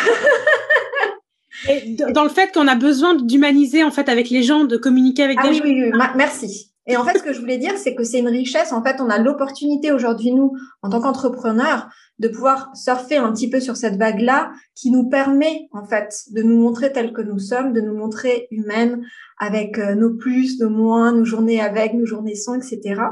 et 1.68 1.96
dans 2.12 2.24
le 2.24 2.28
fait 2.28 2.52
qu'on 2.52 2.68
a 2.68 2.74
besoin 2.74 3.14
d'humaniser 3.14 3.82
en 3.82 3.90
fait 3.90 4.08
avec 4.08 4.30
les 4.30 4.42
gens, 4.42 4.64
de 4.64 4.76
communiquer 4.76 5.22
avec 5.24 5.38
ah 5.40 5.48
des 5.48 5.54
gens. 5.54 5.64
Oui, 5.64 5.90
oui, 5.90 5.98
merci. 6.16 6.72
Et 6.86 6.96
en 6.96 7.04
fait, 7.04 7.18
ce 7.18 7.22
que 7.22 7.32
je 7.32 7.40
voulais 7.40 7.58
dire, 7.58 7.76
c'est 7.76 7.94
que 7.94 8.04
c'est 8.04 8.20
une 8.20 8.28
richesse. 8.28 8.72
En 8.72 8.82
fait, 8.82 9.00
on 9.00 9.10
a 9.10 9.18
l'opportunité 9.18 9.90
aujourd'hui, 9.90 10.32
nous, 10.32 10.52
en 10.82 10.90
tant 10.90 11.00
qu'entrepreneurs, 11.00 11.88
de 12.18 12.28
pouvoir 12.28 12.70
surfer 12.76 13.16
un 13.16 13.32
petit 13.32 13.50
peu 13.50 13.60
sur 13.60 13.76
cette 13.76 13.96
vague-là 13.96 14.52
qui 14.74 14.90
nous 14.90 15.08
permet, 15.08 15.68
en 15.72 15.84
fait, 15.84 16.22
de 16.30 16.42
nous 16.42 16.56
montrer 16.56 16.92
tels 16.92 17.12
que 17.12 17.22
nous 17.22 17.38
sommes, 17.38 17.72
de 17.72 17.80
nous 17.80 17.94
montrer 17.94 18.46
humaines 18.50 19.04
avec 19.38 19.78
euh, 19.78 19.94
nos 19.94 20.14
plus, 20.14 20.60
nos 20.60 20.70
moins, 20.70 21.12
nos 21.12 21.24
journées 21.24 21.60
avec, 21.60 21.94
nos 21.94 22.06
journées 22.06 22.36
sans, 22.36 22.54
etc. 22.54 23.02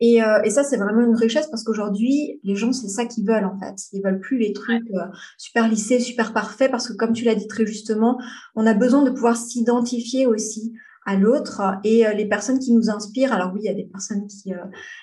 Et, 0.00 0.22
euh, 0.22 0.42
et 0.44 0.50
ça, 0.50 0.64
c'est 0.64 0.76
vraiment 0.76 1.04
une 1.04 1.16
richesse 1.16 1.48
parce 1.48 1.64
qu'aujourd'hui, 1.64 2.40
les 2.44 2.56
gens, 2.56 2.72
c'est 2.72 2.88
ça 2.88 3.04
qu'ils 3.04 3.26
veulent 3.26 3.44
en 3.44 3.58
fait. 3.58 3.74
Ils 3.92 4.02
veulent 4.02 4.20
plus 4.20 4.38
les 4.38 4.52
trucs 4.52 4.88
euh, 4.94 5.06
super 5.38 5.68
lissés, 5.68 5.98
super 5.98 6.32
parfaits 6.32 6.70
parce 6.70 6.88
que, 6.88 6.92
comme 6.92 7.12
tu 7.12 7.24
l'as 7.24 7.34
dit 7.34 7.48
très 7.48 7.66
justement, 7.66 8.18
on 8.54 8.66
a 8.66 8.74
besoin 8.74 9.02
de 9.02 9.10
pouvoir 9.10 9.36
s'identifier 9.36 10.26
aussi 10.26 10.72
à 11.08 11.16
l'autre 11.16 11.62
et 11.84 12.06
euh, 12.06 12.12
les 12.12 12.26
personnes 12.26 12.58
qui 12.58 12.70
nous 12.70 12.90
inspirent. 12.90 13.32
Alors 13.32 13.52
oui, 13.54 13.60
il 13.62 13.66
y 13.66 13.70
a 13.70 13.74
des 13.74 13.86
personnes 13.86 14.26
qui, 14.26 14.52
euh, 14.52 14.58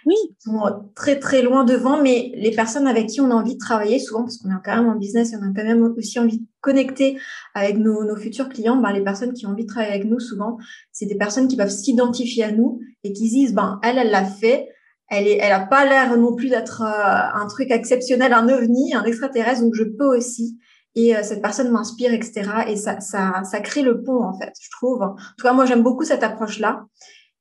oui. 0.06 0.14
sont 0.38 0.62
très 0.94 1.18
très 1.18 1.42
loin 1.42 1.66
devant, 1.66 2.00
mais 2.00 2.32
les 2.36 2.52
personnes 2.52 2.86
avec 2.86 3.08
qui 3.08 3.22
on 3.22 3.32
a 3.32 3.34
envie 3.34 3.56
de 3.56 3.60
travailler 3.60 3.98
souvent, 3.98 4.22
parce 4.22 4.38
qu'on 4.38 4.50
est 4.50 4.62
quand 4.64 4.76
même 4.76 4.88
en 4.88 4.98
business 4.98 5.34
et 5.34 5.38
on 5.38 5.42
a 5.42 5.48
quand 5.48 5.64
même 5.64 5.82
aussi 5.98 6.20
envie 6.20 6.42
de 6.42 6.46
connecter 6.62 7.18
avec 7.56 7.78
nos, 7.78 8.04
nos 8.04 8.16
futurs 8.16 8.50
clients, 8.50 8.78
ben, 8.78 8.94
les 8.94 9.04
personnes 9.04 9.34
qui 9.34 9.48
ont 9.48 9.50
envie 9.50 9.66
de 9.66 9.70
travailler 9.70 9.94
avec 9.94 10.06
nous, 10.06 10.20
souvent, 10.20 10.58
c'est 10.92 11.08
des 11.08 11.18
personnes 11.18 11.48
qui 11.48 11.58
peuvent 11.58 11.70
s'identifier 11.70 12.44
à 12.44 12.52
nous 12.52 12.82
et 13.04 13.12
qui 13.12 13.28
disent, 13.28 13.56
ben 13.56 13.80
elle, 13.82 13.98
elle 13.98 14.12
l'a 14.12 14.26
fait. 14.26 14.68
Elle 15.10 15.28
est, 15.28 15.38
elle 15.38 15.54
a 15.54 15.60
pas 15.60 15.86
l'air 15.86 16.18
non 16.18 16.36
plus 16.36 16.50
d'être 16.50 16.82
euh, 16.84 17.40
un 17.42 17.48
truc 17.48 17.72
exceptionnel, 17.72 18.32
un 18.32 18.48
ovni, 18.50 18.94
un 18.94 19.04
extraterrestre, 19.04 19.62
donc 19.62 19.74
je 19.74 19.84
peux 19.84 20.18
aussi 20.18 20.60
et 20.96 21.16
euh, 21.16 21.24
cette 21.24 21.42
personne 21.42 21.72
m'inspire, 21.72 22.14
etc. 22.14 22.50
Et 22.68 22.78
ça, 22.78 23.00
ça, 23.02 23.44
ça 23.44 23.60
crée 23.60 23.82
le 23.82 24.02
pont, 24.02 24.24
en 24.24 24.38
fait, 24.38 24.54
je 24.60 24.70
trouve. 24.72 25.02
En 25.02 25.16
tout 25.38 25.44
cas, 25.44 25.54
moi, 25.54 25.66
j'aime 25.66 25.84
beaucoup 25.84 26.06
cette 26.06 26.24
approche-là. 26.24 26.86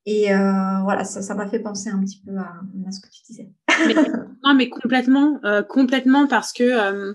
Et 0.06 0.34
euh, 0.34 0.80
voilà, 0.82 1.04
ça, 1.04 1.22
ça 1.22 1.34
m'a 1.34 1.46
fait 1.46 1.60
penser 1.60 1.88
un 1.88 2.00
petit 2.00 2.20
peu 2.26 2.36
à, 2.36 2.52
à 2.86 2.90
ce 2.90 3.00
que 3.00 3.08
tu 3.10 3.22
disais. 3.26 3.50
non, 4.44 4.54
mais 4.54 4.68
complètement, 4.68 5.38
euh, 5.44 5.62
complètement, 5.62 6.26
parce 6.26 6.52
que 6.52 7.14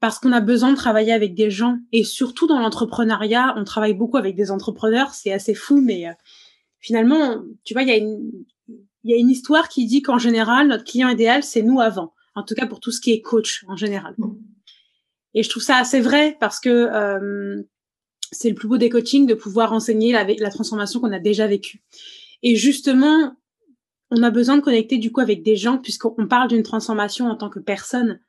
parce 0.00 0.18
qu'on 0.18 0.32
a 0.32 0.40
besoin 0.40 0.72
de 0.72 0.76
travailler 0.76 1.12
avec 1.12 1.34
des 1.34 1.48
gens 1.48 1.78
et 1.92 2.02
surtout 2.02 2.48
dans 2.48 2.58
l'entrepreneuriat, 2.58 3.54
on 3.56 3.62
travaille 3.62 3.94
beaucoup 3.94 4.16
avec 4.16 4.34
des 4.34 4.50
entrepreneurs. 4.50 5.14
C'est 5.14 5.32
assez 5.32 5.54
fou, 5.54 5.80
mais 5.80 6.06
finalement, 6.80 7.40
tu 7.62 7.72
vois, 7.72 7.82
il 7.82 7.88
y 7.88 7.92
a 7.92 7.96
une 7.98 8.32
il 9.04 9.10
y 9.10 9.14
a 9.14 9.16
une 9.16 9.30
histoire 9.30 9.68
qui 9.68 9.86
dit 9.86 10.02
qu'en 10.02 10.18
général, 10.18 10.68
notre 10.68 10.84
client 10.84 11.08
idéal, 11.08 11.42
c'est 11.42 11.62
nous 11.62 11.80
avant. 11.80 12.14
En 12.34 12.42
tout 12.42 12.54
cas, 12.54 12.66
pour 12.66 12.80
tout 12.80 12.90
ce 12.90 13.00
qui 13.00 13.12
est 13.12 13.20
coach 13.20 13.64
en 13.68 13.76
général. 13.76 14.14
Et 15.34 15.42
je 15.42 15.48
trouve 15.48 15.62
ça 15.62 15.76
assez 15.76 16.00
vrai 16.00 16.36
parce 16.40 16.60
que 16.60 16.68
euh, 16.68 17.62
c'est 18.32 18.48
le 18.48 18.54
plus 18.54 18.68
beau 18.68 18.76
des 18.76 18.88
coachings 18.88 19.26
de 19.26 19.34
pouvoir 19.34 19.72
enseigner 19.72 20.12
la, 20.12 20.24
la 20.24 20.50
transformation 20.50 21.00
qu'on 21.00 21.12
a 21.12 21.18
déjà 21.18 21.46
vécue. 21.46 21.82
Et 22.42 22.56
justement, 22.56 23.34
on 24.10 24.22
a 24.22 24.30
besoin 24.30 24.56
de 24.56 24.62
connecter 24.62 24.98
du 24.98 25.10
coup 25.10 25.20
avec 25.20 25.42
des 25.42 25.56
gens 25.56 25.78
puisqu'on 25.78 26.26
parle 26.26 26.48
d'une 26.48 26.62
transformation 26.62 27.26
en 27.26 27.36
tant 27.36 27.48
que 27.48 27.60
personne. 27.60 28.20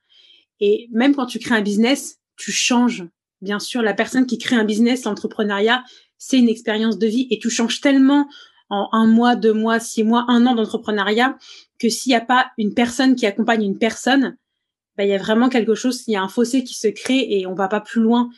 Et 0.60 0.88
même 0.92 1.16
quand 1.16 1.26
tu 1.26 1.40
crées 1.40 1.56
un 1.56 1.62
business, 1.62 2.20
tu 2.38 2.52
changes. 2.52 3.06
Bien 3.42 3.60
sûr, 3.60 3.82
la 3.82 3.94
personne 3.94 4.26
qui 4.26 4.38
crée 4.38 4.56
un 4.56 4.64
business, 4.64 5.04
l'entrepreneuriat, 5.04 5.84
c'est 6.18 6.38
une 6.38 6.48
expérience 6.48 6.98
de 6.98 7.08
vie 7.08 7.28
et 7.30 7.40
tu 7.40 7.50
changes 7.50 7.82
tellement 7.82 8.30
en 8.70 8.88
un 8.94 9.08
mois, 9.08 9.36
deux 9.36 9.54
mois, 9.54 9.80
six 9.80 10.04
mois, 10.04 10.26
un 10.30 10.46
an 10.48 10.56
d'entrepreneuriat 10.56 11.38
que 11.80 11.90
s'il 11.90 12.12
n'y 12.12 12.16
a 12.16 12.22
pas 12.22 12.52
une 12.58 12.74
personne 12.74 13.16
qui 13.16 13.26
accompagne 13.26 13.64
une 13.64 13.78
personne, 13.78 14.38
bah, 14.98 15.04
il 15.06 15.10
y 15.10 15.14
a 15.14 15.18
vraiment 15.18 15.50
quelque 15.50 15.76
chose, 15.76 16.04
il 16.08 16.12
y 16.12 16.16
a 16.16 16.22
un 16.22 16.28
fossé 16.28 16.64
qui 16.64 16.76
se 16.76 16.88
crée 16.88 17.26
et 17.30 17.48
on 17.48 17.56
va 17.56 17.68
pas 17.68 17.82
plus 17.82 18.02
loin. 18.02 18.30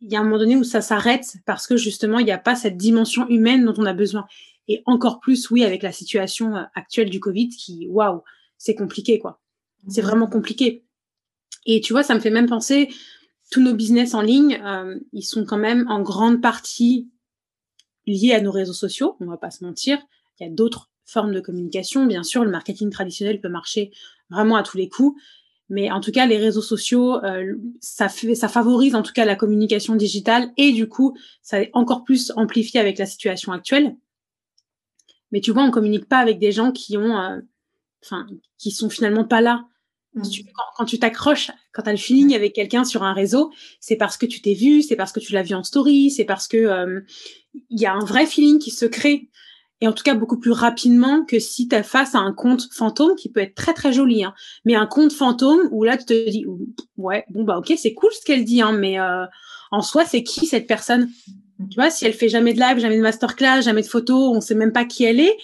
Il 0.00 0.10
y 0.10 0.16
a 0.16 0.20
un 0.20 0.24
moment 0.24 0.38
donné 0.38 0.56
où 0.56 0.64
ça 0.64 0.80
s'arrête 0.80 1.36
parce 1.44 1.66
que 1.66 1.76
justement, 1.76 2.18
il 2.18 2.24
n'y 2.24 2.32
a 2.32 2.38
pas 2.38 2.54
cette 2.54 2.76
dimension 2.76 3.28
humaine 3.28 3.64
dont 3.64 3.74
on 3.76 3.84
a 3.84 3.92
besoin. 3.92 4.26
Et 4.68 4.82
encore 4.86 5.20
plus, 5.20 5.50
oui, 5.50 5.64
avec 5.64 5.82
la 5.82 5.92
situation 5.92 6.56
euh, 6.56 6.62
actuelle 6.74 7.10
du 7.10 7.20
Covid 7.20 7.48
qui, 7.48 7.86
waouh, 7.88 8.22
c'est 8.56 8.74
compliqué, 8.74 9.18
quoi. 9.18 9.40
C'est 9.88 10.02
vraiment 10.02 10.26
compliqué. 10.26 10.84
Et 11.66 11.80
tu 11.80 11.92
vois, 11.92 12.02
ça 12.02 12.14
me 12.14 12.20
fait 12.20 12.30
même 12.30 12.48
penser, 12.48 12.88
tous 13.50 13.60
nos 13.60 13.74
business 13.74 14.14
en 14.14 14.22
ligne, 14.22 14.60
euh, 14.64 14.98
ils 15.12 15.24
sont 15.24 15.44
quand 15.44 15.58
même 15.58 15.86
en 15.88 16.00
grande 16.02 16.40
partie 16.40 17.10
liés 18.06 18.32
à 18.32 18.40
nos 18.40 18.52
réseaux 18.52 18.72
sociaux. 18.72 19.16
On 19.20 19.26
va 19.26 19.36
pas 19.36 19.50
se 19.50 19.64
mentir. 19.64 19.98
Il 20.38 20.46
y 20.46 20.46
a 20.46 20.52
d'autres 20.52 20.90
formes 21.04 21.34
de 21.34 21.40
communication. 21.40 22.06
Bien 22.06 22.22
sûr, 22.22 22.44
le 22.44 22.50
marketing 22.50 22.90
traditionnel 22.90 23.40
peut 23.40 23.48
marcher 23.48 23.90
vraiment 24.30 24.56
à 24.56 24.62
tous 24.62 24.76
les 24.76 24.88
coups. 24.88 25.20
Mais 25.70 25.90
en 25.90 26.00
tout 26.00 26.10
cas, 26.10 26.26
les 26.26 26.36
réseaux 26.36 26.62
sociaux, 26.62 27.24
euh, 27.24 27.54
ça, 27.80 28.08
fait, 28.08 28.34
ça 28.34 28.48
favorise 28.48 28.96
en 28.96 29.02
tout 29.02 29.12
cas 29.12 29.24
la 29.24 29.36
communication 29.36 29.94
digitale 29.94 30.50
et 30.56 30.72
du 30.72 30.88
coup, 30.88 31.16
ça 31.42 31.62
est 31.62 31.70
encore 31.74 32.02
plus 32.02 32.32
amplifié 32.34 32.80
avec 32.80 32.98
la 32.98 33.06
situation 33.06 33.52
actuelle. 33.52 33.96
Mais 35.30 35.40
tu 35.40 35.52
vois, 35.52 35.62
on 35.62 35.70
communique 35.70 36.08
pas 36.08 36.18
avec 36.18 36.40
des 36.40 36.50
gens 36.50 36.72
qui 36.72 36.96
ont, 36.96 37.16
euh, 37.16 37.38
enfin, 38.04 38.26
qui 38.58 38.72
sont 38.72 38.90
finalement 38.90 39.24
pas 39.24 39.40
là. 39.40 39.64
Mm. 40.14 40.22
quand, 40.76 40.84
tu 40.86 40.98
t'accroches, 40.98 41.52
quand 41.72 41.82
tu 41.82 41.88
as 41.88 41.92
le 41.92 41.98
feeling 41.98 42.34
avec 42.34 42.52
quelqu'un 42.52 42.82
sur 42.82 43.04
un 43.04 43.12
réseau, 43.12 43.52
c'est 43.78 43.94
parce 43.94 44.16
que 44.16 44.26
tu 44.26 44.42
t'es 44.42 44.54
vu, 44.54 44.82
c'est 44.82 44.96
parce 44.96 45.12
que 45.12 45.20
tu 45.20 45.32
l'as 45.32 45.44
vu 45.44 45.54
en 45.54 45.62
story, 45.62 46.10
c'est 46.10 46.24
parce 46.24 46.48
que 46.48 46.56
euh, 46.56 47.00
il 47.54 47.80
y 47.80 47.86
a 47.86 47.94
un 47.94 48.04
vrai 48.04 48.26
feeling 48.26 48.58
qui 48.58 48.72
se 48.72 48.86
crée 48.86 49.30
et 49.80 49.88
en 49.88 49.92
tout 49.92 50.02
cas 50.02 50.14
beaucoup 50.14 50.38
plus 50.38 50.52
rapidement 50.52 51.24
que 51.24 51.38
si 51.38 51.68
tu 51.68 51.74
as 51.74 51.82
face 51.82 52.14
à 52.14 52.18
un 52.18 52.32
compte 52.32 52.68
fantôme 52.72 53.16
qui 53.16 53.30
peut 53.30 53.40
être 53.40 53.54
très 53.54 53.72
très 53.72 53.92
joli, 53.92 54.24
hein, 54.24 54.34
mais 54.64 54.74
un 54.74 54.86
compte 54.86 55.12
fantôme 55.12 55.68
où 55.70 55.84
là 55.84 55.96
tu 55.96 56.04
te 56.04 56.30
dis 56.30 56.44
ouais 56.96 57.24
bon 57.30 57.44
bah 57.44 57.58
ok 57.58 57.72
c'est 57.76 57.94
cool 57.94 58.10
ce 58.12 58.24
qu'elle 58.24 58.44
dit, 58.44 58.60
hein, 58.60 58.72
mais 58.72 59.00
euh, 59.00 59.24
en 59.70 59.80
soi 59.82 60.04
c'est 60.04 60.22
qui 60.22 60.46
cette 60.46 60.66
personne? 60.66 61.08
Tu 61.70 61.76
vois 61.76 61.90
si 61.90 62.04
elle 62.06 62.14
fait 62.14 62.28
jamais 62.28 62.54
de 62.54 62.60
live, 62.60 62.78
jamais 62.78 62.96
de 62.96 63.02
masterclass, 63.02 63.62
jamais 63.62 63.82
de 63.82 63.86
photos, 63.86 64.34
on 64.34 64.40
sait 64.40 64.54
même 64.54 64.72
pas 64.72 64.84
qui 64.84 65.04
elle 65.04 65.20
est. 65.20 65.36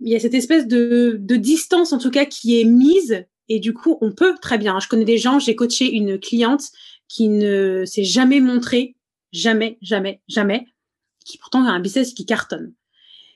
Il 0.00 0.10
y 0.10 0.16
a 0.16 0.20
cette 0.20 0.34
espèce 0.34 0.66
de, 0.66 1.16
de 1.18 1.36
distance 1.36 1.92
en 1.92 1.98
tout 1.98 2.10
cas 2.10 2.24
qui 2.24 2.60
est 2.60 2.64
mise 2.64 3.24
et 3.48 3.58
du 3.58 3.74
coup 3.74 3.98
on 4.00 4.12
peut 4.12 4.34
très 4.40 4.58
bien. 4.58 4.80
Je 4.80 4.88
connais 4.88 5.04
des 5.04 5.18
gens, 5.18 5.38
j'ai 5.38 5.54
coaché 5.54 5.90
une 5.92 6.18
cliente 6.18 6.64
qui 7.08 7.28
ne 7.28 7.84
s'est 7.84 8.04
jamais 8.04 8.40
montrée, 8.40 8.96
jamais, 9.32 9.76
jamais, 9.82 10.22
jamais, 10.28 10.66
qui 11.26 11.36
pourtant 11.36 11.64
a 11.66 11.70
un 11.70 11.80
business 11.80 12.14
qui 12.14 12.24
cartonne 12.24 12.72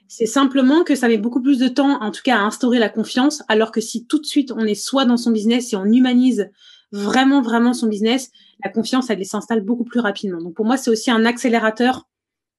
c'est 0.09 0.27
simplement 0.27 0.85
que 0.85 0.95
ça 0.95 1.09
met 1.09 1.19
beaucoup 1.19 1.41
plus 1.41 1.59
de 1.59 1.69
temps, 1.69 2.01
en 2.03 2.11
tout 2.11 2.23
cas, 2.23 2.37
à 2.37 2.41
instaurer 2.41 2.79
la 2.79 2.89
confiance, 2.89 3.43
alors 3.49 3.73
que 3.73 3.81
si 3.81 4.07
tout 4.07 4.19
de 4.19 4.27
suite 4.27 4.53
on 4.53 4.61
est 4.61 4.75
soit 4.75 5.05
dans 5.05 5.17
son 5.17 5.31
business 5.31 5.73
et 5.73 5.77
on 5.77 5.85
humanise 5.85 6.51
vraiment, 6.93 7.43
vraiment 7.43 7.73
son 7.73 7.89
business, 7.89 8.31
la 8.63 8.71
confiance, 8.71 9.11
elle 9.11 9.25
s'installe 9.25 9.63
beaucoup 9.63 9.85
plus 9.85 10.01
rapidement. 10.01 10.41
Donc 10.41 10.55
pour 10.55 10.65
moi, 10.65 10.77
c'est 10.77 10.91
aussi 10.91 11.11
un 11.11 11.25
accélérateur 11.25 12.09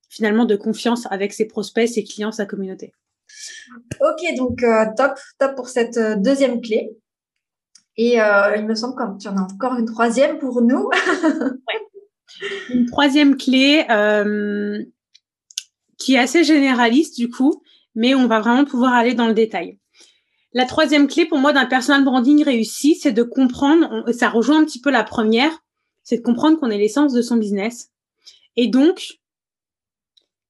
finalement 0.10 0.46
de 0.46 0.56
confiance 0.56 1.08
avec 1.12 1.34
ses 1.34 1.46
prospects, 1.46 1.88
ses 1.88 2.04
clients, 2.04 2.32
sa 2.32 2.46
communauté. 2.46 2.94
Ok, 4.02 4.38
donc 4.38 4.64
euh, 4.64 4.86
top, 4.96 5.18
top 5.40 5.56
pour 5.56 5.70
cette 5.70 5.98
euh, 5.98 6.16
deuxième 6.16 6.62
clé. 6.62 6.98
Et 7.98 8.22
euh, 8.22 8.56
il 8.58 8.66
me 8.66 8.76
semble 8.76 8.96
que 8.96 9.22
tu 9.22 9.28
en 9.28 9.38
as 9.38 9.42
encore 9.42 9.76
une 9.78 9.86
troisième 9.86 10.38
pour 10.38 10.62
nous. 10.62 10.90
Une 12.70 12.86
troisième 12.86 13.38
clé, 13.38 13.86
qui 16.06 16.14
est 16.14 16.20
assez 16.20 16.44
généraliste 16.44 17.18
du 17.18 17.32
coup, 17.32 17.64
mais 17.96 18.14
on 18.14 18.28
va 18.28 18.40
vraiment 18.40 18.64
pouvoir 18.64 18.94
aller 18.94 19.16
dans 19.16 19.26
le 19.26 19.34
détail. 19.34 19.80
La 20.54 20.66
troisième 20.66 21.08
clé 21.08 21.26
pour 21.26 21.40
moi 21.40 21.52
d'un 21.52 21.66
personal 21.66 22.04
branding 22.04 22.44
réussi, 22.44 22.94
c'est 22.94 23.12
de 23.12 23.24
comprendre, 23.24 24.06
ça 24.14 24.30
rejoint 24.30 24.60
un 24.60 24.66
petit 24.66 24.80
peu 24.80 24.92
la 24.92 25.04
première, 25.04 25.64
c'est 26.04 26.18
de 26.18 26.22
comprendre 26.22 26.60
qu'on 26.60 26.70
est 26.70 26.78
l'essence 26.78 27.12
de 27.12 27.24
son 27.24 27.38
business. 27.38 27.90
Et 28.56 28.68
donc, 28.68 29.20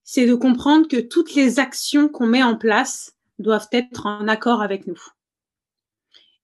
c'est 0.03 0.25
de 0.25 0.35
comprendre 0.35 0.89
que 0.89 0.99
toutes 0.99 1.35
les 1.35 1.57
actions 1.57 2.09
qu'on 2.09 2.27
met 2.27 2.43
en 2.43 2.57
place 2.57 3.13
doivent 3.39 3.69
être 3.71 4.07
en 4.07 4.27
accord 4.27 4.61
avec 4.61 4.87
nous. 4.87 5.01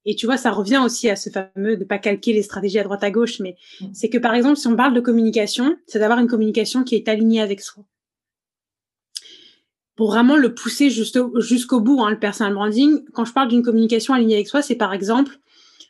Et 0.06 0.16
tu 0.16 0.26
vois, 0.26 0.38
ça 0.38 0.52
revient 0.52 0.82
aussi 0.84 1.10
à 1.10 1.18
ce 1.18 1.30
fameux 1.30 1.76
de 1.76 1.84
pas 1.84 2.00
calquer 2.00 2.32
les 2.32 2.44
stratégies 2.44 2.80
à 2.80 2.84
droite 2.84 3.04
à 3.04 3.12
gauche, 3.12 3.42
mais 3.42 3.58
mm. 3.82 3.88
c'est 3.94 4.10
que 4.10 4.18
par 4.18 4.36
exemple, 4.36 4.56
si 4.56 4.68
on 4.68 4.78
parle 4.78 4.94
de 4.94 5.02
communication, 5.02 5.76
c'est 5.86 6.00
d'avoir 6.00 6.20
une 6.20 6.28
communication 6.28 6.86
qui 6.86 6.96
est 6.96 7.10
alignée 7.10 7.42
avec 7.42 7.60
soi 7.60 7.84
pour 9.96 10.12
vraiment 10.12 10.36
le 10.38 10.54
pousser 10.54 10.90
jusqu'au 10.90 11.82
bout, 11.82 12.02
hein, 12.02 12.10
le 12.10 12.20
personal 12.20 12.54
branding. 12.54 13.04
Quand 13.14 13.26
je 13.26 13.34
parle 13.34 13.50
d'une 13.50 13.62
communication 13.62 14.14
alignée 14.14 14.36
avec 14.36 14.48
soi, 14.48 14.62
c'est 14.62 14.76
par 14.76 14.94
exemple, 14.94 15.38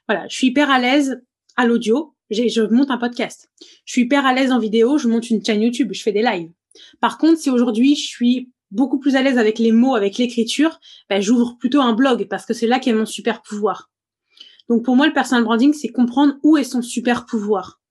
voilà, 0.08 0.28
je 0.28 0.36
suis 0.36 0.48
hyper 0.48 0.70
à 0.70 0.80
l'aise 0.80 1.22
à 1.56 1.66
l'audio, 1.66 2.16
je 2.30 2.62
monte 2.74 2.92
un 2.92 2.98
podcast. 2.98 3.50
Je 3.86 3.92
suis 3.92 4.02
hyper 4.04 4.26
à 4.26 4.34
l'aise 4.34 4.52
en 4.52 4.60
vidéo, 4.60 4.98
je 4.98 5.08
monte 5.08 5.30
une 5.30 5.44
chaîne 5.46 5.62
YouTube, 5.62 5.90
je 5.94 6.02
fais 6.02 6.12
des 6.12 6.24
lives. 6.24 6.52
Par 7.00 7.18
contre, 7.18 7.40
si 7.40 7.50
aujourd'hui 7.50 7.96
je 7.96 8.06
suis 8.06 8.50
beaucoup 8.72 9.00
plus 9.00 9.16
à 9.16 9.22
l'aise 9.22 9.38
avec 9.38 9.60
les 9.60 9.74
mots, 9.74 9.96
avec 9.96 10.18
l'écriture, 10.18 10.80
ben, 11.10 11.22
j'ouvre 11.22 11.58
plutôt 11.60 11.82
un 11.82 11.94
blog 11.94 12.28
parce 12.30 12.46
que 12.46 12.54
c'est 12.54 12.68
là 12.68 12.80
qu'est 12.80 12.94
mon 12.94 13.06
super 13.06 13.42
pouvoir. 13.42 13.92
Donc 14.70 14.86
pour 14.86 14.96
moi, 14.96 15.08
le 15.08 15.14
personal 15.14 15.44
branding, 15.44 15.74
c'est 15.74 15.90
comprendre 15.90 16.36
où 16.44 16.58
est 16.58 16.64
son 16.64 16.82
super 16.82 17.26
pouvoir. 17.26 17.82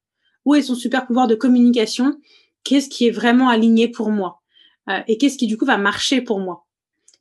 Où 0.46 0.54
est 0.54 0.62
son 0.62 0.74
super 0.74 1.06
pouvoir 1.06 1.26
de 1.26 1.34
communication? 1.34 2.18
Qu'est-ce 2.64 2.88
qui 2.88 3.06
est 3.06 3.10
vraiment 3.10 3.50
aligné 3.50 3.88
pour 3.88 4.10
moi? 4.10 4.39
Euh, 4.88 5.00
et 5.08 5.18
qu'est-ce 5.18 5.36
qui 5.36 5.46
du 5.46 5.56
coup 5.56 5.64
va 5.64 5.78
marcher 5.78 6.20
pour 6.20 6.40
moi? 6.40 6.66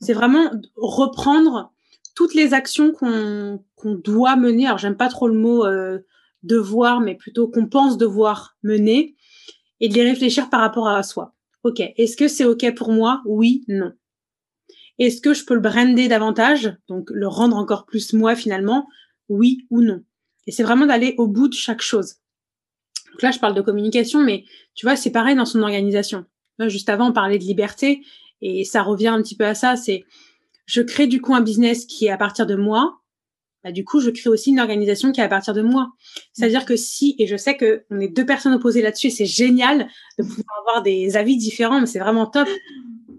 C'est 0.01 0.13
vraiment 0.13 0.49
reprendre 0.75 1.71
toutes 2.15 2.33
les 2.33 2.53
actions 2.53 2.91
qu'on 2.93 3.59
doit 3.83 4.35
mener. 4.35 4.65
Alors 4.65 4.77
j'aime 4.77 4.97
pas 4.97 5.09
trop 5.09 5.27
le 5.27 5.37
mot 5.37 5.65
euh, 5.65 5.99
devoir, 6.43 7.01
mais 7.01 7.15
plutôt 7.15 7.47
qu'on 7.47 7.67
pense 7.67 7.97
devoir 7.97 8.57
mener 8.63 9.15
et 9.79 9.89
de 9.89 9.93
les 9.93 10.03
réfléchir 10.03 10.49
par 10.49 10.61
rapport 10.61 10.87
à 10.87 11.03
soi. 11.03 11.35
Ok, 11.63 11.79
est-ce 11.79 12.15
que 12.15 12.27
c'est 12.27 12.45
ok 12.45 12.73
pour 12.75 12.91
moi? 12.91 13.21
Oui, 13.25 13.63
non. 13.67 13.91
Est-ce 14.97 15.21
que 15.21 15.33
je 15.33 15.45
peux 15.45 15.53
le 15.53 15.59
brander 15.61 16.07
davantage, 16.07 16.75
donc 16.87 17.09
le 17.09 17.27
rendre 17.27 17.55
encore 17.55 17.85
plus 17.85 18.13
moi 18.13 18.35
finalement? 18.35 18.87
Oui 19.27 19.65
ou 19.69 19.81
non. 19.81 20.03
Et 20.47 20.51
c'est 20.51 20.63
vraiment 20.63 20.85
d'aller 20.85 21.15
au 21.17 21.27
bout 21.27 21.47
de 21.47 21.53
chaque 21.53 21.81
chose. 21.81 22.15
Donc 23.11 23.21
là, 23.21 23.31
je 23.31 23.39
parle 23.39 23.53
de 23.53 23.61
communication, 23.61 24.23
mais 24.23 24.45
tu 24.75 24.85
vois, 24.85 24.95
c'est 24.95 25.11
pareil 25.11 25.35
dans 25.35 25.45
son 25.45 25.61
organisation. 25.61 26.25
Juste 26.67 26.89
avant, 26.89 27.09
on 27.09 27.13
parlait 27.13 27.37
de 27.37 27.43
liberté 27.43 28.01
et 28.41 28.63
ça 28.65 28.83
revient 28.83 29.07
un 29.07 29.21
petit 29.21 29.35
peu 29.35 29.45
à 29.45 29.53
ça. 29.53 29.75
C'est 29.75 30.03
je 30.65 30.81
crée 30.81 31.07
du 31.07 31.21
coup 31.21 31.33
un 31.33 31.41
business 31.41 31.85
qui 31.85 32.05
est 32.05 32.11
à 32.11 32.17
partir 32.17 32.45
de 32.45 32.55
moi. 32.55 32.99
Bah, 33.63 33.71
du 33.71 33.83
coup, 33.83 33.99
je 33.99 34.09
crée 34.09 34.29
aussi 34.29 34.51
une 34.51 34.59
organisation 34.59 35.11
qui 35.11 35.19
est 35.19 35.23
à 35.23 35.27
partir 35.27 35.53
de 35.53 35.61
moi. 35.61 35.91
C'est-à-dire 36.31 36.65
que 36.65 36.75
si, 36.75 37.15
et 37.19 37.27
je 37.27 37.35
sais 37.35 37.57
que 37.57 37.83
on 37.89 37.99
est 37.99 38.07
deux 38.07 38.25
personnes 38.25 38.53
opposées 38.53 38.81
là-dessus, 38.81 39.09
c'est 39.09 39.25
génial 39.25 39.89
de 40.17 40.23
pouvoir 40.23 40.59
avoir 40.61 40.83
des 40.83 41.17
avis 41.17 41.37
différents, 41.37 41.81
mais 41.81 41.87
c'est 41.87 41.99
vraiment 41.99 42.25
top. 42.25 42.47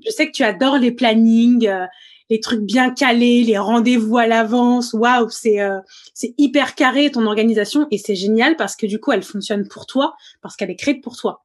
Je 0.05 0.11
sais 0.11 0.27
que 0.27 0.33
tu 0.33 0.45
adores 0.45 0.79
les 0.79 0.93
plannings, 0.93 1.67
euh, 1.69 1.87
les 2.31 2.41
trucs 2.41 2.63
bien 2.63 2.91
calés, 2.91 3.43
les 3.43 3.59
rendez-vous 3.59 4.17
à 4.17 4.27
l'avance. 4.27 4.95
Waouh, 4.95 5.29
c'est 5.29 5.61
euh, 5.61 5.81
c'est 6.15 6.35
hyper 6.39 6.75
carré 6.75 7.11
ton 7.11 7.27
organisation 7.27 7.87
et 7.91 7.99
c'est 7.99 8.15
génial 8.15 8.57
parce 8.57 8.77
que 8.77 8.87
du 8.87 8.99
coup, 8.99 9.13
elle 9.13 9.23
fonctionne 9.23 9.69
pour 9.69 9.87
toi 9.87 10.15
parce 10.41 10.57
qu'elle 10.57 10.71
est 10.71 10.77
créée 10.77 10.95
pour 10.95 11.17
toi. 11.17 11.45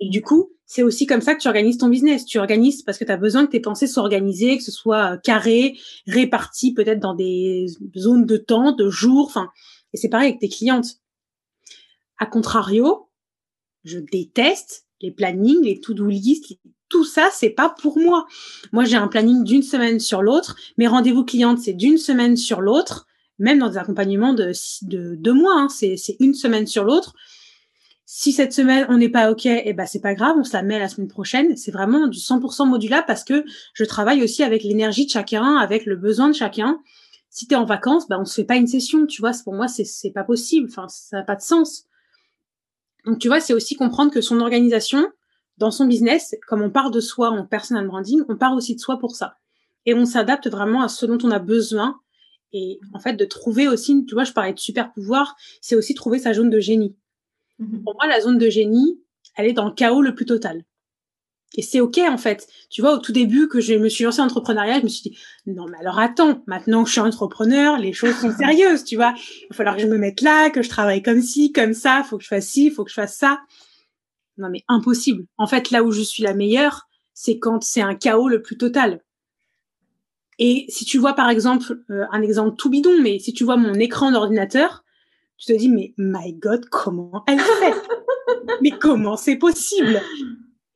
Et 0.00 0.08
du 0.08 0.22
coup, 0.22 0.50
c'est 0.66 0.82
aussi 0.82 1.06
comme 1.06 1.20
ça 1.20 1.34
que 1.34 1.40
tu 1.40 1.48
organises 1.48 1.78
ton 1.78 1.88
business. 1.88 2.24
Tu 2.24 2.38
organises 2.38 2.82
parce 2.82 2.98
que 2.98 3.04
tu 3.04 3.12
as 3.12 3.16
besoin 3.16 3.46
que 3.46 3.52
tes 3.52 3.60
pensées 3.60 3.86
soient 3.86 4.02
organisées, 4.02 4.56
que 4.56 4.64
ce 4.64 4.72
soit 4.72 5.12
euh, 5.12 5.16
carré, 5.18 5.78
réparti 6.06 6.72
peut-être 6.72 7.00
dans 7.00 7.14
des 7.14 7.66
zones 7.96 8.26
de 8.26 8.36
temps, 8.36 8.72
de 8.72 8.88
jours. 8.88 9.26
Enfin, 9.26 9.50
et 9.92 9.96
c'est 9.96 10.08
pareil 10.08 10.28
avec 10.28 10.40
tes 10.40 10.48
clientes. 10.48 11.00
A 12.18 12.26
contrario, 12.26 13.08
je 13.84 13.98
déteste 13.98 14.86
les 15.00 15.10
plannings, 15.10 15.62
les 15.62 15.80
to-do 15.80 16.06
list, 16.06 16.54
tout 16.88 17.04
ça, 17.04 17.28
c'est 17.32 17.50
pas 17.50 17.68
pour 17.68 17.98
moi. 17.98 18.26
Moi, 18.72 18.84
j'ai 18.84 18.96
un 18.96 19.08
planning 19.08 19.44
d'une 19.44 19.62
semaine 19.62 20.00
sur 20.00 20.22
l'autre. 20.22 20.56
Mes 20.78 20.86
rendez-vous 20.86 21.24
clientes, 21.24 21.58
c'est 21.58 21.72
d'une 21.72 21.98
semaine 21.98 22.36
sur 22.36 22.60
l'autre. 22.60 23.06
Même 23.38 23.58
dans 23.58 23.68
des 23.68 23.78
accompagnements 23.78 24.32
de, 24.32 24.52
de 24.82 25.16
deux 25.16 25.32
mois, 25.32 25.54
hein, 25.56 25.68
c'est 25.68 25.96
une 26.20 26.34
semaine 26.34 26.66
sur 26.66 26.84
l'autre. 26.84 27.14
Si 28.06 28.32
cette 28.32 28.52
semaine 28.52 28.86
on 28.90 28.98
n'est 28.98 29.08
pas 29.08 29.30
ok, 29.30 29.46
eh 29.46 29.72
ben 29.72 29.86
c'est 29.86 30.00
pas 30.00 30.14
grave, 30.14 30.36
on 30.38 30.44
se 30.44 30.52
la 30.52 30.62
met 30.62 30.78
la 30.78 30.88
semaine 30.88 31.08
prochaine. 31.08 31.56
C'est 31.56 31.70
vraiment 31.70 32.06
du 32.06 32.18
100% 32.18 32.68
modulable 32.68 33.04
parce 33.06 33.24
que 33.24 33.44
je 33.72 33.84
travaille 33.84 34.22
aussi 34.22 34.42
avec 34.42 34.62
l'énergie 34.62 35.06
de 35.06 35.10
chacun, 35.10 35.56
avec 35.56 35.86
le 35.86 35.96
besoin 35.96 36.28
de 36.28 36.34
chacun. 36.34 36.80
Si 37.30 37.46
tu 37.48 37.54
es 37.54 37.56
en 37.56 37.64
vacances, 37.64 38.06
ben 38.06 38.18
on 38.20 38.24
se 38.24 38.34
fait 38.34 38.44
pas 38.44 38.56
une 38.56 38.66
session, 38.66 39.06
tu 39.06 39.22
vois. 39.22 39.32
Pour 39.42 39.54
moi, 39.54 39.68
c'est 39.68 39.84
c'est 39.84 40.10
pas 40.10 40.24
possible. 40.24 40.68
Enfin, 40.70 40.86
ça 40.88 41.18
n'a 41.18 41.22
pas 41.22 41.36
de 41.36 41.42
sens. 41.42 41.86
Donc 43.06 43.18
tu 43.18 43.28
vois, 43.28 43.40
c'est 43.40 43.54
aussi 43.54 43.74
comprendre 43.74 44.12
que 44.12 44.20
son 44.20 44.40
organisation 44.40 45.06
dans 45.58 45.70
son 45.70 45.86
business, 45.86 46.34
comme 46.46 46.62
on 46.62 46.70
part 46.70 46.90
de 46.90 47.00
soi 47.00 47.30
en 47.30 47.46
personal 47.46 47.86
branding, 47.86 48.22
on 48.28 48.36
part 48.36 48.54
aussi 48.54 48.74
de 48.74 48.80
soi 48.80 48.98
pour 48.98 49.14
ça. 49.14 49.36
Et 49.86 49.94
on 49.94 50.04
s'adapte 50.04 50.48
vraiment 50.48 50.82
à 50.82 50.88
ce 50.88 51.06
dont 51.06 51.18
on 51.22 51.30
a 51.30 51.38
besoin. 51.38 52.00
Et 52.52 52.80
en 52.92 52.98
fait, 52.98 53.14
de 53.14 53.24
trouver 53.24 53.68
aussi, 53.68 54.04
tu 54.06 54.14
vois, 54.14 54.24
je 54.24 54.32
parlais 54.32 54.52
de 54.52 54.58
super 54.58 54.92
pouvoir, 54.92 55.36
c'est 55.60 55.76
aussi 55.76 55.94
trouver 55.94 56.18
sa 56.18 56.32
zone 56.32 56.50
de 56.50 56.60
génie. 56.60 56.96
Mhm. 57.58 57.82
Pour 57.82 57.94
moi, 57.94 58.06
la 58.06 58.20
zone 58.20 58.38
de 58.38 58.48
génie, 58.50 59.00
elle 59.36 59.46
est 59.46 59.52
dans 59.52 59.66
le 59.66 59.74
chaos 59.74 60.02
le 60.02 60.14
plus 60.14 60.26
total. 60.26 60.64
Et 61.56 61.62
c'est 61.62 61.80
ok 61.80 61.98
en 61.98 62.18
fait. 62.18 62.48
Tu 62.68 62.80
vois, 62.80 62.94
au 62.94 62.98
tout 62.98 63.12
début 63.12 63.48
que 63.48 63.60
je 63.60 63.74
me 63.74 63.88
suis 63.88 64.04
lancée 64.04 64.20
en 64.20 64.24
entrepreneuriat, 64.24 64.80
je 64.80 64.84
me 64.84 64.88
suis 64.88 65.10
dit 65.10 65.18
non 65.46 65.66
mais 65.68 65.78
alors 65.78 65.98
attends, 65.98 66.42
maintenant 66.46 66.82
que 66.82 66.88
je 66.88 66.94
suis 66.94 67.00
entrepreneur, 67.00 67.78
les 67.78 67.92
choses 67.92 68.16
sont 68.16 68.32
sérieuses, 68.36 68.84
tu 68.84 68.96
vois. 68.96 69.14
Il 69.16 69.46
va 69.50 69.56
falloir 69.56 69.76
que 69.76 69.82
je 69.82 69.86
me 69.86 69.98
mette 69.98 70.20
là, 70.20 70.50
que 70.50 70.62
je 70.62 70.68
travaille 70.68 71.02
comme 71.02 71.22
ci, 71.22 71.52
comme 71.52 71.74
ça, 71.74 72.02
faut 72.02 72.18
que 72.18 72.24
je 72.24 72.28
fasse 72.28 72.46
ci, 72.46 72.70
faut 72.70 72.84
que 72.84 72.90
je 72.90 72.96
fasse 72.96 73.16
ça. 73.16 73.40
Non 74.36 74.48
mais 74.50 74.64
impossible. 74.66 75.26
En 75.38 75.46
fait, 75.46 75.70
là 75.70 75.84
où 75.84 75.92
je 75.92 76.02
suis 76.02 76.24
la 76.24 76.34
meilleure, 76.34 76.88
c'est 77.12 77.38
quand 77.38 77.62
c'est 77.62 77.82
un 77.82 77.94
chaos 77.94 78.28
le 78.28 78.42
plus 78.42 78.56
total. 78.56 79.00
Et 80.40 80.66
si 80.68 80.84
tu 80.84 80.98
vois 80.98 81.12
par 81.12 81.30
exemple 81.30 81.78
euh, 81.90 82.04
un 82.10 82.22
exemple 82.22 82.56
tout 82.56 82.68
bidon, 82.68 83.00
mais 83.00 83.20
si 83.20 83.32
tu 83.32 83.44
vois 83.44 83.56
mon 83.56 83.74
écran 83.74 84.10
d'ordinateur, 84.10 84.83
tu 85.36 85.52
te 85.52 85.58
dis, 85.58 85.68
mais 85.68 85.94
my 85.98 86.32
God, 86.34 86.68
comment 86.70 87.24
elle 87.26 87.40
fait? 87.40 87.74
Mais 88.62 88.70
comment 88.70 89.16
c'est 89.16 89.36
possible? 89.36 90.00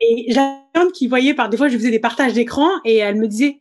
Et 0.01 0.27
j'avais 0.33 0.59
qui 0.93 1.07
voyait 1.07 1.35
par 1.35 1.49
des 1.49 1.57
fois, 1.57 1.69
je 1.69 1.77
faisais 1.77 1.91
des 1.91 1.99
partages 1.99 2.33
d'écran 2.33 2.69
et 2.85 2.97
elle 2.97 3.17
me 3.17 3.27
disait 3.27 3.59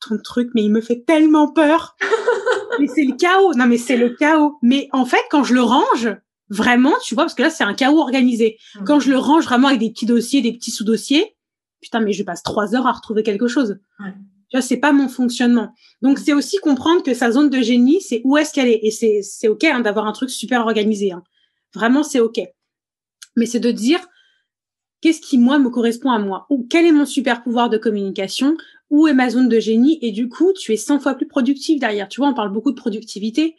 ton 0.00 0.18
truc, 0.18 0.50
mais 0.54 0.62
il 0.62 0.70
me 0.70 0.80
fait 0.80 1.04
tellement 1.04 1.50
peur. 1.50 1.96
mais 2.80 2.86
c'est 2.86 3.04
le 3.04 3.16
chaos. 3.16 3.54
Non, 3.54 3.66
mais 3.66 3.78
c'est 3.78 3.96
le 3.96 4.10
chaos. 4.10 4.58
Mais 4.62 4.88
en 4.92 5.04
fait, 5.04 5.22
quand 5.30 5.44
je 5.44 5.54
le 5.54 5.62
range, 5.62 6.08
vraiment, 6.50 6.94
tu 7.02 7.14
vois, 7.14 7.24
parce 7.24 7.34
que 7.34 7.42
là, 7.42 7.50
c'est 7.50 7.64
un 7.64 7.74
chaos 7.74 7.98
organisé. 7.98 8.58
Mmh. 8.74 8.84
Quand 8.84 9.00
je 9.00 9.10
le 9.10 9.18
range 9.18 9.44
vraiment 9.44 9.68
avec 9.68 9.80
des 9.80 9.90
petits 9.90 10.06
dossiers, 10.06 10.40
des 10.40 10.52
petits 10.52 10.70
sous-dossiers, 10.70 11.36
putain, 11.80 12.00
mais 12.00 12.12
je 12.12 12.22
passe 12.22 12.42
trois 12.42 12.74
heures 12.74 12.86
à 12.86 12.92
retrouver 12.92 13.22
quelque 13.22 13.48
chose. 13.48 13.78
Ouais. 13.98 14.14
Tu 14.50 14.56
vois, 14.56 14.62
c'est 14.62 14.78
pas 14.78 14.92
mon 14.92 15.08
fonctionnement. 15.08 15.74
Donc, 16.00 16.18
c'est 16.18 16.32
aussi 16.32 16.56
comprendre 16.58 17.02
que 17.02 17.12
sa 17.12 17.30
zone 17.30 17.50
de 17.50 17.60
génie, 17.60 18.00
c'est 18.00 18.22
où 18.24 18.38
est-ce 18.38 18.52
qu'elle 18.52 18.68
est. 18.68 18.80
Et 18.82 18.90
c'est, 18.90 19.20
c'est 19.22 19.48
OK 19.48 19.64
hein, 19.64 19.80
d'avoir 19.80 20.06
un 20.06 20.12
truc 20.12 20.30
super 20.30 20.62
organisé. 20.62 21.12
Hein. 21.12 21.22
Vraiment, 21.74 22.02
c'est 22.02 22.20
OK. 22.20 22.40
Mais 23.36 23.44
c'est 23.44 23.60
de 23.60 23.70
dire, 23.70 24.00
qu'est-ce 25.02 25.20
qui, 25.20 25.36
moi, 25.36 25.58
me 25.58 25.68
correspond 25.68 26.10
à 26.10 26.18
moi? 26.18 26.46
Ou 26.48 26.66
quel 26.68 26.86
est 26.86 26.92
mon 26.92 27.04
super 27.04 27.42
pouvoir 27.42 27.68
de 27.68 27.76
communication? 27.76 28.56
Où 28.88 29.06
est 29.06 29.12
ma 29.12 29.28
zone 29.28 29.50
de 29.50 29.60
génie? 29.60 29.98
Et 30.00 30.12
du 30.12 30.30
coup, 30.30 30.54
tu 30.54 30.72
es 30.72 30.78
100 30.78 31.00
fois 31.00 31.14
plus 31.14 31.28
productif 31.28 31.78
derrière. 31.78 32.08
Tu 32.08 32.20
vois, 32.20 32.30
on 32.30 32.34
parle 32.34 32.52
beaucoup 32.52 32.70
de 32.70 32.80
productivité. 32.80 33.54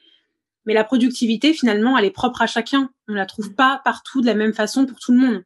Mais 0.66 0.74
la 0.74 0.84
productivité, 0.84 1.54
finalement, 1.54 2.00
elle 2.00 2.06
est 2.06 2.12
propre 2.12 2.42
à 2.42 2.48
chacun. 2.48 2.90
On 3.08 3.14
la 3.14 3.28
trouve 3.28 3.54
pas 3.54 3.82
partout 3.86 4.22
de 4.22 4.26
la 4.26 4.34
même 4.34 4.54
façon 4.54 4.88
pour 4.88 4.98
tout 5.00 5.12
le 5.12 5.20
monde. 5.20 5.44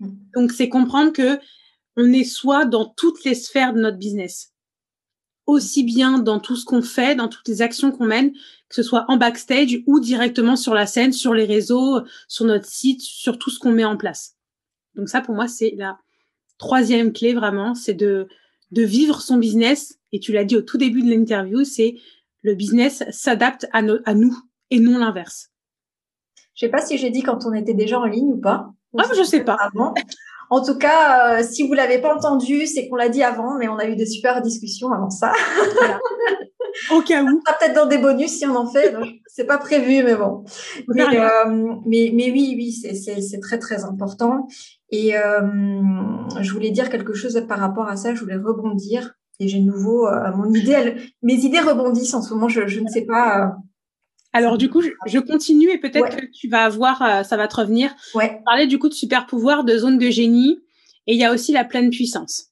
Mm. 0.00 0.08
Donc, 0.34 0.52
c'est 0.52 0.70
comprendre 0.70 1.12
que 1.12 1.38
on 1.98 2.12
est 2.12 2.24
soit 2.24 2.64
dans 2.64 2.86
toutes 2.86 3.24
les 3.24 3.34
sphères 3.34 3.74
de 3.74 3.80
notre 3.80 3.98
business 3.98 4.52
aussi 5.46 5.84
bien 5.84 6.18
dans 6.18 6.40
tout 6.40 6.56
ce 6.56 6.64
qu'on 6.64 6.82
fait, 6.82 7.14
dans 7.14 7.28
toutes 7.28 7.48
les 7.48 7.62
actions 7.62 7.92
qu'on 7.92 8.06
mène, 8.06 8.32
que 8.32 8.74
ce 8.74 8.82
soit 8.82 9.04
en 9.08 9.16
backstage 9.16 9.82
ou 9.86 10.00
directement 10.00 10.56
sur 10.56 10.74
la 10.74 10.86
scène, 10.86 11.12
sur 11.12 11.34
les 11.34 11.44
réseaux, 11.44 12.00
sur 12.28 12.44
notre 12.44 12.66
site, 12.66 13.00
sur 13.00 13.38
tout 13.38 13.50
ce 13.50 13.58
qu'on 13.58 13.72
met 13.72 13.84
en 13.84 13.96
place. 13.96 14.36
Donc 14.96 15.08
ça, 15.08 15.20
pour 15.20 15.34
moi, 15.34 15.46
c'est 15.46 15.74
la 15.76 15.98
troisième 16.58 17.12
clé 17.12 17.32
vraiment, 17.32 17.74
c'est 17.74 17.94
de, 17.94 18.28
de 18.72 18.82
vivre 18.82 19.20
son 19.20 19.36
business. 19.36 19.98
Et 20.12 20.20
tu 20.20 20.32
l'as 20.32 20.44
dit 20.44 20.56
au 20.56 20.62
tout 20.62 20.78
début 20.78 21.02
de 21.02 21.10
l'interview, 21.10 21.64
c'est 21.64 21.96
le 22.42 22.54
business 22.54 23.04
s'adapte 23.10 23.66
à, 23.72 23.82
à 24.04 24.14
nous 24.14 24.36
et 24.70 24.80
non 24.80 24.98
l'inverse. 24.98 25.50
Je 26.54 26.60
sais 26.60 26.70
pas 26.70 26.84
si 26.84 26.96
j'ai 26.96 27.10
dit 27.10 27.22
quand 27.22 27.44
on 27.44 27.52
était 27.52 27.74
déjà 27.74 28.00
en 28.00 28.06
ligne 28.06 28.32
ou 28.32 28.38
pas. 28.38 28.72
Ah, 28.98 29.04
je 29.14 29.22
sais 29.22 29.44
pas. 29.44 29.56
Avant. 29.60 29.94
En 30.50 30.62
tout 30.62 30.78
cas, 30.78 31.38
euh, 31.38 31.42
si 31.42 31.66
vous 31.66 31.74
l'avez 31.74 31.98
pas 31.98 32.14
entendu, 32.14 32.66
c'est 32.66 32.88
qu'on 32.88 32.96
l'a 32.96 33.08
dit 33.08 33.22
avant, 33.22 33.56
mais 33.58 33.68
on 33.68 33.78
a 33.78 33.86
eu 33.86 33.96
des 33.96 34.06
super 34.06 34.40
discussions 34.42 34.92
avant 34.92 35.10
ça. 35.10 35.32
Au 36.92 37.00
cas 37.00 37.22
où. 37.22 37.40
Peut-être 37.40 37.74
dans 37.74 37.86
des 37.86 37.98
bonus 37.98 38.30
si 38.30 38.46
on 38.46 38.54
en 38.54 38.66
fait. 38.66 38.94
c'est 39.26 39.46
pas 39.46 39.58
prévu, 39.58 40.02
mais 40.04 40.14
bon. 40.14 40.44
Euh, 40.90 41.74
mais, 41.86 42.10
mais, 42.14 42.30
oui, 42.30 42.54
oui, 42.56 42.72
c'est 42.72 43.40
très 43.40 43.58
très 43.58 43.84
important. 43.84 44.46
Et 44.90 45.16
euh, 45.16 45.40
je 46.40 46.52
voulais 46.52 46.70
dire 46.70 46.90
quelque 46.90 47.14
chose 47.14 47.42
par 47.48 47.58
rapport 47.58 47.88
à 47.88 47.96
ça. 47.96 48.14
Je 48.14 48.20
voulais 48.20 48.36
rebondir. 48.36 49.14
Et 49.40 49.48
j'ai 49.48 49.60
nouveau 49.60 50.08
mon 50.34 50.52
idée. 50.52 50.94
mes 51.22 51.34
idées 51.34 51.60
rebondissent 51.60 52.14
en 52.14 52.22
ce 52.22 52.32
moment. 52.34 52.48
Je, 52.48 52.66
je 52.66 52.80
ne 52.80 52.88
sais 52.88 53.04
pas 53.04 53.56
alors 54.36 54.58
du 54.58 54.68
coup, 54.68 54.82
je, 54.82 55.18
continue 55.18 55.70
et 55.70 55.78
peut-être 55.78 56.14
que 56.14 56.26
tu 56.26 56.46
vas 56.48 56.64
avoir, 56.64 57.00
euh, 57.00 57.22
ça 57.22 57.38
va 57.38 57.48
te 57.48 57.56
revenir. 57.56 57.94
Ouais. 58.14 58.42
Parler 58.44 58.66
du 58.66 58.78
coup 58.78 58.90
de 58.90 58.94
super 58.94 59.24
pouvoir, 59.24 59.64
de 59.64 59.78
zone 59.78 59.96
de 59.96 60.10
génie, 60.10 60.60
et 61.06 61.14
il 61.14 61.18
y 61.18 61.24
a 61.24 61.32
aussi 61.32 61.52
la 61.52 61.64
pleine 61.64 61.88
puissance. 61.88 62.48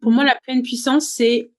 Pour 0.00 0.10
moi, 0.10 0.24
la 0.24 0.34
pleine 0.44 0.62
puissance, 0.62 1.08
c'est 1.08 1.52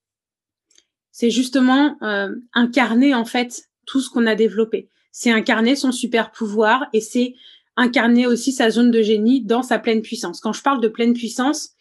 c'est 1.14 1.30
justement 1.30 1.96
euh, 2.02 2.36
incarner 2.54 3.14
en 3.14 3.24
fait 3.24 3.70
tout 3.86 4.02
ce 4.02 4.10
qu'on 4.10 4.28
a 4.28 4.36
développé. 4.36 4.90
C'est 5.14 5.32
incarner 5.32 5.78
son 5.78 5.94
super 5.94 6.32
pouvoir 6.32 6.88
et 6.92 7.00
c'est 7.00 7.36
incarner 7.78 8.28
aussi 8.28 8.52
sa 8.52 8.70
zone 8.70 8.92
de 8.92 9.02
génie 9.02 9.42
dans 9.42 9.64
sa 9.64 9.80
pleine 9.80 10.02
puissance. 10.02 10.42
Quand 10.42 10.54
je 10.54 10.64
parle 10.64 10.82
de 10.82 10.90
pleine 10.90 11.14
puissance, 11.14 11.72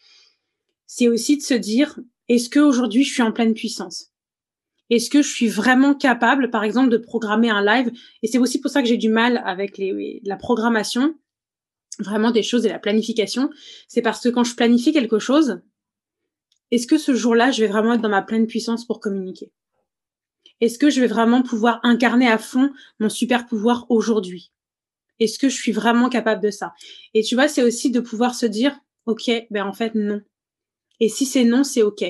c'est 0.85 1.09
aussi 1.09 1.37
de 1.37 1.41
se 1.41 1.53
dire 1.53 1.99
est-ce 2.29 2.47
que 2.47 2.59
aujourd'hui 2.59 3.03
je 3.03 3.11
suis 3.13 3.23
en 3.23 3.33
pleine 3.33 3.53
puissance? 3.53 4.10
Est-ce 4.91 5.09
que 5.09 5.21
je 5.21 5.29
suis 5.29 5.47
vraiment 5.47 5.95
capable, 5.95 6.51
par 6.51 6.65
exemple, 6.65 6.89
de 6.89 6.97
programmer 6.97 7.49
un 7.49 7.63
live? 7.63 7.91
Et 8.21 8.27
c'est 8.27 8.37
aussi 8.37 8.59
pour 8.59 8.69
ça 8.69 8.81
que 8.81 8.87
j'ai 8.89 8.97
du 8.97 9.09
mal 9.09 9.41
avec 9.45 9.81
la 10.23 10.35
programmation, 10.35 11.15
vraiment 11.99 12.31
des 12.31 12.43
choses 12.43 12.65
et 12.65 12.69
la 12.69 12.77
planification. 12.77 13.49
C'est 13.87 14.01
parce 14.01 14.21
que 14.21 14.29
quand 14.29 14.43
je 14.43 14.53
planifie 14.53 14.91
quelque 14.91 15.17
chose, 15.17 15.61
est-ce 16.71 16.87
que 16.87 16.97
ce 16.97 17.15
jour-là, 17.15 17.51
je 17.51 17.61
vais 17.61 17.69
vraiment 17.69 17.93
être 17.93 18.01
dans 18.01 18.09
ma 18.09 18.21
pleine 18.21 18.47
puissance 18.47 18.85
pour 18.85 18.99
communiquer? 18.99 19.53
Est-ce 20.59 20.77
que 20.77 20.89
je 20.89 20.99
vais 20.99 21.07
vraiment 21.07 21.41
pouvoir 21.41 21.79
incarner 21.83 22.27
à 22.27 22.37
fond 22.37 22.71
mon 22.99 23.09
super 23.09 23.47
pouvoir 23.47 23.85
aujourd'hui? 23.89 24.51
Est-ce 25.21 25.39
que 25.39 25.47
je 25.47 25.55
suis 25.55 25.71
vraiment 25.71 26.09
capable 26.09 26.43
de 26.43 26.51
ça? 26.51 26.73
Et 27.13 27.23
tu 27.23 27.35
vois, 27.35 27.47
c'est 27.47 27.63
aussi 27.63 27.91
de 27.91 28.01
pouvoir 28.01 28.35
se 28.35 28.45
dire, 28.45 28.77
ok, 29.05 29.31
ben 29.51 29.65
en 29.65 29.73
fait 29.73 29.95
non. 29.95 30.21
Et 30.99 31.09
si 31.09 31.25
c'est 31.25 31.45
non, 31.45 31.63
c'est 31.63 31.81
ok. 31.81 32.03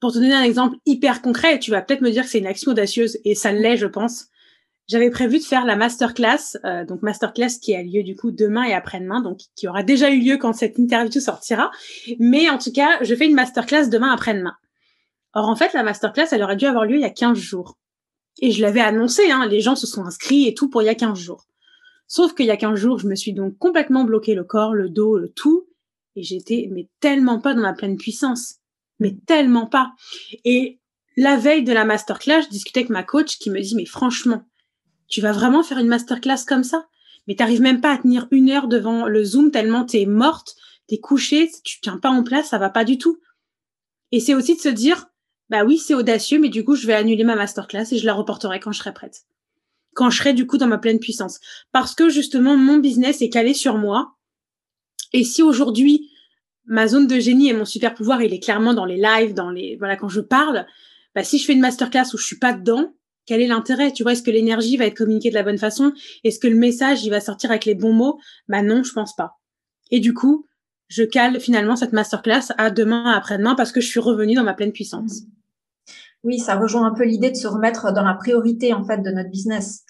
Pour 0.00 0.12
te 0.12 0.18
donner 0.18 0.32
un 0.32 0.42
exemple 0.42 0.76
hyper 0.86 1.20
concret, 1.20 1.58
tu 1.58 1.70
vas 1.70 1.82
peut-être 1.82 2.00
me 2.00 2.10
dire 2.10 2.24
que 2.24 2.30
c'est 2.30 2.38
une 2.38 2.46
action 2.46 2.72
audacieuse, 2.72 3.18
et 3.24 3.34
ça 3.34 3.52
l'est, 3.52 3.76
je 3.76 3.86
pense. 3.86 4.28
J'avais 4.88 5.10
prévu 5.10 5.38
de 5.38 5.44
faire 5.44 5.66
la 5.66 5.76
masterclass, 5.76 6.56
euh, 6.64 6.84
donc 6.84 7.02
masterclass 7.02 7.60
qui 7.62 7.76
a 7.76 7.82
lieu 7.82 8.02
du 8.02 8.16
coup 8.16 8.32
demain 8.32 8.64
et 8.64 8.72
après-demain, 8.72 9.20
donc 9.20 9.38
qui 9.54 9.68
aura 9.68 9.84
déjà 9.84 10.10
eu 10.10 10.18
lieu 10.18 10.36
quand 10.36 10.52
cette 10.52 10.78
interview 10.78 11.20
sortira. 11.20 11.70
Mais 12.18 12.50
en 12.50 12.58
tout 12.58 12.72
cas, 12.72 12.98
je 13.02 13.14
fais 13.14 13.26
une 13.26 13.34
masterclass 13.34 13.88
demain 13.88 14.10
après-demain. 14.10 14.54
Or 15.34 15.48
en 15.48 15.54
fait, 15.54 15.74
la 15.74 15.84
masterclass, 15.84 16.28
elle 16.32 16.42
aurait 16.42 16.56
dû 16.56 16.66
avoir 16.66 16.86
lieu 16.86 16.96
il 16.96 17.02
y 17.02 17.04
a 17.04 17.10
15 17.10 17.38
jours. 17.38 17.78
Et 18.40 18.50
je 18.50 18.62
l'avais 18.62 18.80
annoncé, 18.80 19.30
hein, 19.30 19.46
les 19.46 19.60
gens 19.60 19.76
se 19.76 19.86
sont 19.86 20.04
inscrits 20.04 20.48
et 20.48 20.54
tout 20.54 20.68
pour 20.68 20.82
il 20.82 20.86
y 20.86 20.88
a 20.88 20.94
15 20.94 21.18
jours. 21.18 21.46
Sauf 22.08 22.34
qu'il 22.34 22.46
y 22.46 22.50
a 22.50 22.56
15 22.56 22.74
jours, 22.74 22.98
je 22.98 23.06
me 23.06 23.14
suis 23.14 23.32
donc 23.32 23.56
complètement 23.58 24.02
bloqué 24.02 24.34
le 24.34 24.42
corps, 24.42 24.74
le 24.74 24.88
dos, 24.88 25.18
le 25.18 25.28
tout, 25.28 25.68
et 26.16 26.24
j'étais 26.24 26.68
mais 26.72 26.88
tellement 26.98 27.38
pas 27.38 27.54
dans 27.54 27.60
ma 27.60 27.74
pleine 27.74 27.96
puissance 27.96 28.59
mais 29.00 29.16
tellement 29.26 29.66
pas. 29.66 29.92
Et 30.44 30.80
la 31.16 31.36
veille 31.36 31.64
de 31.64 31.72
la 31.72 31.84
masterclass, 31.84 32.42
je 32.42 32.48
discutais 32.48 32.80
avec 32.80 32.90
ma 32.90 33.02
coach 33.02 33.38
qui 33.38 33.50
me 33.50 33.60
dit, 33.60 33.74
mais 33.74 33.86
franchement, 33.86 34.44
tu 35.08 35.20
vas 35.20 35.32
vraiment 35.32 35.62
faire 35.62 35.78
une 35.78 35.88
masterclass 35.88 36.44
comme 36.46 36.64
ça? 36.64 36.86
Mais 37.26 37.34
t'arrives 37.34 37.60
même 37.60 37.80
pas 37.80 37.92
à 37.92 37.98
tenir 37.98 38.28
une 38.30 38.50
heure 38.50 38.68
devant 38.68 39.06
le 39.06 39.24
Zoom 39.24 39.50
tellement 39.50 39.84
t'es 39.84 40.06
morte, 40.06 40.54
t'es 40.86 40.98
couchée, 40.98 41.50
tu 41.64 41.80
tiens 41.80 41.98
pas 41.98 42.10
en 42.10 42.22
place, 42.22 42.48
ça 42.48 42.58
va 42.58 42.70
pas 42.70 42.84
du 42.84 42.98
tout. 42.98 43.18
Et 44.12 44.20
c'est 44.20 44.34
aussi 44.34 44.56
de 44.56 44.60
se 44.60 44.68
dire, 44.68 45.06
bah 45.48 45.64
oui, 45.64 45.78
c'est 45.78 45.94
audacieux, 45.94 46.38
mais 46.38 46.48
du 46.48 46.64
coup, 46.64 46.74
je 46.74 46.86
vais 46.86 46.94
annuler 46.94 47.24
ma 47.24 47.36
masterclass 47.36 47.92
et 47.92 47.98
je 47.98 48.06
la 48.06 48.14
reporterai 48.14 48.60
quand 48.60 48.72
je 48.72 48.78
serai 48.78 48.92
prête. 48.92 49.24
Quand 49.94 50.10
je 50.10 50.18
serai 50.18 50.32
du 50.32 50.46
coup 50.46 50.58
dans 50.58 50.68
ma 50.68 50.78
pleine 50.78 51.00
puissance. 51.00 51.40
Parce 51.72 51.94
que 51.94 52.08
justement, 52.08 52.56
mon 52.56 52.78
business 52.78 53.20
est 53.22 53.28
calé 53.30 53.54
sur 53.54 53.76
moi. 53.76 54.16
Et 55.12 55.24
si 55.24 55.42
aujourd'hui, 55.42 56.09
ma 56.70 56.86
zone 56.86 57.06
de 57.08 57.18
génie 57.18 57.50
et 57.50 57.52
mon 57.52 57.64
super 57.64 57.94
pouvoir, 57.94 58.22
il 58.22 58.32
est 58.32 58.38
clairement 58.38 58.72
dans 58.72 58.84
les 58.84 58.96
lives, 58.96 59.34
dans 59.34 59.50
les 59.50 59.76
voilà 59.76 59.96
quand 59.96 60.08
je 60.08 60.20
parle. 60.20 60.66
Bah, 61.14 61.24
si 61.24 61.38
je 61.38 61.44
fais 61.44 61.52
une 61.52 61.60
masterclass 61.60 62.14
où 62.14 62.16
je 62.16 62.24
suis 62.24 62.38
pas 62.38 62.52
dedans, 62.52 62.94
quel 63.26 63.42
est 63.42 63.48
l'intérêt? 63.48 63.92
Tu 63.92 64.04
vois, 64.04 64.12
est-ce 64.12 64.22
que 64.22 64.30
l'énergie 64.30 64.76
va 64.76 64.86
être 64.86 64.96
communiquée 64.96 65.30
de 65.30 65.34
la 65.34 65.42
bonne 65.42 65.58
façon? 65.58 65.92
Est-ce 66.22 66.38
que 66.38 66.46
le 66.46 66.54
message 66.54 67.04
il 67.04 67.10
va 67.10 67.20
sortir 67.20 67.50
avec 67.50 67.64
les 67.64 67.74
bons 67.74 67.92
mots? 67.92 68.20
Bah 68.48 68.62
non, 68.62 68.84
je 68.84 68.92
pense 68.92 69.16
pas. 69.16 69.38
Et 69.90 69.98
du 69.98 70.14
coup, 70.14 70.46
je 70.88 71.02
cale 71.02 71.40
finalement 71.40 71.74
cette 71.74 71.92
masterclass 71.92 72.52
à 72.56 72.70
demain, 72.70 73.10
après-demain, 73.10 73.56
parce 73.56 73.72
que 73.72 73.80
je 73.80 73.88
suis 73.88 74.00
revenue 74.00 74.34
dans 74.34 74.44
ma 74.44 74.54
pleine 74.54 74.72
puissance. 74.72 75.22
Oui, 76.22 76.38
ça 76.38 76.54
rejoint 76.54 76.86
un 76.86 76.94
peu 76.94 77.04
l'idée 77.04 77.30
de 77.30 77.36
se 77.36 77.48
remettre 77.48 77.92
dans 77.92 78.04
la 78.04 78.14
priorité 78.14 78.74
en 78.74 78.84
fait 78.84 78.98
de 78.98 79.10
notre 79.10 79.30
business. 79.30 79.84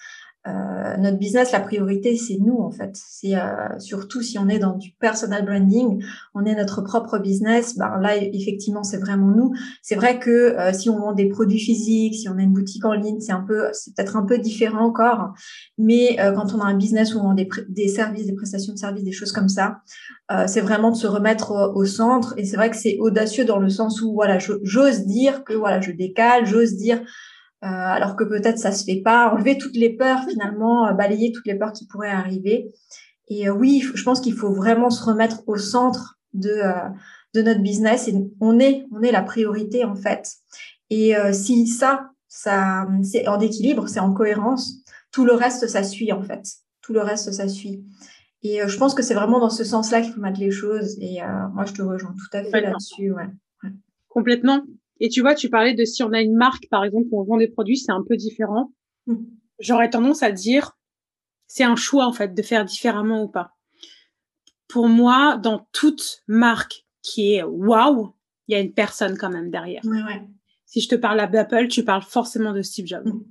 Euh, 0.48 0.96
notre 0.96 1.18
business, 1.18 1.52
la 1.52 1.60
priorité, 1.60 2.16
c'est 2.16 2.38
nous 2.38 2.56
en 2.58 2.70
fait. 2.70 2.92
C'est 2.94 3.36
euh, 3.36 3.78
surtout 3.78 4.22
si 4.22 4.38
on 4.38 4.48
est 4.48 4.58
dans 4.58 4.74
du 4.74 4.92
personal 4.98 5.44
branding, 5.44 6.02
on 6.34 6.46
est 6.46 6.54
notre 6.54 6.80
propre 6.80 7.18
business. 7.18 7.76
Ben 7.76 7.98
là, 8.00 8.16
effectivement, 8.16 8.82
c'est 8.82 8.96
vraiment 8.96 9.28
nous. 9.28 9.52
C'est 9.82 9.96
vrai 9.96 10.18
que 10.18 10.30
euh, 10.30 10.72
si 10.72 10.88
on 10.88 10.98
vend 10.98 11.12
des 11.12 11.28
produits 11.28 11.60
physiques, 11.60 12.14
si 12.14 12.28
on 12.30 12.38
a 12.38 12.42
une 12.42 12.54
boutique 12.54 12.86
en 12.86 12.94
ligne, 12.94 13.20
c'est 13.20 13.32
un 13.32 13.44
peu, 13.46 13.68
c'est 13.74 13.94
peut-être 13.94 14.16
un 14.16 14.24
peu 14.24 14.38
différent 14.38 14.86
encore. 14.86 15.34
Mais 15.76 16.16
quand 16.16 16.54
on 16.54 16.60
a 16.60 16.64
un 16.64 16.76
business 16.76 17.14
où 17.14 17.18
on 17.18 17.22
vend 17.22 17.34
des, 17.34 17.88
services, 17.88 18.26
des 18.26 18.34
prestations 18.34 18.72
de 18.72 18.78
services, 18.78 19.04
des 19.04 19.12
choses 19.12 19.32
comme 19.32 19.48
ça, 19.48 19.80
c'est 20.46 20.60
vraiment 20.60 20.90
de 20.90 20.96
se 20.96 21.06
remettre 21.06 21.52
au, 21.52 21.80
au 21.80 21.84
centre. 21.84 22.34
Et 22.38 22.44
c'est 22.44 22.56
vrai 22.56 22.70
que 22.70 22.76
c'est 22.76 22.96
audacieux 22.98 23.44
dans 23.44 23.58
le 23.58 23.68
sens 23.68 24.00
où 24.00 24.14
voilà, 24.14 24.38
j'ose 24.62 25.06
dire 25.06 25.44
que 25.44 25.52
voilà, 25.52 25.80
je 25.80 25.92
décale, 25.92 26.46
j'ose 26.46 26.76
dire 26.76 27.02
euh, 27.62 27.66
alors 27.66 28.16
que 28.16 28.24
peut-être 28.24 28.58
ça 28.58 28.72
se 28.72 28.84
fait 28.84 29.02
pas. 29.02 29.34
Enlever 29.34 29.58
toutes 29.58 29.76
les 29.76 29.90
peurs 29.90 30.24
finalement, 30.26 30.86
euh, 30.86 30.92
balayer 30.92 31.30
toutes 31.30 31.46
les 31.46 31.56
peurs 31.56 31.72
qui 31.72 31.86
pourraient 31.86 32.08
arriver. 32.08 32.72
Et 33.28 33.48
euh, 33.48 33.52
oui, 33.52 33.84
je 33.94 34.02
pense 34.02 34.22
qu'il 34.22 34.32
faut 34.32 34.52
vraiment 34.52 34.88
se 34.88 35.04
remettre 35.04 35.42
au 35.46 35.56
centre 35.56 36.18
de 36.32 36.62
de 37.34 37.42
notre 37.42 37.60
business 37.60 38.08
et 38.08 38.14
on 38.40 38.58
est 38.58 38.86
on 38.92 39.02
est 39.02 39.12
la 39.12 39.22
priorité 39.22 39.84
en 39.84 39.94
fait. 39.94 40.32
Et 40.88 41.14
si 41.32 41.66
ça 41.66 42.10
ça 42.28 42.86
c'est 43.02 43.28
en 43.28 43.38
équilibre, 43.40 43.88
c'est 43.88 44.00
en 44.00 44.12
cohérence, 44.12 44.82
tout 45.12 45.24
le 45.24 45.32
reste 45.32 45.66
ça 45.68 45.82
suit 45.82 46.12
en 46.12 46.22
fait. 46.22 46.42
Tout 46.82 46.92
le 46.92 47.02
reste 47.02 47.32
ça 47.32 47.48
suit. 47.48 47.84
Et 48.42 48.60
je 48.66 48.78
pense 48.78 48.94
que 48.94 49.02
c'est 49.02 49.14
vraiment 49.14 49.38
dans 49.38 49.50
ce 49.50 49.64
sens-là 49.64 50.00
qu'il 50.00 50.12
faut 50.12 50.20
mettre 50.20 50.40
les 50.40 50.50
choses. 50.50 50.96
Et 51.00 51.18
moi, 51.52 51.64
je 51.66 51.72
te 51.72 51.82
rejoins 51.82 52.14
tout 52.14 52.36
à 52.36 52.42
fait 52.42 52.60
là-dessus. 52.60 53.12
Ouais. 53.12 53.28
Complètement. 54.08 54.64
Et 55.00 55.08
tu 55.08 55.22
vois, 55.22 55.34
tu 55.34 55.48
parlais 55.48 55.74
de 55.74 55.84
si 55.84 56.02
on 56.02 56.12
a 56.12 56.20
une 56.20 56.36
marque, 56.36 56.68
par 56.68 56.84
exemple, 56.84 57.08
où 57.10 57.20
on 57.20 57.24
vend 57.24 57.38
des 57.38 57.48
produits, 57.48 57.78
c'est 57.78 57.92
un 57.92 58.04
peu 58.06 58.16
différent. 58.16 58.72
Mmh. 59.06 59.16
J'aurais 59.58 59.90
tendance 59.90 60.22
à 60.22 60.30
dire, 60.30 60.78
c'est 61.46 61.64
un 61.64 61.76
choix, 61.76 62.06
en 62.06 62.12
fait, 62.12 62.34
de 62.34 62.42
faire 62.42 62.64
différemment 62.64 63.22
ou 63.22 63.28
pas. 63.28 63.56
pour 64.68 64.88
moi, 64.88 65.36
dans 65.36 65.66
toute 65.72 66.22
marque 66.28 66.86
qui 67.02 67.34
est 67.34 67.42
waouh, 67.42 68.14
il 68.46 68.52
y 68.52 68.54
a 68.54 68.60
une 68.60 68.72
personne 68.72 69.16
quand 69.16 69.30
même 69.30 69.50
derrière. 69.50 69.82
Si 70.64 70.80
je 70.80 70.88
te 70.88 70.94
parle 70.94 71.28
d'Apple, 71.30 71.66
tu 71.66 71.84
parles 71.84 72.02
forcément 72.02 72.52
de 72.52 72.62
Steve 72.62 72.86
Jobs. 72.86 73.06
Mm. 73.06 73.24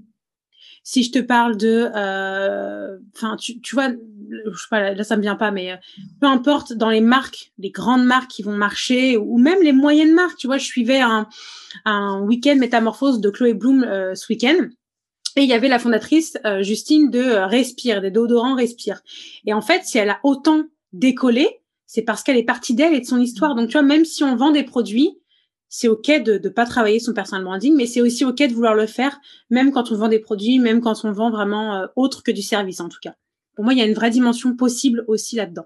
Si 0.83 1.03
je 1.03 1.11
te 1.11 1.19
parle 1.19 1.55
de, 1.55 1.89
euh, 1.95 2.97
enfin, 3.15 3.37
tu, 3.37 3.61
tu, 3.61 3.75
vois, 3.75 3.89
je 4.29 4.59
sais 4.59 4.67
pas, 4.69 4.93
là 4.93 5.03
ça 5.03 5.17
me 5.17 5.21
vient 5.21 5.35
pas, 5.35 5.51
mais 5.51 5.71
euh, 5.71 5.75
peu 6.19 6.27
importe 6.27 6.73
dans 6.73 6.89
les 6.89 7.01
marques, 7.01 7.51
les 7.57 7.71
grandes 7.71 8.05
marques 8.05 8.31
qui 8.31 8.43
vont 8.43 8.55
marcher, 8.55 9.17
ou 9.17 9.37
même 9.37 9.61
les 9.61 9.73
moyennes 9.73 10.13
marques. 10.13 10.37
Tu 10.37 10.47
vois, 10.47 10.57
je 10.57 10.65
suivais 10.65 11.01
un, 11.01 11.27
un 11.85 12.21
week-end 12.21 12.55
métamorphose 12.57 13.19
de 13.19 13.29
Chloé 13.29 13.53
Bloom 13.53 13.83
euh, 13.83 14.15
ce 14.15 14.31
week-end. 14.31 14.67
Et 15.35 15.43
il 15.43 15.49
y 15.49 15.53
avait 15.53 15.67
la 15.69 15.79
fondatrice 15.79 16.37
Justine 16.61 17.11
de 17.11 17.21
Respire, 17.21 18.01
des 18.01 18.09
déodorants 18.09 18.55
Respire. 18.55 19.01
Et 19.45 19.53
en 19.53 19.61
fait, 19.61 19.83
si 19.85 19.99
elle 19.99 20.09
a 20.09 20.19
autant 20.23 20.63
décollé, 20.91 21.61
c'est 21.85 22.01
parce 22.01 22.23
qu'elle 22.23 22.37
est 22.37 22.43
partie 22.43 22.73
d'elle 22.73 22.93
et 22.93 22.99
de 22.99 23.05
son 23.05 23.19
histoire. 23.19 23.55
Donc 23.55 23.69
tu 23.69 23.73
vois, 23.73 23.83
même 23.83 24.05
si 24.05 24.23
on 24.23 24.35
vend 24.35 24.51
des 24.51 24.63
produits, 24.63 25.19
c'est 25.69 25.87
ok 25.87 26.23
de 26.23 26.39
ne 26.43 26.49
pas 26.49 26.65
travailler 26.65 26.99
son 26.99 27.13
personal 27.13 27.43
branding, 27.43 27.75
mais 27.75 27.85
c'est 27.85 28.01
aussi 28.01 28.25
ok 28.25 28.37
de 28.37 28.53
vouloir 28.53 28.73
le 28.73 28.87
faire, 28.87 29.19
même 29.49 29.71
quand 29.71 29.91
on 29.91 29.95
vend 29.95 30.07
des 30.07 30.19
produits, 30.19 30.59
même 30.59 30.81
quand 30.81 31.05
on 31.05 31.11
vend 31.11 31.29
vraiment 31.29 31.75
euh, 31.75 31.85
autre 31.95 32.23
que 32.23 32.31
du 32.31 32.41
service 32.41 32.79
en 32.79 32.89
tout 32.89 32.99
cas. 33.01 33.15
Pour 33.59 33.65
moi, 33.65 33.73
il 33.73 33.79
y 33.79 33.81
a 33.81 33.85
une 33.85 33.93
vraie 33.93 34.09
dimension 34.09 34.55
possible 34.55 35.03
aussi 35.09 35.35
là-dedans. 35.35 35.65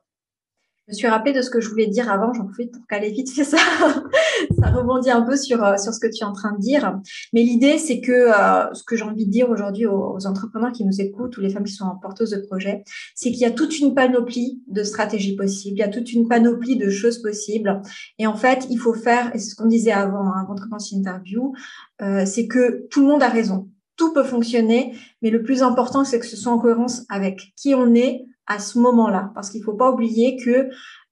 Je 0.87 0.93
me 0.93 0.97
suis 0.97 1.07
rappelé 1.07 1.31
de 1.31 1.43
ce 1.43 1.51
que 1.51 1.61
je 1.61 1.69
voulais 1.69 1.85
dire 1.85 2.11
avant, 2.11 2.33
j'en 2.33 2.45
profite 2.45 2.71
pour 2.71 2.87
caler 2.87 3.11
vite 3.11 3.29
fait 3.29 3.43
ça. 3.43 3.57
ça 4.59 4.71
rebondit 4.71 5.11
un 5.11 5.21
peu 5.21 5.37
sur, 5.37 5.63
euh, 5.63 5.77
sur 5.77 5.93
ce 5.93 5.99
que 5.99 6.07
tu 6.07 6.23
es 6.23 6.23
en 6.23 6.33
train 6.33 6.53
de 6.53 6.57
dire. 6.57 6.99
Mais 7.33 7.43
l'idée, 7.43 7.77
c'est 7.77 8.01
que 8.01 8.11
euh, 8.11 8.73
ce 8.73 8.81
que 8.83 8.95
j'ai 8.95 9.03
envie 9.03 9.27
de 9.27 9.29
dire 9.29 9.47
aujourd'hui 9.51 9.85
aux, 9.85 10.17
entrepreneurs 10.25 10.71
qui 10.71 10.85
nous 10.85 11.01
écoutent 11.01 11.37
ou 11.37 11.41
les 11.41 11.51
femmes 11.51 11.65
qui 11.65 11.73
sont 11.73 11.85
porteuses 12.01 12.31
de 12.31 12.39
projets, 12.39 12.83
c'est 13.13 13.29
qu'il 13.29 13.41
y 13.41 13.45
a 13.45 13.51
toute 13.51 13.77
une 13.77 13.93
panoplie 13.93 14.63
de 14.65 14.81
stratégies 14.81 15.35
possibles, 15.35 15.77
il 15.77 15.81
y 15.81 15.83
a 15.83 15.87
toute 15.87 16.11
une 16.13 16.27
panoplie 16.27 16.77
de 16.77 16.89
choses 16.89 17.21
possibles. 17.21 17.79
Et 18.17 18.25
en 18.25 18.35
fait, 18.35 18.65
il 18.71 18.79
faut 18.79 18.95
faire, 18.95 19.35
et 19.35 19.37
c'est 19.37 19.51
ce 19.51 19.55
qu'on 19.55 19.67
disait 19.67 19.91
avant, 19.91 20.33
hein, 20.33 20.41
avant 20.41 20.55
de 20.55 20.61
commencer 20.61 20.95
l'interview, 20.95 21.53
euh, 22.01 22.25
c'est 22.25 22.47
que 22.47 22.87
tout 22.89 23.01
le 23.01 23.05
monde 23.05 23.21
a 23.21 23.29
raison. 23.29 23.69
Tout 23.95 24.13
peut 24.13 24.23
fonctionner, 24.23 24.95
mais 25.21 25.29
le 25.29 25.43
plus 25.43 25.61
important, 25.61 26.03
c'est 26.03 26.19
que 26.19 26.25
ce 26.25 26.35
soit 26.35 26.51
en 26.51 26.59
cohérence 26.59 27.05
avec 27.09 27.53
qui 27.55 27.75
on 27.75 27.93
est, 27.93 28.25
à 28.47 28.59
ce 28.59 28.77
moment-là, 28.79 29.31
parce 29.35 29.49
qu'il 29.49 29.63
faut 29.63 29.73
pas 29.73 29.91
oublier 29.91 30.37
que 30.37 30.69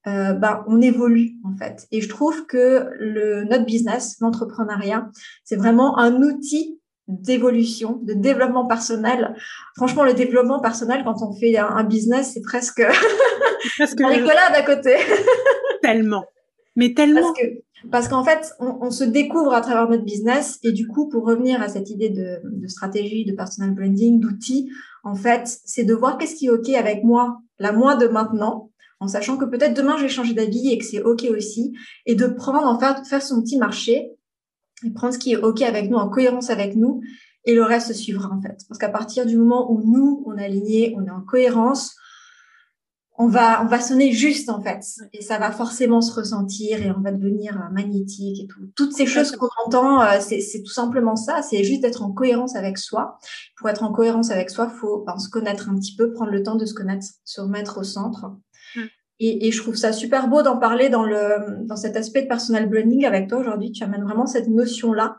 euh, 0.07 0.33
bah, 0.33 0.63
on 0.67 0.81
évolue 0.81 1.33
en 1.45 1.55
fait. 1.55 1.87
Et 1.91 2.01
je 2.01 2.09
trouve 2.09 2.45
que 2.45 2.89
le 2.99 3.43
notre 3.43 3.65
business, 3.65 4.17
l'entrepreneuriat, 4.19 5.09
c'est 5.43 5.55
vraiment 5.55 5.97
un 5.99 6.21
outil 6.23 6.79
d'évolution, 7.07 7.99
de 8.01 8.13
développement 8.13 8.65
personnel. 8.65 9.35
Franchement, 9.75 10.03
le 10.03 10.13
développement 10.13 10.59
personnel, 10.59 11.03
quand 11.03 11.21
on 11.21 11.33
fait 11.33 11.57
un, 11.57 11.83
business, 11.83 12.31
c'est 12.33 12.41
presque, 12.41 12.81
presque 13.77 13.99
rigolade 13.99 14.53
à 14.53 14.63
côté. 14.63 14.95
tellement. 15.81 16.25
Mais 16.75 16.93
tellement. 16.93 17.21
Parce 17.21 17.39
que 17.39 17.61
parce 17.89 18.07
qu'en 18.07 18.23
fait, 18.23 18.53
on, 18.59 18.77
on, 18.81 18.91
se 18.91 19.03
découvre 19.03 19.53
à 19.53 19.61
travers 19.61 19.89
notre 19.89 20.03
business 20.03 20.59
et 20.61 20.71
du 20.71 20.87
coup, 20.87 21.09
pour 21.09 21.25
revenir 21.25 21.61
à 21.61 21.67
cette 21.67 21.89
idée 21.89 22.09
de, 22.09 22.39
de 22.43 22.67
stratégie, 22.67 23.25
de 23.25 23.33
personal 23.33 23.73
branding, 23.73 24.19
d'outils, 24.19 24.69
en 25.03 25.15
fait, 25.15 25.59
c'est 25.65 25.83
de 25.83 25.93
voir 25.93 26.17
qu'est-ce 26.17 26.35
qui 26.35 26.45
est 26.45 26.49
OK 26.51 26.69
avec 26.69 27.03
moi, 27.03 27.39
la 27.57 27.71
moi 27.71 27.95
de 27.95 28.07
maintenant, 28.07 28.69
en 28.99 29.07
sachant 29.07 29.37
que 29.37 29.45
peut-être 29.45 29.73
demain, 29.73 29.97
je 29.97 30.03
vais 30.03 30.09
changer 30.09 30.33
d'avis 30.33 30.71
et 30.71 30.77
que 30.77 30.85
c'est 30.85 31.01
OK 31.01 31.25
aussi, 31.35 31.73
et 32.05 32.13
de 32.13 32.27
prendre, 32.27 32.67
en 32.67 32.79
fait, 32.79 33.07
faire 33.07 33.21
son 33.21 33.41
petit 33.41 33.57
marché 33.57 34.11
et 34.85 34.91
prendre 34.91 35.13
ce 35.13 35.19
qui 35.19 35.33
est 35.33 35.37
OK 35.37 35.63
avec 35.63 35.89
nous, 35.89 35.97
en 35.97 36.07
cohérence 36.07 36.51
avec 36.51 36.75
nous, 36.75 37.01
et 37.45 37.55
le 37.55 37.63
reste 37.63 37.93
suivra, 37.93 38.29
en 38.29 38.41
fait. 38.41 38.57
Parce 38.69 38.77
qu'à 38.77 38.89
partir 38.89 39.25
du 39.25 39.37
moment 39.37 39.71
où 39.71 39.81
nous, 39.83 40.23
on 40.27 40.37
est 40.37 40.45
aligné, 40.45 40.93
on 40.97 41.05
est 41.05 41.11
en 41.11 41.21
cohérence, 41.21 41.95
on 43.17 43.27
va, 43.27 43.61
on 43.63 43.67
va 43.67 43.79
sonner 43.79 44.13
juste 44.13 44.49
en 44.49 44.61
fait, 44.61 44.83
et 45.13 45.21
ça 45.21 45.37
va 45.37 45.51
forcément 45.51 46.01
se 46.01 46.13
ressentir 46.13 46.81
et 46.81 46.91
on 46.91 47.01
va 47.01 47.11
devenir 47.11 47.57
euh, 47.57 47.69
magnétique 47.71 48.41
et 48.41 48.47
tout. 48.47 48.61
Toutes 48.75 48.93
ces 48.93 49.05
choses 49.05 49.31
qu'on 49.31 49.49
entend, 49.65 50.01
euh, 50.01 50.19
c'est 50.19 50.63
tout 50.63 50.71
simplement 50.71 51.15
ça. 51.15 51.41
C'est 51.41 51.63
juste 51.63 51.81
d'être 51.81 52.03
en 52.03 52.11
cohérence 52.11 52.55
avec 52.55 52.77
soi. 52.77 53.17
Pour 53.57 53.69
être 53.69 53.83
en 53.83 53.91
cohérence 53.91 54.31
avec 54.31 54.49
soi, 54.49 54.69
faut 54.69 55.03
ben, 55.05 55.17
se 55.17 55.29
connaître 55.29 55.69
un 55.69 55.75
petit 55.75 55.95
peu, 55.95 56.11
prendre 56.13 56.31
le 56.31 56.41
temps 56.41 56.55
de 56.55 56.65
se 56.65 56.73
connaître, 56.73 57.05
se 57.25 57.41
remettre 57.41 57.79
au 57.79 57.83
centre. 57.83 58.27
Mm. 58.75 58.81
Et, 59.19 59.47
et, 59.47 59.51
je 59.51 59.61
trouve 59.61 59.75
ça 59.75 59.93
super 59.93 60.27
beau 60.27 60.41
d'en 60.41 60.57
parler 60.57 60.89
dans 60.89 61.03
le 61.03 61.65
dans 61.67 61.75
cet 61.75 61.95
aspect 61.95 62.23
de 62.23 62.27
personal 62.27 62.67
branding 62.69 63.05
avec 63.05 63.27
toi 63.27 63.39
aujourd'hui. 63.39 63.71
Tu 63.71 63.83
amènes 63.83 64.03
vraiment 64.03 64.25
cette 64.25 64.47
notion 64.47 64.93
là. 64.93 65.17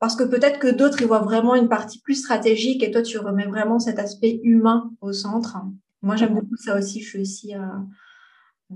Parce 0.00 0.16
que 0.16 0.24
peut-être 0.24 0.58
que 0.58 0.66
d'autres, 0.66 1.00
ils 1.00 1.06
voient 1.06 1.20
vraiment 1.20 1.54
une 1.54 1.68
partie 1.68 2.00
plus 2.00 2.16
stratégique 2.16 2.82
et 2.82 2.90
toi, 2.90 3.02
tu 3.02 3.18
remets 3.18 3.46
vraiment 3.46 3.78
cet 3.78 4.00
aspect 4.00 4.40
humain 4.42 4.90
au 5.00 5.12
centre. 5.12 5.56
Moi, 6.02 6.16
j'aime 6.16 6.34
beaucoup 6.34 6.56
ça 6.56 6.76
aussi. 6.76 7.00
Je 7.00 7.08
suis 7.08 7.20
aussi 7.20 7.54
euh, 7.54 7.60
euh, 8.72 8.74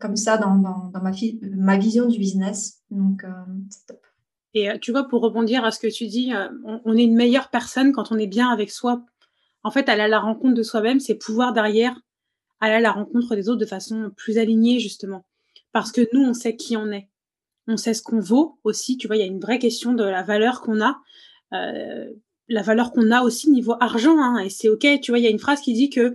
comme 0.00 0.16
ça 0.16 0.38
dans, 0.38 0.56
dans, 0.56 0.90
ma, 1.02 1.12
ma, 1.56 1.76
vision 1.76 2.08
du 2.08 2.18
business. 2.18 2.82
Donc, 2.90 3.24
euh, 3.24 3.28
c'est 3.68 3.86
top. 3.86 4.06
Et 4.54 4.68
tu 4.80 4.90
vois, 4.90 5.08
pour 5.08 5.22
rebondir 5.22 5.64
à 5.64 5.70
ce 5.70 5.78
que 5.78 5.86
tu 5.86 6.06
dis, 6.06 6.32
on, 6.84 6.96
est 6.96 7.04
une 7.04 7.14
meilleure 7.14 7.48
personne 7.48 7.92
quand 7.92 8.12
on 8.12 8.18
est 8.18 8.26
bien 8.26 8.50
avec 8.50 8.70
soi. 8.70 9.02
En 9.62 9.70
fait, 9.70 9.88
aller 9.88 10.02
à 10.02 10.08
la 10.08 10.20
rencontre 10.20 10.54
de 10.54 10.62
soi-même, 10.62 11.00
c'est 11.00 11.14
pouvoir 11.14 11.54
derrière 11.54 11.98
aller 12.60 12.74
à 12.74 12.80
la 12.80 12.92
rencontre 12.92 13.34
des 13.34 13.48
autres 13.48 13.60
de 13.60 13.66
façon 13.66 14.10
plus 14.14 14.36
alignée, 14.36 14.78
justement. 14.78 15.24
Parce 15.72 15.90
que 15.90 16.02
nous, 16.12 16.20
on 16.22 16.34
sait 16.34 16.54
qui 16.54 16.76
on 16.76 16.90
est. 16.90 17.08
On 17.66 17.78
sait 17.78 17.94
ce 17.94 18.02
qu'on 18.02 18.20
vaut 18.20 18.58
aussi. 18.62 18.98
Tu 18.98 19.06
vois, 19.06 19.16
il 19.16 19.20
y 19.20 19.22
a 19.22 19.26
une 19.26 19.40
vraie 19.40 19.58
question 19.58 19.94
de 19.94 20.04
la 20.04 20.22
valeur 20.22 20.60
qu'on 20.60 20.82
a. 20.82 21.00
La 21.50 22.62
valeur 22.62 22.92
qu'on 22.92 23.10
a 23.10 23.22
aussi 23.22 23.50
niveau 23.50 23.76
argent. 23.80 24.18
Hein, 24.18 24.38
et 24.40 24.50
c'est 24.50 24.68
OK. 24.68 24.86
Tu 25.00 25.12
vois, 25.12 25.18
il 25.18 25.24
y 25.24 25.28
a 25.28 25.30
une 25.30 25.38
phrase 25.38 25.62
qui 25.62 25.72
dit 25.72 25.88
que 25.88 26.14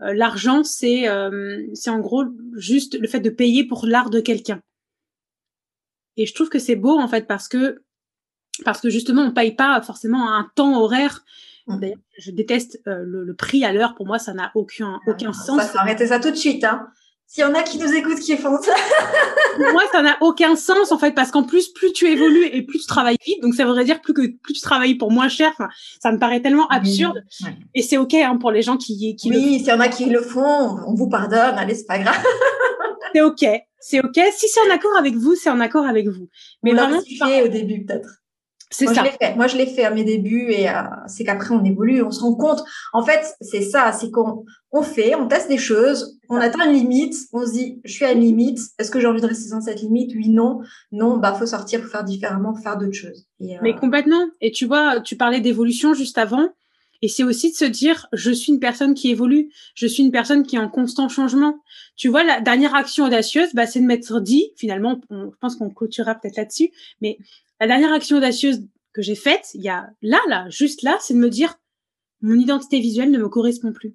l'argent, 0.00 0.64
c'est 0.64 1.08
euh, 1.08 1.66
c'est 1.74 1.90
en 1.90 2.00
gros 2.00 2.24
juste 2.56 2.98
le 2.98 3.08
fait 3.08 3.20
de 3.20 3.30
payer 3.30 3.64
pour 3.64 3.86
l'art 3.86 4.10
de 4.10 4.20
quelqu'un. 4.20 4.60
Et 6.16 6.26
je 6.26 6.34
trouve 6.34 6.48
que 6.48 6.58
c'est 6.58 6.76
beau 6.76 6.98
en 6.98 7.08
fait 7.08 7.26
parce 7.26 7.48
que 7.48 7.82
parce 8.64 8.80
que 8.80 8.90
justement 8.90 9.22
on 9.22 9.32
paye 9.32 9.54
pas 9.54 9.80
forcément 9.82 10.32
un 10.32 10.50
temps 10.54 10.80
horaire. 10.80 11.24
Mmh. 11.66 11.80
D'ailleurs, 11.80 11.98
je 12.18 12.30
déteste 12.30 12.80
euh, 12.86 13.02
le, 13.04 13.34
prix 13.34 13.64
à 13.64 13.72
l'heure. 13.72 13.94
Pour 13.96 14.06
moi, 14.06 14.18
ça 14.18 14.32
n'a 14.34 14.52
aucun 14.54 15.00
aucun 15.06 15.32
sens. 15.32 15.60
Ça, 15.60 15.66
faut 15.66 15.78
arrêter 15.78 16.06
ça 16.06 16.20
tout 16.20 16.30
de 16.30 16.36
suite. 16.36 16.62
Hein. 16.62 16.88
S'il 17.26 17.42
y 17.42 17.46
en 17.46 17.54
a 17.54 17.62
qui 17.62 17.78
nous 17.78 17.92
écoutent, 17.92 18.20
qui 18.20 18.36
font 18.36 18.56
ça. 18.60 18.72
Moi, 19.58 19.82
ça 19.90 20.00
n'a 20.00 20.16
aucun 20.20 20.54
sens, 20.54 20.92
en 20.92 20.98
fait, 20.98 21.12
parce 21.12 21.30
qu'en 21.30 21.42
plus, 21.42 21.68
plus 21.68 21.92
tu 21.92 22.06
évolues 22.06 22.46
et 22.46 22.62
plus 22.62 22.78
tu 22.78 22.86
travailles 22.86 23.16
vite. 23.26 23.42
Donc, 23.42 23.54
ça 23.54 23.64
voudrait 23.64 23.84
dire 23.84 24.00
plus 24.00 24.14
que 24.14 24.26
plus 24.26 24.54
tu 24.54 24.60
travailles 24.60 24.94
pour 24.94 25.10
moins 25.10 25.28
cher. 25.28 25.50
Enfin, 25.52 25.68
ça 26.00 26.12
me 26.12 26.18
paraît 26.18 26.40
tellement 26.40 26.68
absurde. 26.68 27.22
Et 27.74 27.82
c'est 27.82 27.98
OK, 27.98 28.14
hein, 28.14 28.36
pour 28.40 28.52
les 28.52 28.62
gens 28.62 28.76
qui, 28.76 29.16
qui 29.16 29.30
Oui, 29.30 29.58
s'il 29.58 29.68
y 29.68 29.72
en 29.72 29.80
a 29.80 29.88
qui 29.88 30.04
le 30.06 30.22
font, 30.22 30.78
on 30.86 30.94
vous 30.94 31.08
pardonne. 31.08 31.58
Allez, 31.58 31.74
c'est 31.74 31.86
pas 31.86 31.98
grave. 31.98 32.22
c'est 33.12 33.22
OK. 33.22 33.44
C'est 33.80 34.00
OK. 34.00 34.20
Si 34.36 34.48
c'est 34.48 34.60
en 34.68 34.74
accord 34.74 34.96
avec 34.96 35.14
vous, 35.14 35.34
c'est 35.34 35.50
en 35.50 35.60
accord 35.60 35.86
avec 35.86 36.08
vous. 36.08 36.28
Mais 36.62 36.72
on 36.72 36.76
vraiment. 36.76 37.00
au 37.44 37.48
début, 37.48 37.84
peut-être. 37.84 38.22
C'est 38.70 38.86
ça. 38.86 39.04
Je 39.04 39.10
fait. 39.10 39.34
Moi, 39.36 39.46
je 39.46 39.56
l'ai 39.56 39.66
fait 39.66 39.84
à 39.84 39.90
mes 39.90 40.04
débuts 40.04 40.50
et 40.50 40.68
euh, 40.68 40.72
c'est 41.06 41.24
qu'après, 41.24 41.54
on 41.54 41.64
évolue, 41.64 42.02
on 42.02 42.10
se 42.10 42.20
rend 42.20 42.34
compte. 42.34 42.64
En 42.92 43.04
fait, 43.04 43.24
c'est 43.40 43.62
ça, 43.62 43.92
c'est 43.92 44.10
qu'on 44.10 44.44
on 44.72 44.82
fait, 44.82 45.14
on 45.14 45.28
teste 45.28 45.48
des 45.48 45.58
choses, 45.58 46.18
on 46.28 46.36
atteint 46.36 46.68
une 46.68 46.76
limite, 46.76 47.14
on 47.32 47.46
se 47.46 47.52
dit, 47.52 47.80
je 47.84 47.92
suis 47.92 48.04
à 48.04 48.12
une 48.12 48.20
limite, 48.20 48.58
est-ce 48.78 48.90
que 48.90 49.00
j'ai 49.00 49.06
envie 49.06 49.20
de 49.20 49.26
rester 49.26 49.50
dans 49.50 49.60
cette 49.60 49.80
limite? 49.80 50.12
Oui, 50.14 50.28
non. 50.28 50.60
Non, 50.90 51.16
bah, 51.18 51.32
faut 51.34 51.46
sortir, 51.46 51.80
faut 51.80 51.88
faire 51.88 52.04
différemment, 52.04 52.54
faut 52.54 52.62
faire 52.62 52.76
d'autres 52.76 52.92
choses. 52.92 53.26
Euh, 53.40 53.54
Mais 53.62 53.74
complètement. 53.74 54.26
Et 54.40 54.50
tu 54.50 54.66
vois, 54.66 55.00
tu 55.00 55.16
parlais 55.16 55.40
d'évolution 55.40 55.94
juste 55.94 56.18
avant. 56.18 56.48
Et 57.02 57.08
c'est 57.08 57.24
aussi 57.24 57.52
de 57.52 57.56
se 57.56 57.64
dire, 57.64 58.06
je 58.12 58.30
suis 58.32 58.52
une 58.52 58.58
personne 58.58 58.94
qui 58.94 59.10
évolue, 59.10 59.50
je 59.74 59.86
suis 59.86 60.02
une 60.02 60.10
personne 60.10 60.44
qui 60.44 60.56
est 60.56 60.58
en 60.58 60.68
constant 60.68 61.08
changement. 61.08 61.58
Tu 61.94 62.08
vois, 62.08 62.24
la 62.24 62.40
dernière 62.40 62.74
action 62.74 63.04
audacieuse, 63.04 63.50
bah, 63.54 63.66
c'est 63.66 63.80
de 63.80 63.84
m'être 63.84 64.18
dit, 64.20 64.52
finalement, 64.56 65.00
je 65.10 65.36
pense 65.40 65.56
qu'on 65.56 65.70
clôturera 65.70 66.14
peut-être 66.14 66.36
là-dessus, 66.36 66.70
mais 67.02 67.18
la 67.60 67.66
dernière 67.66 67.92
action 67.92 68.16
audacieuse 68.16 68.62
que 68.92 69.02
j'ai 69.02 69.14
faite, 69.14 69.50
il 69.54 69.62
y 69.62 69.68
a 69.68 69.88
là, 70.02 70.20
là, 70.28 70.48
juste 70.50 70.82
là, 70.82 70.96
c'est 71.00 71.14
de 71.14 71.18
me 71.18 71.30
dire, 71.30 71.54
mon 72.20 72.34
identité 72.34 72.80
visuelle 72.80 73.10
ne 73.10 73.18
me 73.18 73.28
correspond 73.28 73.72
plus. 73.72 73.94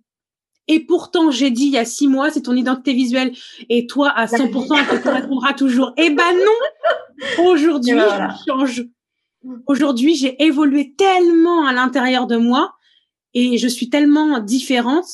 Et 0.67 0.79
pourtant, 0.79 1.31
j'ai 1.31 1.51
dit 1.51 1.65
il 1.65 1.71
y 1.71 1.77
a 1.77 1.85
six 1.85 2.07
mois, 2.07 2.29
c'est 2.29 2.43
ton 2.43 2.55
identité 2.55 2.93
visuelle. 2.93 3.33
Et 3.69 3.87
toi, 3.87 4.09
à 4.09 4.25
100%, 4.27 4.77
elle 4.79 4.99
te 4.99 5.03
correspondra 5.03 5.53
toujours. 5.53 5.91
Eh 5.97 6.11
ben 6.11 6.33
non! 6.33 7.45
Aujourd'hui, 7.45 7.97
je 7.97 8.51
change. 8.51 8.85
Aujourd'hui, 9.65 10.15
j'ai 10.15 10.41
évolué 10.43 10.93
tellement 10.95 11.65
à 11.65 11.73
l'intérieur 11.73 12.27
de 12.27 12.37
moi 12.37 12.75
et 13.33 13.57
je 13.57 13.67
suis 13.67 13.89
tellement 13.89 14.39
différente 14.39 15.07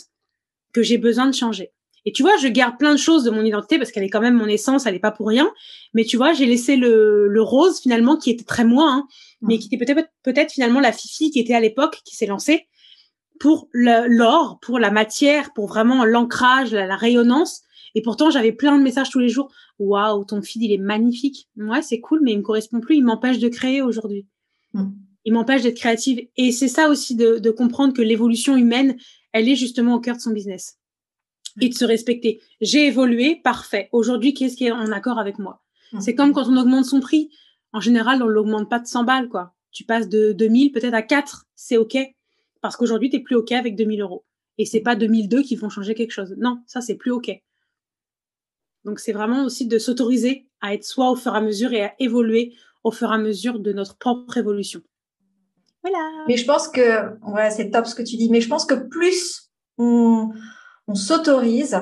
que 0.74 0.84
j'ai 0.84 0.98
besoin 0.98 1.28
de 1.28 1.34
changer. 1.34 1.72
Et 2.08 2.14
tu 2.14 2.24
vois, 2.24 2.38
je 2.38 2.48
garde 2.48 2.78
plein 2.78 2.94
de 2.94 2.98
choses 2.98 3.26
de 3.26 3.30
mon 3.32 3.44
identité 3.44 3.78
parce 3.78 3.92
qu'elle 3.92 4.06
est 4.06 4.10
quand 4.10 4.22
même 4.22 4.36
mon 4.36 4.48
essence, 4.48 4.86
elle 4.86 4.94
n'est 4.94 5.00
pas 5.00 5.12
pour 5.12 5.28
rien. 5.28 5.52
Mais 5.94 6.06
tu 6.06 6.16
vois, 6.16 6.32
j'ai 6.32 6.46
laissé 6.46 6.78
le, 6.78 7.28
le, 7.28 7.42
rose 7.42 7.82
finalement 7.82 8.16
qui 8.16 8.30
était 8.32 8.46
très 8.46 8.64
moi, 8.64 8.90
hein, 8.90 9.08
mais 9.42 9.58
qui 9.58 9.68
était 9.68 9.78
peut-être 9.78 10.08
peut-être 10.24 10.54
finalement 10.54 10.80
la 10.80 10.94
fifi 10.94 11.32
qui 11.32 11.40
était 11.42 11.54
à 11.54 11.60
l'époque 11.60 12.00
qui 12.06 12.16
s'est 12.16 12.26
lancée 12.26 12.66
pour 13.42 13.68
l'or, 13.74 14.58
pour 14.62 14.80
la 14.80 14.90
matière, 14.90 15.52
pour 15.52 15.68
vraiment 15.68 16.06
l'ancrage, 16.06 16.72
la, 16.72 16.96
rayonnance. 16.96 17.64
Et 17.94 18.02
pourtant, 18.02 18.30
j'avais 18.30 18.54
plein 18.54 18.78
de 18.78 18.84
messages 18.84 19.10
tous 19.10 19.20
les 19.20 19.28
jours. 19.28 19.52
Waouh, 19.78 20.24
ton 20.24 20.42
feed, 20.42 20.62
il 20.62 20.72
est 20.72 20.78
magnifique. 20.78 21.50
Ouais, 21.58 21.82
c'est 21.82 22.00
cool, 22.00 22.22
mais 22.24 22.32
il 22.32 22.38
me 22.38 22.44
correspond 22.44 22.80
plus. 22.80 22.96
Il 22.96 23.04
m'empêche 23.04 23.40
de 23.40 23.50
créer 23.50 23.82
aujourd'hui. 23.82 24.26
Mm. 24.72 24.92
Il 25.26 25.34
m'empêche 25.34 25.64
d'être 25.64 25.76
créative. 25.76 26.26
Et 26.38 26.54
c'est 26.54 26.70
ça 26.70 26.88
aussi 26.88 27.16
de, 27.18 27.40
de 27.40 27.52
comprendre 27.52 27.94
que 27.94 28.02
l'évolution 28.02 28.56
humaine, 28.56 28.96
elle 29.34 29.50
est 29.50 29.58
justement 29.58 29.96
au 29.96 30.00
cœur 30.00 30.16
de 30.16 30.22
son 30.22 30.32
business 30.32 30.78
et 31.62 31.70
de 31.70 31.74
se 31.74 31.86
respecter. 31.86 32.42
J'ai 32.62 32.88
évolué, 32.88 33.36
parfait. 33.44 33.90
Aujourd'hui, 33.92 34.34
qu'est-ce 34.34 34.58
qui 34.58 34.66
est 34.66 34.72
en 34.72 34.92
accord 34.92 35.20
avec 35.20 35.40
moi? 35.40 35.64
C'est 36.00 36.16
comme 36.16 36.34
quand 36.34 36.48
on 36.48 36.58
augmente 36.58 36.86
son 36.86 37.00
prix. 37.00 37.30
En 37.74 37.80
général, 37.80 38.22
on 38.22 38.28
l'augmente 38.28 38.70
pas 38.70 38.80
de 38.80 38.88
100 38.88 39.04
balles, 39.04 39.30
quoi. 39.30 39.54
Tu 39.72 39.84
passes 39.84 40.10
de 40.10 40.32
2000 40.32 40.72
peut-être 40.72 40.94
à 40.94 41.02
4, 41.02 41.46
c'est 41.56 41.78
OK. 41.78 41.98
Parce 42.62 42.76
qu'aujourd'hui, 42.76 43.10
tu 43.10 43.18
n'es 43.18 43.24
plus 43.24 43.36
OK 43.36 43.52
avec 43.52 43.76
2000 43.76 44.02
euros. 44.02 44.26
Et 44.58 44.66
c'est 44.66 44.82
pas 44.82 44.96
2002 44.96 45.44
qui 45.44 45.56
vont 45.56 45.70
changer 45.70 45.94
quelque 45.94 46.12
chose. 46.12 46.36
Non, 46.38 46.62
ça, 46.66 46.82
c'est 46.82 46.96
plus 46.96 47.12
OK. 47.12 47.32
Donc, 48.84 49.00
c'est 49.00 49.12
vraiment 49.12 49.46
aussi 49.46 49.68
de 49.68 49.78
s'autoriser 49.78 50.48
à 50.62 50.74
être 50.74 50.84
soi 50.84 51.12
au 51.12 51.16
fur 51.16 51.34
et 51.34 51.38
à 51.38 51.42
mesure 51.42 51.74
et 51.74 51.84
à 51.84 51.94
évoluer 52.00 52.54
au 52.84 52.92
fur 52.92 53.12
et 53.12 53.16
à 53.16 53.18
mesure 53.18 53.60
de 53.60 53.74
notre 53.74 53.98
propre 53.98 54.38
évolution. 54.38 54.82
Voilà. 55.84 56.26
Mais 56.28 56.38
je 56.38 56.46
pense 56.46 56.68
que, 56.68 57.16
ouais, 57.32 57.52
c'est 57.52 57.70
top 57.70 57.86
ce 57.86 57.96
que 57.96 58.02
tu 58.02 58.18
dis, 58.18 58.30
mais 58.30 58.42
je 58.42 58.48
pense 58.48 58.66
que 58.66 58.76
plus 58.76 59.52
on, 59.78 60.30
on 60.88 60.96
s'autorise 60.96 61.80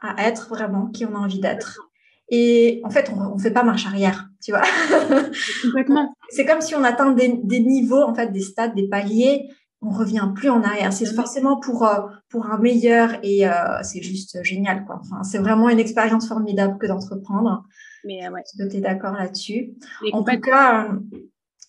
à 0.00 0.26
être 0.26 0.48
vraiment 0.48 0.86
qui 0.86 1.04
on 1.04 1.14
a 1.14 1.18
envie 1.18 1.40
d'être. 1.40 1.80
Et 2.28 2.80
en 2.84 2.90
fait, 2.90 3.10
on 3.14 3.36
ne 3.36 3.40
fait 3.40 3.52
pas 3.52 3.62
marche 3.62 3.86
arrière, 3.86 4.28
tu 4.42 4.50
vois. 4.50 4.62
Complètement. 5.62 6.14
C'est 6.30 6.44
comme 6.44 6.60
si 6.60 6.74
on 6.74 6.82
atteint 6.82 7.12
des, 7.12 7.40
des, 7.44 7.60
niveaux, 7.60 8.02
en 8.02 8.14
fait, 8.14 8.32
des 8.32 8.40
stades, 8.40 8.74
des 8.74 8.88
paliers. 8.88 9.48
On 9.80 9.90
revient 9.90 10.28
plus 10.34 10.50
en 10.50 10.62
arrière. 10.62 10.92
C'est 10.92 11.06
forcément 11.06 11.60
pour 11.60 11.86
euh, 11.86 12.00
pour 12.28 12.46
un 12.46 12.58
meilleur 12.58 13.18
et 13.22 13.46
euh, 13.46 13.52
c'est 13.82 14.02
juste 14.02 14.42
génial, 14.42 14.84
quoi. 14.84 15.00
Enfin, 15.00 15.22
c'est 15.22 15.38
vraiment 15.38 15.68
une 15.68 15.78
expérience 15.78 16.26
formidable 16.26 16.78
que 16.78 16.86
d'entreprendre. 16.86 17.64
Mais 18.04 18.28
ouais. 18.28 18.40
Est-ce 18.40 18.62
que 18.62 18.68
tu 18.68 18.78
es 18.78 18.80
d'accord 18.80 19.12
là-dessus? 19.12 19.74
En 20.12 20.24
tout 20.24 20.40
cas, 20.40 20.88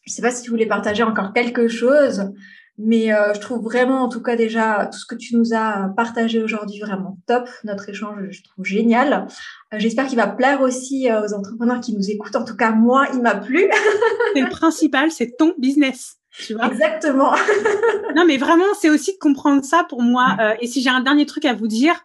je 0.05 0.11
sais 0.11 0.21
pas 0.21 0.31
si 0.31 0.41
tu 0.41 0.49
voulais 0.49 0.65
partager 0.65 1.03
encore 1.03 1.33
quelque 1.33 1.67
chose, 1.67 2.31
mais 2.77 3.11
euh, 3.11 3.33
je 3.33 3.39
trouve 3.39 3.63
vraiment, 3.63 4.03
en 4.03 4.09
tout 4.09 4.21
cas 4.21 4.35
déjà, 4.35 4.87
tout 4.91 4.99
ce 4.99 5.05
que 5.05 5.15
tu 5.15 5.35
nous 5.35 5.53
as 5.53 5.91
partagé 5.95 6.41
aujourd'hui, 6.43 6.79
vraiment 6.79 7.17
top. 7.25 7.49
Notre 7.63 7.89
échange, 7.89 8.19
je 8.29 8.43
trouve 8.43 8.65
génial. 8.65 9.27
Euh, 9.73 9.77
j'espère 9.79 10.05
qu'il 10.05 10.17
va 10.17 10.27
plaire 10.27 10.61
aussi 10.61 11.09
euh, 11.09 11.25
aux 11.25 11.33
entrepreneurs 11.33 11.79
qui 11.79 11.95
nous 11.95 12.11
écoutent. 12.11 12.35
En 12.35 12.45
tout 12.45 12.55
cas, 12.55 12.71
moi, 12.71 13.07
il 13.13 13.21
m'a 13.21 13.35
plu. 13.35 13.67
c'est 14.35 14.41
le 14.41 14.49
principal, 14.49 15.11
c'est 15.11 15.37
ton 15.37 15.55
business. 15.57 16.17
Tu 16.37 16.53
vois 16.53 16.67
Exactement. 16.67 17.31
non, 18.15 18.25
mais 18.27 18.37
vraiment, 18.37 18.65
c'est 18.79 18.91
aussi 18.91 19.13
de 19.13 19.17
comprendre 19.17 19.63
ça 19.63 19.83
pour 19.89 20.03
moi. 20.03 20.37
et 20.61 20.67
si 20.67 20.81
j'ai 20.83 20.91
un 20.91 21.01
dernier 21.01 21.25
truc 21.25 21.45
à 21.45 21.53
vous 21.53 21.67
dire, 21.67 21.95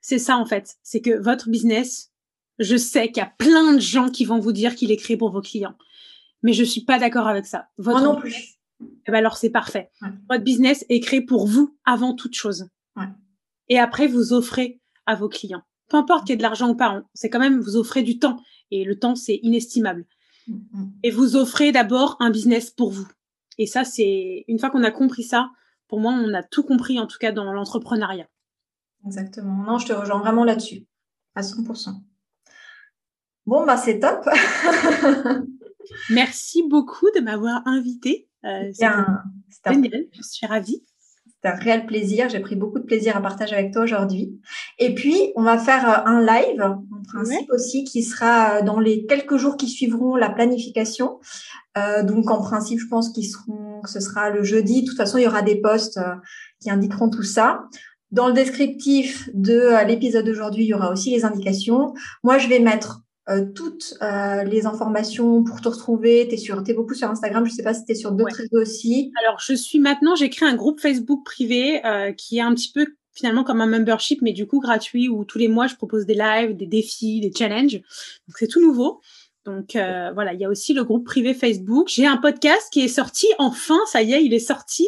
c'est 0.00 0.18
ça 0.18 0.38
en 0.38 0.46
fait. 0.46 0.76
C'est 0.82 1.02
que 1.02 1.20
votre 1.20 1.50
business, 1.50 2.10
je 2.58 2.76
sais 2.76 3.08
qu'il 3.08 3.18
y 3.18 3.26
a 3.26 3.32
plein 3.36 3.74
de 3.74 3.80
gens 3.80 4.08
qui 4.08 4.24
vont 4.24 4.38
vous 4.38 4.52
dire 4.52 4.74
qu'il 4.76 4.90
est 4.90 4.96
créé 4.96 5.18
pour 5.18 5.30
vos 5.30 5.42
clients 5.42 5.74
mais 6.42 6.52
je 6.52 6.64
suis 6.64 6.82
pas 6.82 6.98
d'accord 6.98 7.26
avec 7.26 7.46
ça. 7.46 7.66
Votre 7.78 8.00
Moi 8.00 8.08
non 8.08 8.20
plus. 8.20 8.57
Eh 9.08 9.10
ben 9.10 9.18
alors 9.18 9.38
c'est 9.38 9.50
parfait. 9.50 9.90
Votre 10.28 10.44
business 10.44 10.84
est 10.90 11.00
créé 11.00 11.22
pour 11.22 11.46
vous 11.46 11.76
avant 11.86 12.14
toute 12.14 12.34
chose. 12.34 12.68
Ouais. 12.94 13.08
Et 13.70 13.78
après 13.78 14.06
vous 14.06 14.34
offrez 14.34 14.82
à 15.06 15.14
vos 15.14 15.30
clients. 15.30 15.62
Peu 15.88 15.96
importe 15.96 16.26
qu'il 16.26 16.34
y 16.34 16.34
ait 16.34 16.36
de 16.36 16.42
l'argent 16.42 16.68
ou 16.68 16.76
pas, 16.76 17.02
c'est 17.14 17.30
quand 17.30 17.38
même 17.38 17.58
vous 17.58 17.76
offrez 17.76 18.02
du 18.02 18.18
temps 18.18 18.36
et 18.70 18.84
le 18.84 18.98
temps 18.98 19.14
c'est 19.14 19.40
inestimable. 19.42 20.04
Mm-hmm. 20.46 20.90
Et 21.04 21.10
vous 21.10 21.36
offrez 21.36 21.72
d'abord 21.72 22.16
un 22.20 22.30
business 22.30 22.70
pour 22.70 22.90
vous. 22.90 23.08
Et 23.56 23.66
ça 23.66 23.84
c'est 23.84 24.44
une 24.46 24.58
fois 24.58 24.68
qu'on 24.68 24.84
a 24.84 24.90
compris 24.90 25.22
ça, 25.22 25.50
pour 25.88 26.00
moi 26.00 26.12
on 26.12 26.34
a 26.34 26.42
tout 26.42 26.62
compris 26.62 27.00
en 27.00 27.06
tout 27.06 27.18
cas 27.18 27.32
dans 27.32 27.50
l'entrepreneuriat. 27.50 28.28
Exactement. 29.06 29.64
Non, 29.64 29.78
je 29.78 29.86
te 29.86 29.92
rejoins 29.94 30.18
vraiment 30.18 30.44
là-dessus 30.44 30.84
à 31.34 31.40
100%. 31.40 31.94
Bon 33.46 33.64
bah 33.64 33.78
c'est 33.78 34.00
top. 34.00 34.28
Merci 36.10 36.62
beaucoup 36.68 37.08
de 37.16 37.20
m'avoir 37.20 37.66
invité. 37.66 38.27
Euh, 38.44 38.70
C'était 38.72 39.74
génial, 39.74 40.06
je 40.12 40.22
suis 40.22 40.46
ravie. 40.46 40.82
C'est 41.42 41.50
un 41.50 41.54
réel 41.54 41.86
plaisir. 41.86 42.28
J'ai 42.28 42.40
pris 42.40 42.56
beaucoup 42.56 42.80
de 42.80 42.84
plaisir 42.84 43.16
à 43.16 43.20
partager 43.20 43.54
avec 43.54 43.72
toi 43.72 43.82
aujourd'hui. 43.82 44.40
Et 44.78 44.94
puis, 44.94 45.32
on 45.36 45.42
va 45.42 45.56
faire 45.56 45.88
euh, 45.88 46.10
un 46.10 46.20
live, 46.20 46.60
en 46.60 47.02
principe 47.06 47.48
aussi, 47.50 47.84
qui 47.84 48.02
sera 48.02 48.56
euh, 48.56 48.62
dans 48.62 48.80
les 48.80 49.06
quelques 49.06 49.36
jours 49.36 49.56
qui 49.56 49.68
suivront 49.68 50.16
la 50.16 50.30
planification. 50.30 51.20
Euh, 51.76 52.02
donc, 52.02 52.30
en 52.30 52.40
principe, 52.40 52.80
je 52.80 52.88
pense 52.88 53.10
qu'ils 53.10 53.28
seront, 53.28 53.80
que 53.82 53.90
ce 53.90 54.00
sera 54.00 54.30
le 54.30 54.42
jeudi. 54.42 54.82
De 54.82 54.88
toute 54.88 54.96
façon, 54.96 55.18
il 55.18 55.24
y 55.24 55.28
aura 55.28 55.42
des 55.42 55.60
posts 55.60 56.00
qui 56.60 56.70
indiqueront 56.70 57.08
tout 57.08 57.22
ça. 57.22 57.66
Dans 58.10 58.26
le 58.26 58.32
descriptif 58.32 59.28
de 59.34 59.86
l'épisode 59.86 60.24
d'aujourd'hui, 60.24 60.64
il 60.64 60.68
y 60.68 60.74
aura 60.74 60.90
aussi 60.90 61.10
les 61.10 61.24
indications. 61.24 61.94
Moi, 62.24 62.38
je 62.38 62.48
vais 62.48 62.58
mettre 62.58 63.02
euh, 63.30 63.44
toutes 63.54 63.94
euh, 64.00 64.42
les 64.44 64.64
informations 64.64 65.44
pour 65.44 65.60
te 65.60 65.68
retrouver. 65.68 66.26
Tu 66.28 66.34
es, 66.34 66.36
sur, 66.38 66.62
es 66.66 66.72
beaucoup 66.72 66.94
sur 66.94 67.10
Instagram, 67.10 67.44
je 67.44 67.52
sais 67.52 67.62
pas 67.62 67.74
si 67.74 67.84
tu 67.84 67.92
es 67.92 67.94
sur 67.94 68.12
d'autres 68.12 68.36
réseaux 68.36 68.62
aussi. 68.62 69.12
Alors, 69.24 69.38
je 69.38 69.52
suis 69.52 69.80
maintenant, 69.80 70.14
j'ai 70.14 70.30
créé 70.30 70.48
un 70.48 70.54
groupe 70.54 70.80
Facebook 70.80 71.24
privé 71.24 71.84
euh, 71.84 72.12
qui 72.12 72.38
est 72.38 72.40
un 72.40 72.54
petit 72.54 72.72
peu 72.72 72.86
finalement 73.12 73.44
comme 73.44 73.60
un 73.60 73.66
membership, 73.66 74.22
mais 74.22 74.32
du 74.32 74.46
coup 74.46 74.60
gratuit, 74.60 75.08
où 75.08 75.24
tous 75.24 75.38
les 75.38 75.48
mois, 75.48 75.66
je 75.66 75.74
propose 75.74 76.06
des 76.06 76.14
lives, 76.14 76.56
des 76.56 76.66
défis, 76.66 77.20
des 77.20 77.32
challenges. 77.36 77.74
Donc, 77.74 78.36
c'est 78.38 78.46
tout 78.46 78.60
nouveau. 78.60 79.00
Donc 79.44 79.72
voilà, 79.72 80.34
il 80.34 80.40
y 80.40 80.44
a 80.44 80.48
aussi 80.50 80.74
le 80.74 80.84
groupe 80.84 81.06
privé 81.06 81.32
Facebook. 81.32 81.88
J'ai 81.88 82.06
un 82.06 82.18
podcast 82.18 82.68
qui 82.70 82.80
est 82.80 82.88
sorti, 82.88 83.26
enfin, 83.38 83.78
ça 83.90 84.02
y 84.02 84.12
est, 84.12 84.22
il 84.22 84.34
est 84.34 84.40
sorti. 84.40 84.86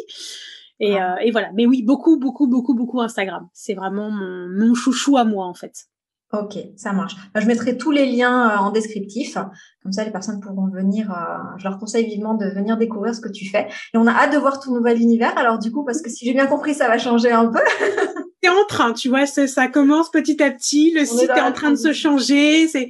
Et, 0.79 0.97
ah. 0.97 1.17
et 1.23 1.31
voilà, 1.31 1.51
mais 1.53 1.65
oui, 1.65 1.81
beaucoup, 1.81 2.17
beaucoup, 2.17 2.47
beaucoup, 2.47 2.75
beaucoup 2.75 3.01
Instagram. 3.01 3.49
C'est 3.53 3.73
vraiment 3.73 4.11
mon, 4.11 4.47
mon 4.49 4.75
chouchou 4.75 5.17
à 5.17 5.25
moi 5.25 5.47
en 5.47 5.55
fait. 5.55 5.87
Ok, 6.33 6.57
ça 6.77 6.93
marche. 6.93 7.15
Bah, 7.33 7.41
je 7.41 7.47
mettrai 7.47 7.77
tous 7.77 7.91
les 7.91 8.05
liens 8.05 8.49
euh, 8.49 8.57
en 8.57 8.71
descriptif. 8.71 9.37
Comme 9.83 9.91
ça, 9.91 10.05
les 10.05 10.11
personnes 10.11 10.39
pourront 10.39 10.69
venir. 10.69 11.11
Euh, 11.11 11.57
je 11.57 11.67
leur 11.67 11.77
conseille 11.77 12.05
vivement 12.05 12.35
de 12.35 12.45
venir 12.45 12.77
découvrir 12.77 13.13
ce 13.13 13.19
que 13.19 13.29
tu 13.29 13.49
fais. 13.49 13.67
Et 13.93 13.97
on 13.97 14.07
a 14.07 14.11
hâte 14.11 14.31
de 14.31 14.37
voir 14.37 14.59
ton 14.59 14.73
nouvel 14.73 15.01
univers. 15.01 15.37
Alors 15.37 15.59
du 15.59 15.71
coup, 15.71 15.83
parce 15.83 16.01
que 16.01 16.09
si 16.09 16.25
j'ai 16.25 16.33
bien 16.33 16.47
compris, 16.47 16.73
ça 16.73 16.87
va 16.87 16.97
changer 16.97 17.31
un 17.31 17.47
peu. 17.47 17.59
c'est 18.43 18.49
en 18.49 18.65
train, 18.67 18.93
tu 18.93 19.09
vois, 19.09 19.25
ça 19.25 19.67
commence 19.67 20.09
petit 20.09 20.41
à 20.41 20.51
petit. 20.51 20.93
Le 20.95 21.03
site 21.03 21.29
est, 21.29 21.41
en 21.41 21.51
train 21.51 21.71
de 21.71 21.75
se 21.75 21.91
changer. 21.91 22.67
C'est 22.69 22.89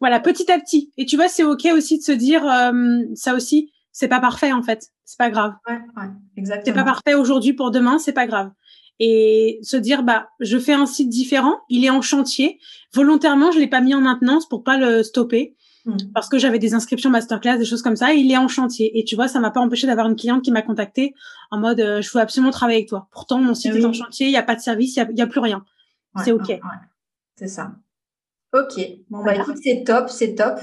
voilà, 0.00 0.20
petit 0.20 0.50
à 0.52 0.58
petit. 0.58 0.92
Et 0.98 1.06
tu 1.06 1.16
vois, 1.16 1.28
c'est 1.28 1.44
ok 1.44 1.68
aussi 1.74 1.98
de 1.98 2.02
se 2.02 2.12
dire 2.12 2.46
euh, 2.46 3.00
ça 3.14 3.34
aussi. 3.34 3.72
C'est 3.92 4.08
pas 4.08 4.20
parfait 4.20 4.52
en 4.52 4.62
fait. 4.62 4.88
C'est 5.04 5.18
pas 5.18 5.30
grave. 5.30 5.54
Ouais, 5.66 5.80
ouais, 5.96 6.08
exactement. 6.36 6.64
C'est 6.66 6.72
pas 6.72 6.84
parfait 6.84 7.14
aujourd'hui 7.14 7.54
pour 7.54 7.70
demain. 7.70 7.98
C'est 7.98 8.12
pas 8.12 8.26
grave 8.26 8.50
et 8.98 9.58
se 9.62 9.76
dire 9.76 10.02
bah 10.02 10.28
je 10.40 10.58
fais 10.58 10.72
un 10.72 10.86
site 10.86 11.08
différent, 11.08 11.60
il 11.68 11.84
est 11.84 11.90
en 11.90 12.02
chantier. 12.02 12.58
Volontairement, 12.94 13.50
je 13.52 13.58
l'ai 13.58 13.66
pas 13.66 13.80
mis 13.80 13.94
en 13.94 14.00
maintenance 14.00 14.48
pour 14.48 14.62
pas 14.64 14.76
le 14.78 15.02
stopper 15.02 15.56
hmm. 15.86 15.96
parce 16.14 16.28
que 16.28 16.38
j'avais 16.38 16.58
des 16.58 16.74
inscriptions 16.74 17.10
masterclass, 17.10 17.58
des 17.58 17.64
choses 17.64 17.82
comme 17.82 17.96
ça. 17.96 18.14
Et 18.14 18.18
il 18.18 18.30
est 18.30 18.38
en 18.38 18.48
chantier 18.48 18.98
et 18.98 19.04
tu 19.04 19.16
vois, 19.16 19.28
ça 19.28 19.40
m'a 19.40 19.50
pas 19.50 19.60
empêché 19.60 19.86
d'avoir 19.86 20.08
une 20.08 20.16
cliente 20.16 20.42
qui 20.42 20.52
m'a 20.52 20.62
contacté 20.62 21.14
en 21.50 21.58
mode 21.58 21.80
euh, 21.80 22.02
je 22.02 22.10
veux 22.12 22.20
absolument 22.20 22.50
travailler 22.50 22.78
avec 22.78 22.88
toi. 22.88 23.08
Pourtant 23.10 23.38
mon 23.38 23.54
site 23.54 23.74
est 23.74 23.84
en 23.84 23.92
chantier, 23.92 24.26
il 24.26 24.32
y 24.32 24.36
a 24.36 24.42
pas 24.42 24.54
de 24.54 24.60
service, 24.60 24.96
il 24.96 25.16
y 25.16 25.22
a, 25.22 25.26
plus 25.26 25.40
rien. 25.40 25.64
c'est 26.24 26.32
ok. 26.32 26.58
C'est 27.36 27.48
ça. 27.48 27.72
Ok. 28.52 28.80
Bon 29.08 29.24
bah 29.24 29.34
écoute, 29.34 29.56
c'est 29.62 29.82
top, 29.84 30.10
c'est 30.10 30.34
top. 30.34 30.60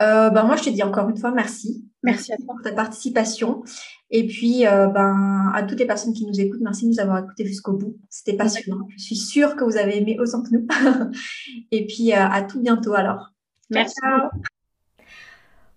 Euh, 0.00 0.30
ben 0.30 0.44
moi, 0.44 0.56
je 0.56 0.64
te 0.64 0.70
dis 0.70 0.82
encore 0.82 1.08
une 1.08 1.18
fois 1.18 1.30
merci. 1.30 1.84
Merci 2.02 2.32
à 2.32 2.36
toi 2.36 2.46
pour 2.54 2.62
ta 2.62 2.72
participation. 2.72 3.62
Et 4.10 4.26
puis, 4.26 4.66
euh, 4.66 4.86
ben, 4.86 5.50
à 5.54 5.62
toutes 5.62 5.78
les 5.78 5.86
personnes 5.86 6.14
qui 6.14 6.26
nous 6.26 6.40
écoutent, 6.40 6.62
merci 6.62 6.84
de 6.84 6.90
nous 6.90 7.00
avoir 7.00 7.18
écoutés 7.18 7.44
jusqu'au 7.44 7.74
bout. 7.74 7.96
C'était 8.08 8.36
passionnant. 8.36 8.86
Je 8.96 9.02
suis 9.02 9.16
sûre 9.16 9.54
que 9.54 9.64
vous 9.64 9.76
avez 9.76 9.98
aimé 9.98 10.16
autant 10.18 10.42
que 10.42 10.48
nous. 10.52 10.66
Et 11.70 11.86
puis, 11.86 12.12
euh, 12.12 12.26
à 12.26 12.42
tout 12.42 12.60
bientôt 12.60 12.94
alors. 12.94 13.32
Merci. 13.70 14.00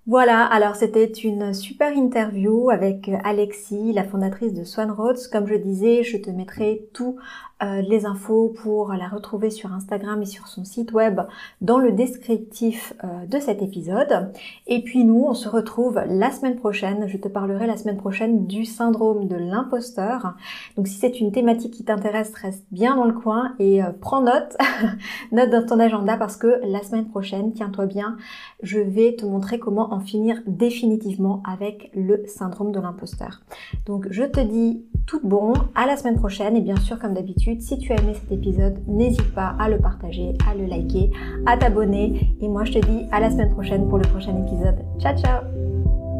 Voilà, 0.07 0.45
alors 0.45 0.75
c'était 0.75 1.05
une 1.05 1.53
super 1.53 1.95
interview 1.95 2.71
avec 2.71 3.11
Alexis, 3.23 3.93
la 3.93 4.03
fondatrice 4.03 4.53
de 4.53 4.63
Swan 4.63 4.89
Roads. 4.89 5.27
Comme 5.31 5.45
je 5.45 5.55
disais, 5.55 6.03
je 6.03 6.17
te 6.17 6.31
mettrai 6.31 6.89
tout 6.91 7.17
euh, 7.63 7.81
les 7.81 8.05
infos 8.05 8.53
pour 8.63 8.93
la 8.93 9.07
retrouver 9.07 9.51
sur 9.51 9.71
Instagram 9.71 10.21
et 10.21 10.25
sur 10.25 10.47
son 10.47 10.65
site 10.65 10.93
web 10.93 11.21
dans 11.61 11.77
le 11.77 11.91
descriptif 11.91 12.93
euh, 13.03 13.25
de 13.27 13.39
cet 13.39 13.61
épisode. 13.61 14.31
Et 14.65 14.83
puis 14.83 15.03
nous, 15.03 15.25
on 15.27 15.33
se 15.33 15.47
retrouve 15.47 16.01
la 16.07 16.31
semaine 16.31 16.55
prochaine. 16.55 17.07
Je 17.07 17.17
te 17.17 17.27
parlerai 17.27 17.67
la 17.67 17.77
semaine 17.77 17.97
prochaine 17.97 18.47
du 18.47 18.65
syndrome 18.65 19.27
de 19.27 19.35
l'imposteur. 19.35 20.33
Donc 20.75 20.87
si 20.87 20.95
c'est 20.95 21.19
une 21.19 21.31
thématique 21.31 21.73
qui 21.73 21.83
t'intéresse, 21.83 22.33
reste 22.33 22.65
bien 22.71 22.95
dans 22.95 23.05
le 23.05 23.13
coin 23.13 23.53
et 23.59 23.83
euh, 23.83 23.91
prends 23.99 24.21
note, 24.21 24.57
note 25.31 25.49
dans 25.51 25.65
ton 25.65 25.79
agenda 25.79 26.17
parce 26.17 26.37
que 26.37 26.61
la 26.63 26.81
semaine 26.81 27.09
prochaine, 27.09 27.53
tiens-toi 27.53 27.85
bien, 27.85 28.17
je 28.63 28.79
vais 28.79 29.15
te 29.15 29.25
montrer 29.25 29.59
comment 29.59 29.93
en 29.93 29.99
finir 29.99 30.41
définitivement 30.47 31.43
avec 31.45 31.91
le 31.93 32.23
syndrome 32.25 32.71
de 32.71 32.79
l'imposteur. 32.79 33.41
Donc 33.85 34.07
je 34.09 34.23
te 34.23 34.39
dis 34.39 34.83
tout 35.05 35.19
bon, 35.23 35.53
à 35.75 35.85
la 35.85 35.97
semaine 35.97 36.17
prochaine 36.17 36.55
et 36.55 36.61
bien 36.61 36.77
sûr 36.77 36.97
comme 36.99 37.13
si 37.59 37.77
tu 37.77 37.91
as 37.91 37.97
aimé 37.97 38.13
cet 38.13 38.31
épisode, 38.31 38.77
n'hésite 38.87 39.33
pas 39.33 39.55
à 39.59 39.69
le 39.69 39.77
partager, 39.77 40.33
à 40.49 40.55
le 40.55 40.65
liker, 40.65 41.11
à 41.45 41.57
t'abonner. 41.57 42.35
Et 42.41 42.47
moi, 42.47 42.63
je 42.65 42.73
te 42.73 42.79
dis 42.79 43.07
à 43.11 43.19
la 43.19 43.29
semaine 43.29 43.51
prochaine 43.51 43.87
pour 43.87 43.97
le 43.97 44.07
prochain 44.07 44.37
épisode. 44.45 44.77
Ciao, 44.99 45.17
ciao 45.17 46.10